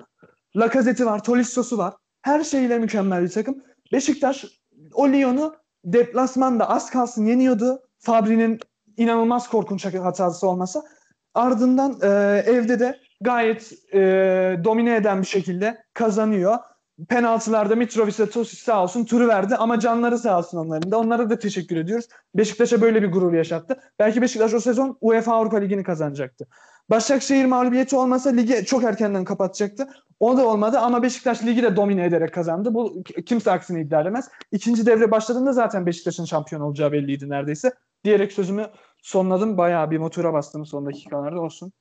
[0.56, 1.94] Lacazette'i var, Tolisso'su var.
[2.22, 3.64] Her şeyiyle mükemmel bir takım.
[3.92, 4.46] Beşiktaş
[4.94, 7.82] o Lyon'u deplasmanda az kalsın yeniyordu.
[8.00, 8.60] Fabri'nin
[8.98, 10.84] inanılmaz korkunç hatası olmasa.
[11.34, 12.08] Ardından e,
[12.46, 14.00] evde de gayet e,
[14.64, 16.58] domine eden bir şekilde kazanıyor.
[17.10, 21.00] Penaltılarda Mitrovic Tosis sağ olsun turu verdi ama canları sağ olsun onların da.
[21.00, 22.08] Onlara da teşekkür ediyoruz.
[22.36, 23.80] Beşiktaş'a böyle bir gurur yaşattı.
[24.00, 26.48] Belki Beşiktaş o sezon UEFA Avrupa Ligi'ni kazanacaktı.
[26.90, 29.88] Başakşehir mağlubiyeti olmasa ligi çok erkenden kapatacaktı.
[30.20, 32.74] O da olmadı ama Beşiktaş ligi de domine ederek kazandı.
[32.74, 34.30] Bu kimse aksini iddia edemez.
[34.52, 37.74] İkinci devre başladığında zaten Beşiktaş'ın şampiyon olacağı belliydi neredeyse.
[38.04, 38.68] Diyerek sözümü
[39.02, 39.58] sonladım.
[39.58, 41.74] Bayağı bir motora bastım son dakikalarda olsun.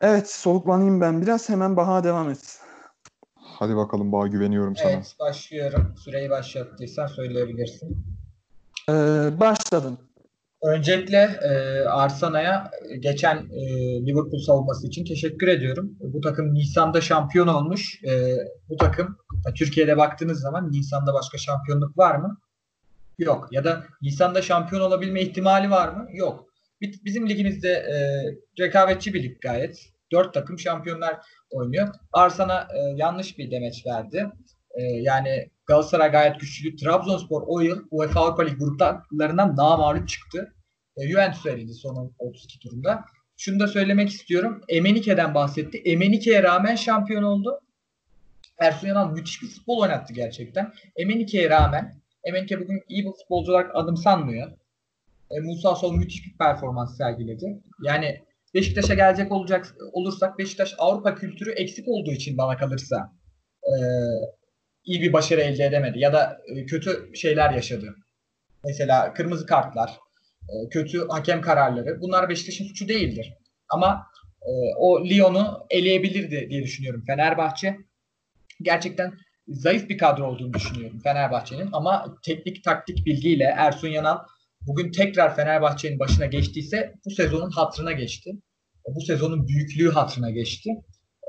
[0.00, 1.48] Evet soluklanayım ben biraz.
[1.48, 2.60] Hemen Baha devam et.
[3.34, 4.90] Hadi bakalım Bağ güveniyorum sana.
[4.90, 5.94] Evet başlıyorum.
[6.04, 8.04] Süreyi başlattıysan söyleyebilirsin.
[8.88, 8.92] Ee,
[9.40, 9.98] başladın.
[10.62, 13.60] Öncelikle e, Arsena'ya geçen e,
[14.06, 15.96] Liverpool savunması için teşekkür ediyorum.
[16.00, 18.04] Bu takım Nisan'da şampiyon olmuş.
[18.04, 18.36] E,
[18.68, 19.16] bu takım
[19.56, 22.38] Türkiye'de baktığınız zaman Nisan'da başka şampiyonluk var mı?
[23.18, 23.48] Yok.
[23.50, 26.06] Ya da Nisan'da şampiyon olabilme ihtimali var mı?
[26.12, 26.44] Yok.
[26.80, 27.96] Bizim ligimizde e,
[28.62, 29.78] rekabetçi bir lig gayet.
[30.12, 31.16] Dört takım şampiyonlar
[31.50, 31.88] oynuyor.
[32.12, 34.26] Arsenal e, yanlış bir demeç verdi.
[34.74, 36.76] E, yani Galatasaray gayet güçlü.
[36.76, 40.54] Trabzonspor o yıl UEFA Avrupa Ligi gruplarından daha mağlup çıktı.
[40.96, 43.04] E, Juventus eledi son 32 turunda.
[43.36, 44.60] Şunu da söylemek istiyorum.
[44.68, 45.78] Emenike'den bahsetti.
[45.84, 47.60] Emenike'ye rağmen şampiyon oldu.
[48.58, 50.72] Ersun Yanal müthiş bir futbol oynattı gerçekten.
[50.96, 54.52] Emenike'ye rağmen Emenike bugün iyi bir futbolcu olarak adım sanmıyor.
[55.30, 57.62] E, Musa Sol müthiş bir performans sergiledi.
[57.84, 58.22] Yani
[58.54, 63.12] Beşiktaş'a gelecek olacak olursak Beşiktaş Avrupa kültürü eksik olduğu için bana kalırsa
[64.88, 67.96] iyi bir başarı elde edemedi ya da e, kötü şeyler yaşadı.
[68.64, 69.90] Mesela kırmızı kartlar,
[70.48, 73.34] e, kötü hakem kararları bunlar Beşiktaş'ın suçu değildir.
[73.68, 74.06] Ama
[74.42, 77.76] e, o Lyon'u eleyebilirdi diye düşünüyorum Fenerbahçe.
[78.62, 79.12] Gerçekten
[79.48, 84.18] zayıf bir kadro olduğunu düşünüyorum Fenerbahçe'nin ama teknik taktik bilgiyle Ersun Yanal
[84.66, 88.32] bugün tekrar Fenerbahçe'nin başına geçtiyse bu sezonun hatrına geçti.
[88.94, 90.70] Bu sezonun büyüklüğü hatrına geçti.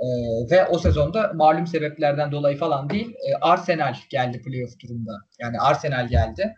[0.01, 5.11] Ee, ve o sezonda malum sebeplerden dolayı falan değil e, Arsenal geldi playoff turunda.
[5.39, 6.55] Yani Arsenal geldi.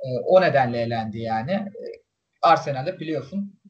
[0.00, 1.52] E, o nedenle elendi yani.
[1.52, 1.84] E,
[2.42, 3.60] Arsenal'de playoff'un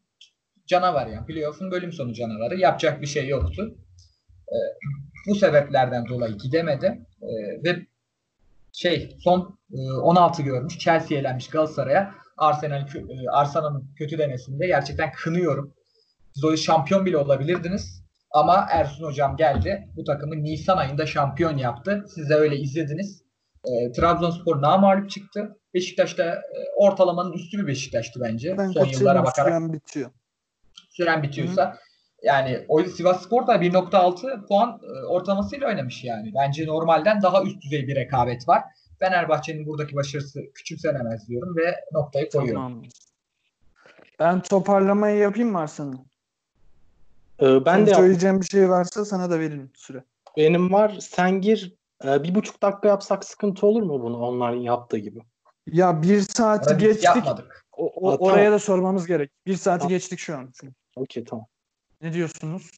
[0.66, 1.26] canavarı yani.
[1.26, 2.56] Playoff'un bölüm sonu canavarı.
[2.56, 3.78] Yapacak bir şey yoktu.
[4.48, 4.56] E,
[5.28, 7.06] bu sebeplerden dolayı gidemedi.
[7.22, 7.28] E,
[7.64, 7.86] ve
[8.72, 10.78] şey son e, 16 görmüş.
[10.78, 12.14] Chelsea elenmiş Galatasaray'a.
[12.38, 15.74] Arsenal e, Arsenal'ın kötü demesinde gerçekten kınıyorum.
[16.34, 18.03] Siz o şampiyon bile olabilirdiniz.
[18.34, 19.88] Ama Ersun Hocam geldi.
[19.96, 22.04] Bu takımı Nisan ayında şampiyon yaptı.
[22.14, 23.22] Siz de öyle izlediniz.
[23.64, 25.58] E, Trabzonspor namalup çıktı.
[25.74, 26.42] Beşiktaş'ta e,
[26.76, 28.58] ortalamanın üstü bir Beşiktaş'tı bence.
[28.58, 29.48] Ben Son yıllara bakarak.
[29.48, 30.10] Süren bitiyor.
[30.90, 31.72] Süren bitiyorsa.
[31.72, 31.76] Hı.
[32.22, 36.32] Yani o Sivas Spor da 1.6 puan e, ortalamasıyla oynamış yani.
[36.34, 38.62] Bence normalden daha üst düzey bir rekabet var.
[38.98, 42.62] Fenerbahçe'nin buradaki başarısı küçümsenemez diyorum ve noktayı koyuyorum.
[42.62, 42.82] Tamam.
[44.18, 46.13] Ben toparlamayı yapayım mı Arslan'ın?
[47.42, 50.04] Ee, ben Senin de söyleyeceğim bir şey varsa sana da veririm süre.
[50.36, 50.96] Benim var.
[51.00, 51.74] Sen gir.
[52.04, 55.20] Ee, bir buçuk dakika yapsak sıkıntı olur mu bunu onların yaptığı gibi?
[55.66, 57.04] Ya bir saati Orada geçtik.
[57.04, 57.66] Yapmadık.
[57.76, 58.52] O, o, ha, oraya tamam.
[58.52, 59.30] da sormamız gerek.
[59.46, 59.88] Bir saati tamam.
[59.88, 60.52] geçtik şu an.
[60.96, 61.46] Okey tamam.
[62.00, 62.70] Ne diyorsunuz?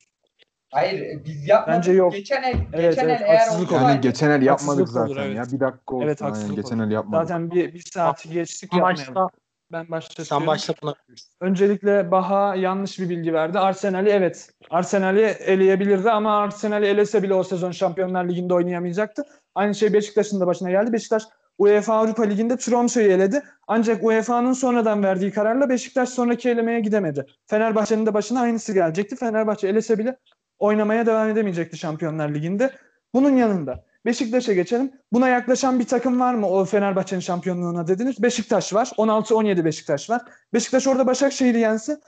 [0.72, 1.78] Hayır biz yapmadık.
[1.78, 2.12] Bence yok.
[2.12, 3.74] Geçen el, evet, geçen evet, el eğer olsaydı.
[3.74, 5.36] Yani geçen el yapmadık zaten olur, evet.
[5.36, 5.44] ya.
[5.52, 6.06] Bir dakika olsun.
[6.06, 6.54] Evet, yani.
[6.54, 7.28] Geçen el yapmadık.
[7.28, 9.28] Zaten bir, bir saati geçtik yapmayalım.
[9.72, 10.38] Ben başlatıyorum.
[10.38, 10.94] Sen başla buna.
[11.40, 13.58] Öncelikle Baha yanlış bir bilgi verdi.
[13.58, 14.50] Arsenal'i evet.
[14.70, 19.22] Arsenal'i eleyebilirdi ama Arsenal'i elese bile o sezon Şampiyonlar Ligi'nde oynayamayacaktı.
[19.54, 20.92] Aynı şey Beşiktaş'ın da başına geldi.
[20.92, 21.22] Beşiktaş
[21.58, 23.42] UEFA Avrupa Ligi'nde Tromsø'yü eledi.
[23.66, 27.26] Ancak UEFA'nın sonradan verdiği kararla Beşiktaş sonraki elemeye gidemedi.
[27.46, 29.16] Fenerbahçe'nin de başına aynısı gelecekti.
[29.16, 30.16] Fenerbahçe elese bile
[30.58, 32.72] oynamaya devam edemeyecekti Şampiyonlar Ligi'nde.
[33.14, 34.92] Bunun yanında Beşiktaş'a geçelim.
[35.12, 38.22] Buna yaklaşan bir takım var mı o Fenerbahçe'nin şampiyonluğuna dediniz?
[38.22, 38.92] Beşiktaş var.
[38.98, 40.22] 16-17 Beşiktaş var.
[40.54, 42.00] Beşiktaş orada Başakşehir'i yense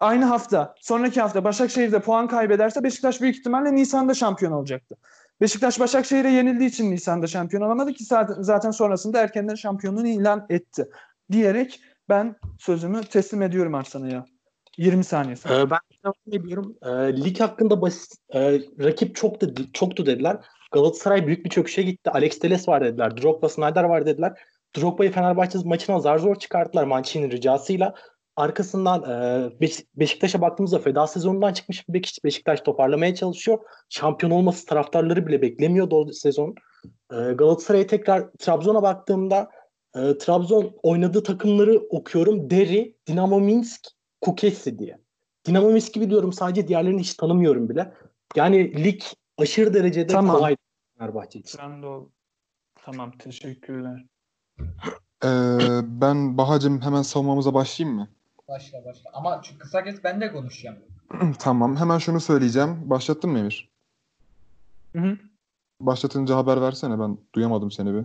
[0.00, 4.96] aynı hafta, sonraki hafta Başakşehir'de puan kaybederse Beşiktaş büyük ihtimalle Nisan'da şampiyon olacaktı.
[5.40, 8.04] Beşiktaş Başakşehir'e yenildiği için Nisan'da şampiyon olamadı ki
[8.38, 10.88] zaten sonrasında erkenden şampiyonluğunu ilan etti.
[11.32, 14.24] Diyerek ben sözümü teslim ediyorum Arslan'a
[14.78, 15.60] 20 saniye sonra.
[15.60, 15.78] Ee, ben
[16.26, 16.76] ne diyorum?
[16.82, 18.40] Ee, lig hakkında basit e,
[18.78, 20.36] rakip çok dedi, çoktu dediler.
[20.76, 22.10] Galatasaray büyük bir çöküşe gitti.
[22.10, 23.16] Alex Teles var dediler.
[23.16, 24.32] Drogba Snyder var dediler.
[24.76, 27.94] Drogba'yı Fenerbahçe maçına zar zor çıkarttılar Mancini'nin ricasıyla.
[28.36, 33.58] Arkasından e, Beş- Beşiktaş'a baktığımızda feda sezonundan çıkmış bir Beşiktaş toparlamaya çalışıyor.
[33.88, 36.54] Şampiyon olması taraftarları bile beklemiyordu o sezon.
[37.12, 39.50] E, Galatasaray'a tekrar Trabzon'a baktığımda
[39.96, 42.50] e, Trabzon oynadığı takımları okuyorum.
[42.50, 43.86] Deri, Dinamo Minsk,
[44.20, 44.98] Kukesi diye.
[45.46, 47.92] Dinamo Minsk'i biliyorum sadece diğerlerini hiç tanımıyorum bile.
[48.36, 49.00] Yani lig
[49.38, 50.36] aşırı derecede tamam.
[50.36, 50.56] kolay
[50.98, 51.60] Fenerbahçe için.
[51.62, 51.86] Ben de
[52.74, 54.04] Tamam teşekkürler.
[55.24, 58.08] Ee, ben Bahacım hemen savunmamıza başlayayım mı?
[58.48, 59.10] Başla başla.
[59.12, 60.78] Ama şu kısa kes ben de konuşacağım.
[61.38, 61.76] tamam.
[61.76, 62.90] Hemen şunu söyleyeceğim.
[62.90, 63.70] Başlattın mı Emir?
[64.92, 65.18] Hı hı.
[65.80, 67.00] Başlatınca haber versene.
[67.00, 68.04] Ben duyamadım seni bir.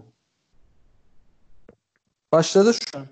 [2.32, 3.08] Başladı şu an.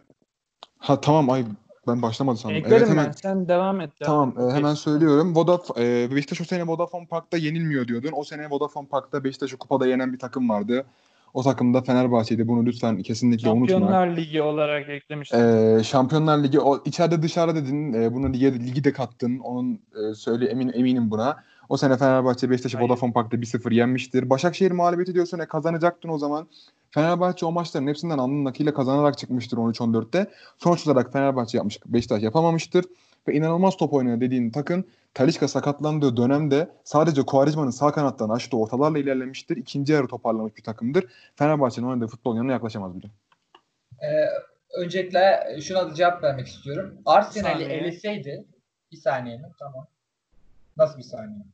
[0.77, 1.29] Ha tamam.
[1.29, 1.45] Ay
[1.87, 2.57] ben başlamadı sandım.
[2.57, 3.05] Eklerim Evet hemen.
[3.05, 3.11] ben.
[3.11, 3.91] Sen devam et.
[3.99, 4.57] Tamam e, Okey.
[4.57, 5.35] hemen söylüyorum.
[5.35, 8.11] Vodaf e, Beşiktaş o sene Vodafone Park'ta yenilmiyor diyordun.
[8.13, 10.85] O sene Vodafone Park'ta Beşiktaş'ı kupada yenen bir takım vardı.
[11.33, 12.47] O takım da Fenerbahçe'ydi.
[12.47, 13.67] Bunu lütfen kesinlikle unutma.
[13.67, 15.39] Şampiyonlar Ligi olarak eklemiştim.
[15.39, 17.93] Ee, Şampiyonlar Ligi o içeride dışarıda dedin.
[17.93, 19.39] E, bunu lige, ligi de kattın.
[19.39, 21.37] Onun e, söyle emin eminim buna.
[21.69, 22.79] O sene Fenerbahçe Beşiktaş'ı.
[22.79, 24.29] Vodafone Park'ta 1-0 yenmiştir.
[24.29, 26.47] Başakşehir mağlubiyeti diyorsun e kazanacaktın o zaman.
[26.91, 30.31] Fenerbahçe o maçların hepsinden alnının akıyla kazanarak çıkmıştır 13-14'te.
[30.57, 32.85] Sonuç olarak Fenerbahçe yapmış, Beşiktaş yapamamıştır.
[33.27, 38.99] Ve inanılmaz top oynayan dediğin takım Talişka sakatlandığı dönemde sadece Kuvarizma'nın sağ kanattan açtığı ortalarla
[38.99, 39.57] ilerlemiştir.
[39.57, 41.05] İkinci yarı toparlamış bir takımdır.
[41.35, 43.07] Fenerbahçe'nin oynadığı futbol yanına yaklaşamaz bile.
[44.01, 44.25] Ee,
[44.81, 47.01] öncelikle şuna da cevap vermek istiyorum.
[47.05, 48.45] Arsenal'i eleseydi
[48.91, 49.51] bir saniye mi?
[49.59, 49.87] Tamam.
[50.77, 51.45] Nasıl bir saniye?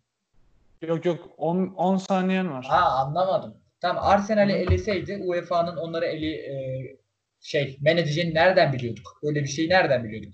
[0.82, 2.66] Yok yok 10 10 saniyen var.
[2.66, 3.58] Ha anlamadım.
[3.82, 6.56] Tamam Arsenal'i eleseydi UEFA'nın onları eli e,
[7.40, 9.20] şey men edeceğini nereden biliyorduk?
[9.24, 10.34] Böyle bir şeyi nereden biliyorduk?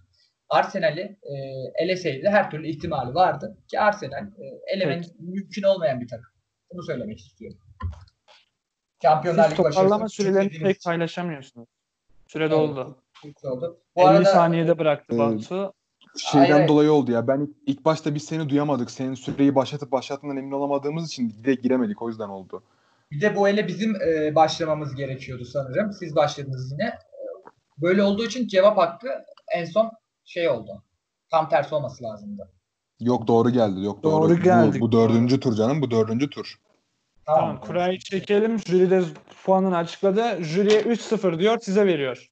[0.49, 1.34] Arsenal'i e,
[1.84, 6.31] eleseydi her türlü ihtimali vardı ki Arsenal e, elemen mümkün olmayan bir takım.
[6.73, 7.57] Bunu söylemek istiyorum.
[9.01, 11.68] Şampiyonlar Siz Ligi toparlama sürelerini pek için paylaşamıyorsunuz.
[12.27, 12.51] Süre Evet.
[12.51, 12.97] doldu.
[13.26, 13.77] mutlu oldum.
[13.95, 15.73] Bu 50 arada saniyede bıraktı Ee, Batu.
[16.17, 16.67] Şeyden hayır.
[16.67, 17.27] dolayı oldu ya.
[17.27, 18.91] Ben ilk, başta biz seni duyamadık.
[18.91, 22.01] Senin süreyi başlatıp başlatmadan emin olamadığımız için direkt giremedik.
[22.01, 22.63] O yüzden oldu.
[23.11, 25.93] Bir de bu ele bizim e, başlamamız gerekiyordu sanırım.
[25.93, 26.93] Siz başladınız yine.
[27.77, 29.09] Böyle olduğu için cevap hakkı
[29.55, 29.91] en son
[30.25, 30.83] şey oldu.
[31.29, 32.49] Tam tersi olması lazımdı.
[32.99, 33.83] Yok doğru geldi.
[33.83, 34.29] Yok doğru.
[34.29, 34.81] Doğru Bu- geldik.
[34.81, 35.81] Bu, dördüncü tur canım.
[35.81, 36.55] Bu dördüncü tur.
[37.25, 38.59] Tamam kurayı çekelim.
[38.59, 39.01] Jüri de
[39.43, 40.43] puanını açıkladı.
[40.43, 42.30] Jüriye 3-0 diyor size veriyor.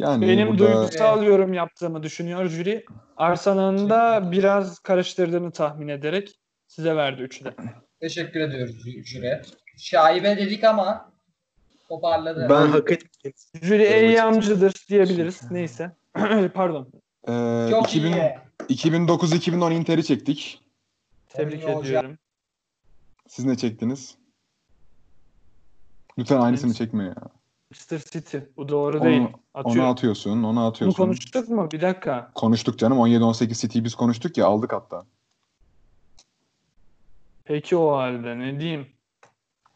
[0.00, 2.84] Yani Benim burada duygusal yorum yaptığımı düşünüyor jüri.
[3.16, 6.34] Arsenal'ın da biraz karıştırdığını tahmin ederek
[6.66, 7.54] size verdi 3'ü de.
[8.00, 9.42] Teşekkür ediyoruz jü- jüri.
[9.76, 11.12] Şaibe dedik ama
[11.88, 12.46] toparladı.
[12.50, 13.32] Ben hak etmedim.
[13.62, 15.50] Jüri eyyamcıdır diyebiliriz.
[15.50, 15.96] Neyse.
[16.54, 16.92] Pardon.
[17.28, 18.34] e, Çok 2000, iyi.
[18.68, 20.60] 2009-2010 Inter'i çektik.
[21.28, 22.18] Tebrik Mourinho ediyorum.
[23.28, 24.14] Siz ne çektiniz?
[26.18, 27.39] Lütfen aynısını çekme ya.
[27.70, 28.38] Manchester City.
[28.56, 29.20] Bu doğru Onu- değil.
[29.20, 29.90] Onu Atıyorum.
[29.90, 30.96] atıyorsun, onu Bunu atıyorsun.
[31.04, 31.68] konuştuk mu?
[31.72, 32.30] Bir dakika.
[32.34, 32.98] Konuştuk canım.
[32.98, 35.06] 17-18 City'yi biz konuştuk ya aldık hatta.
[37.44, 38.86] Peki o halde ne diyeyim?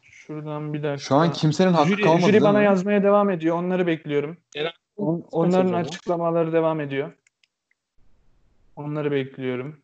[0.01, 0.97] Şuradan bir dakika.
[1.07, 2.65] Şu an kimsenin hakkı jüri, kalmadı jüri bana mi?
[2.65, 3.57] yazmaya devam ediyor.
[3.57, 4.37] Onları bekliyorum.
[4.97, 7.11] On- onların açıklamaları devam ediyor.
[8.75, 9.79] Onları bekliyorum.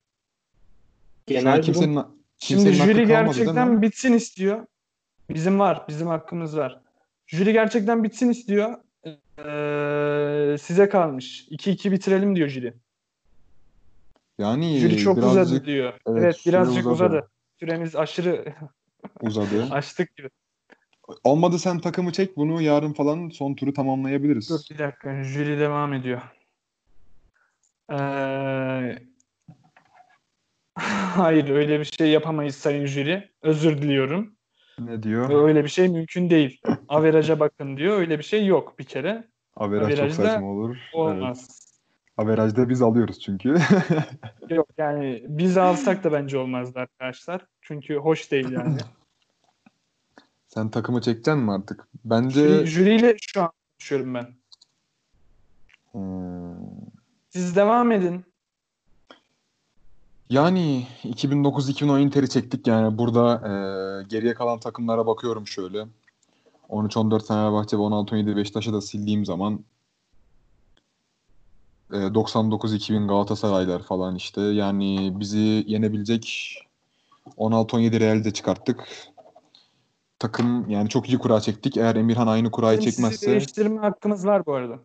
[1.27, 4.65] Genel kimsenin, Şimdi kimsenin hakkı jüri kalmadı gerçekten bitsin istiyor.
[5.29, 5.85] Bizim var.
[5.87, 6.80] Bizim hakkımız var.
[7.31, 8.77] Jüri gerçekten bitsin istiyor.
[9.05, 11.47] Ee, size kalmış.
[11.49, 12.73] 2-2 bitirelim diyor jüri.
[14.37, 15.93] Yani Jüri çok birazcık uzadı diyor.
[16.07, 16.93] evet, Evet, birazcık uzadı.
[16.93, 17.29] uzadı.
[17.59, 18.53] Süremiz aşırı
[19.21, 19.67] uzadı.
[19.71, 20.29] açtık gibi.
[21.23, 24.49] Olmadı sen takımı çek bunu yarın falan son turu tamamlayabiliriz.
[24.49, 25.23] Dur bir dakika.
[25.23, 26.21] Jüri devam ediyor.
[27.91, 28.97] Ee,
[31.15, 33.29] Hayır öyle bir şey yapamayız sayın jüri.
[33.41, 34.35] Özür diliyorum.
[34.85, 35.47] Ne diyor?
[35.47, 36.61] Öyle bir şey mümkün değil.
[36.87, 37.97] Averaja bakın diyor.
[37.97, 39.27] Öyle bir şey yok bir kere.
[39.55, 40.75] Averaj çok averajda saçma olur.
[40.75, 40.95] Evet.
[40.95, 41.61] Olmaz.
[42.17, 43.55] Averajda biz alıyoruz çünkü.
[44.49, 47.45] Yok yani biz alsak da bence olmazdı arkadaşlar.
[47.61, 48.77] Çünkü hoş değil yani.
[50.47, 51.87] sen takımı çekeceksin mi artık?
[52.05, 54.27] Bence Jüri, jüriyle şu an konuşuyorum ben.
[55.91, 56.55] Hmm.
[57.29, 58.25] Siz devam edin.
[60.31, 63.53] Yani 2009-2010 Inter'i çektik yani burada e,
[64.03, 65.85] geriye kalan takımlara bakıyorum şöyle.
[66.69, 69.59] 13-14 Fenerbahçe ve 16-17 Beşiktaş'ı da sildiğim zaman
[71.93, 74.41] e, 99-2000 Galatasaraylar falan işte.
[74.41, 76.55] Yani bizi yenebilecek
[77.37, 78.87] 16-17 Real'de çıkarttık.
[80.19, 81.77] Takım yani çok iyi kura çektik.
[81.77, 84.79] Eğer Emirhan aynı kurayı Bizim sizi çekmezse değiştirme hakkımız var bu arada.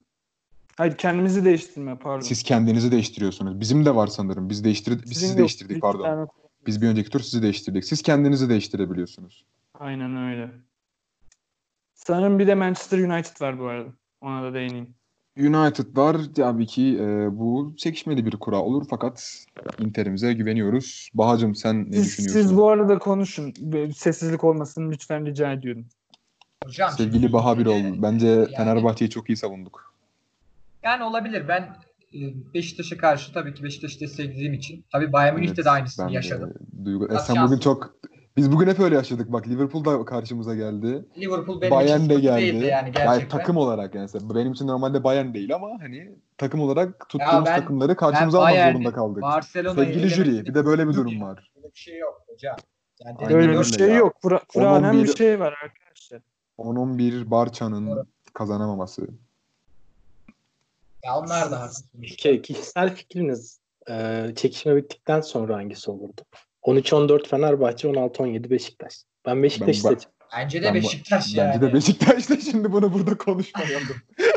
[0.77, 2.21] Hayır kendimizi değiştirme pardon.
[2.21, 3.61] siz kendinizi değiştiriyorsunuz.
[3.61, 4.51] Bizim de var sanırım.
[4.51, 5.39] Biz değiştir biz Sizin sizi yok.
[5.39, 6.03] değiştirdik pardon.
[6.03, 6.27] tane-
[6.67, 7.85] Biz bir önceki tur sizi değiştirdik.
[7.85, 9.45] Siz kendinizi değiştirebiliyorsunuz.
[9.81, 10.51] Aynen öyle.
[11.95, 13.89] Sanırım bir de Manchester United var bu arada.
[14.21, 14.95] Ona da değineyim.
[15.39, 16.17] United var.
[16.37, 19.45] Tabii ki e, bu çekişmeli bir kura olur fakat
[19.79, 21.11] Inter'imize güveniyoruz.
[21.15, 22.41] Bahacım sen ne Siz, düşünüyorsun?
[22.41, 23.55] siz bu arada konuşun.
[23.97, 25.87] Sessizlik olmasın lütfen rica ediyorum.
[26.65, 29.96] Hocam, Sevgili Baha Birol, bence yani- Fenerbahçe'yi çok iyi savunduk.
[30.87, 31.49] Yani olabilir.
[31.49, 31.63] Ben
[32.15, 32.21] e,
[32.55, 34.85] Beşiktaş'a karşı tabii ki Beşiktaş'ı desteklediğim için.
[34.93, 36.55] Tabii Bayern Münih'te de aynısını ben de yaşadım.
[36.85, 37.97] duygu- E, sen bugün çok
[38.37, 39.33] Biz bugün hep öyle yaşadık.
[39.33, 41.05] Bak Liverpool da karşımıza geldi.
[41.19, 42.47] Liverpool benim Bayern için de geldi.
[42.47, 43.39] yani Yani gerçekten.
[43.39, 47.97] takım olarak yani benim için normalde Bayern değil ama hani takım olarak tuttuğumuz ben- takımları
[47.97, 49.23] karşımıza almak zorunda kaldık.
[49.23, 51.53] Barcelona'yı Sevgili jüri bir de böyle bir durum var.
[51.57, 52.57] Böyle bir şey yok hocam.
[53.05, 53.95] Yani Aynen dedim, bir öyle şey ya.
[53.95, 54.15] yok.
[54.23, 56.23] Kura, Kur'an'ın 10-11 bir şey var arkadaşlar.
[56.59, 59.07] 10-11 Barça'nın kazanamaması.
[61.07, 61.71] Ya onlar da.
[62.01, 63.61] Peki kişisel fikriniz
[63.91, 66.21] e, çekişme bittikten sonra hangisi olurdu?
[66.63, 68.95] 13-14 Fenerbahçe, 16-17 Beşiktaş.
[69.27, 70.13] Ben Beşiktaş'ı Ben- seçerim.
[70.37, 71.55] Bence de Ben Beşiktaş yani.
[71.55, 73.87] Bence de Beşiktaş'ta şimdi bunu burada konuşmayalım.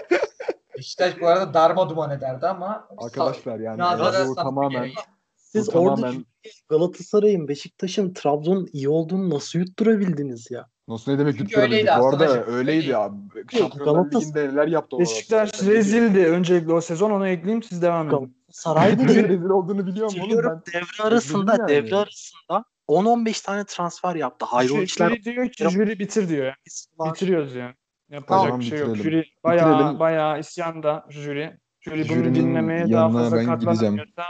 [0.77, 4.95] Beşiktaş bu arada darma duman ederdi ama Arkadaşlar yani saf tamamen bir
[5.35, 6.25] Siz orada tamamen
[6.69, 10.69] Galatasaray'ın, Beşiktaş'ın, Trabzon'un iyi olduğunu nasıl yutturabildiniz ya?
[10.89, 12.45] Nasıl ne demek Çünkü öyleydi Bu arada aslında.
[12.45, 13.11] öyleydi ya.
[13.57, 17.11] Şampiyonlar Ligi'nde neler yaptı o Beşiktaş rezildi öncelikle o sezon.
[17.11, 18.37] Onu ekleyeyim siz devam edin.
[18.51, 20.73] Saray'da rezil olduğunu biliyorum oğlum Biliyorum ben.
[20.73, 21.67] devre arasında yani.
[21.69, 24.45] devre arasında 10-15 tane transfer yaptı.
[24.45, 26.45] Hayrola Jüri işler diyor ki jüri bitir diyor.
[26.45, 26.55] ya.
[26.97, 27.13] var.
[27.13, 27.73] Bitiriyoruz yani.
[28.09, 28.87] Yapacak Tamam, bir şey yok.
[28.87, 29.11] bitirelim.
[29.11, 29.99] Jüri bayağı Bitirelim.
[29.99, 31.57] bayağı isyanda jüri.
[31.81, 34.23] Jüri bunu Jürinin dinlemeye daha fazla katlanamıyorsa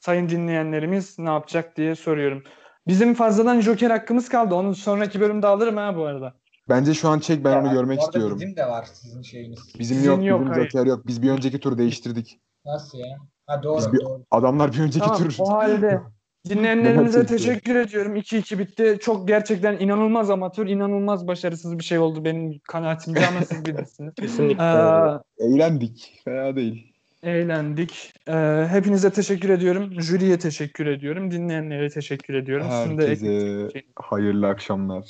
[0.00, 2.42] sayın dinleyenlerimiz ne yapacak diye soruyorum.
[2.88, 4.54] Bizim fazladan Joker hakkımız kaldı.
[4.54, 6.34] Onu sonraki bölümde alırım ha bu arada.
[6.68, 8.36] Bence şu an çek ben onu Yani görmek bu arada istiyorum.
[8.40, 9.58] Bizim de var sizin şeyiniz.
[9.78, 10.70] Bizim Sizin yok, yok, bizim hayır.
[10.70, 11.06] Joker yok.
[11.06, 12.40] Biz bir önceki tur değiştirdik.
[12.66, 13.16] Nasıl ya?
[13.46, 14.24] Ha doğru Biz bir- doğru.
[14.30, 15.36] Adamlar bir önceki Tamam tur.
[15.38, 16.00] o halde
[16.48, 18.16] dinleyenlerimize teşekkür ediyorum.
[18.16, 18.98] 2-2 bitti.
[19.02, 24.14] Çok gerçekten inanılmaz amatör, inanılmaz başarısız bir şey oldu benim kanaatimce ama siz bilirsiniz.
[24.14, 24.64] Kesinlikle.
[24.64, 26.20] Ee, Eğlendik.
[26.24, 26.91] Fena değil.
[27.22, 28.12] Eğlendik.
[28.28, 30.02] Ee, hepinize teşekkür ediyorum.
[30.02, 31.30] Jüriye teşekkür ediyorum.
[31.30, 32.66] Dinleyenlere teşekkür ediyorum.
[32.70, 35.04] Sizin de Herkese şey- hayırlı akşamlar.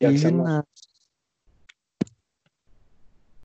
[0.00, 0.44] İyi akşamlar.
[0.44, 0.62] günler.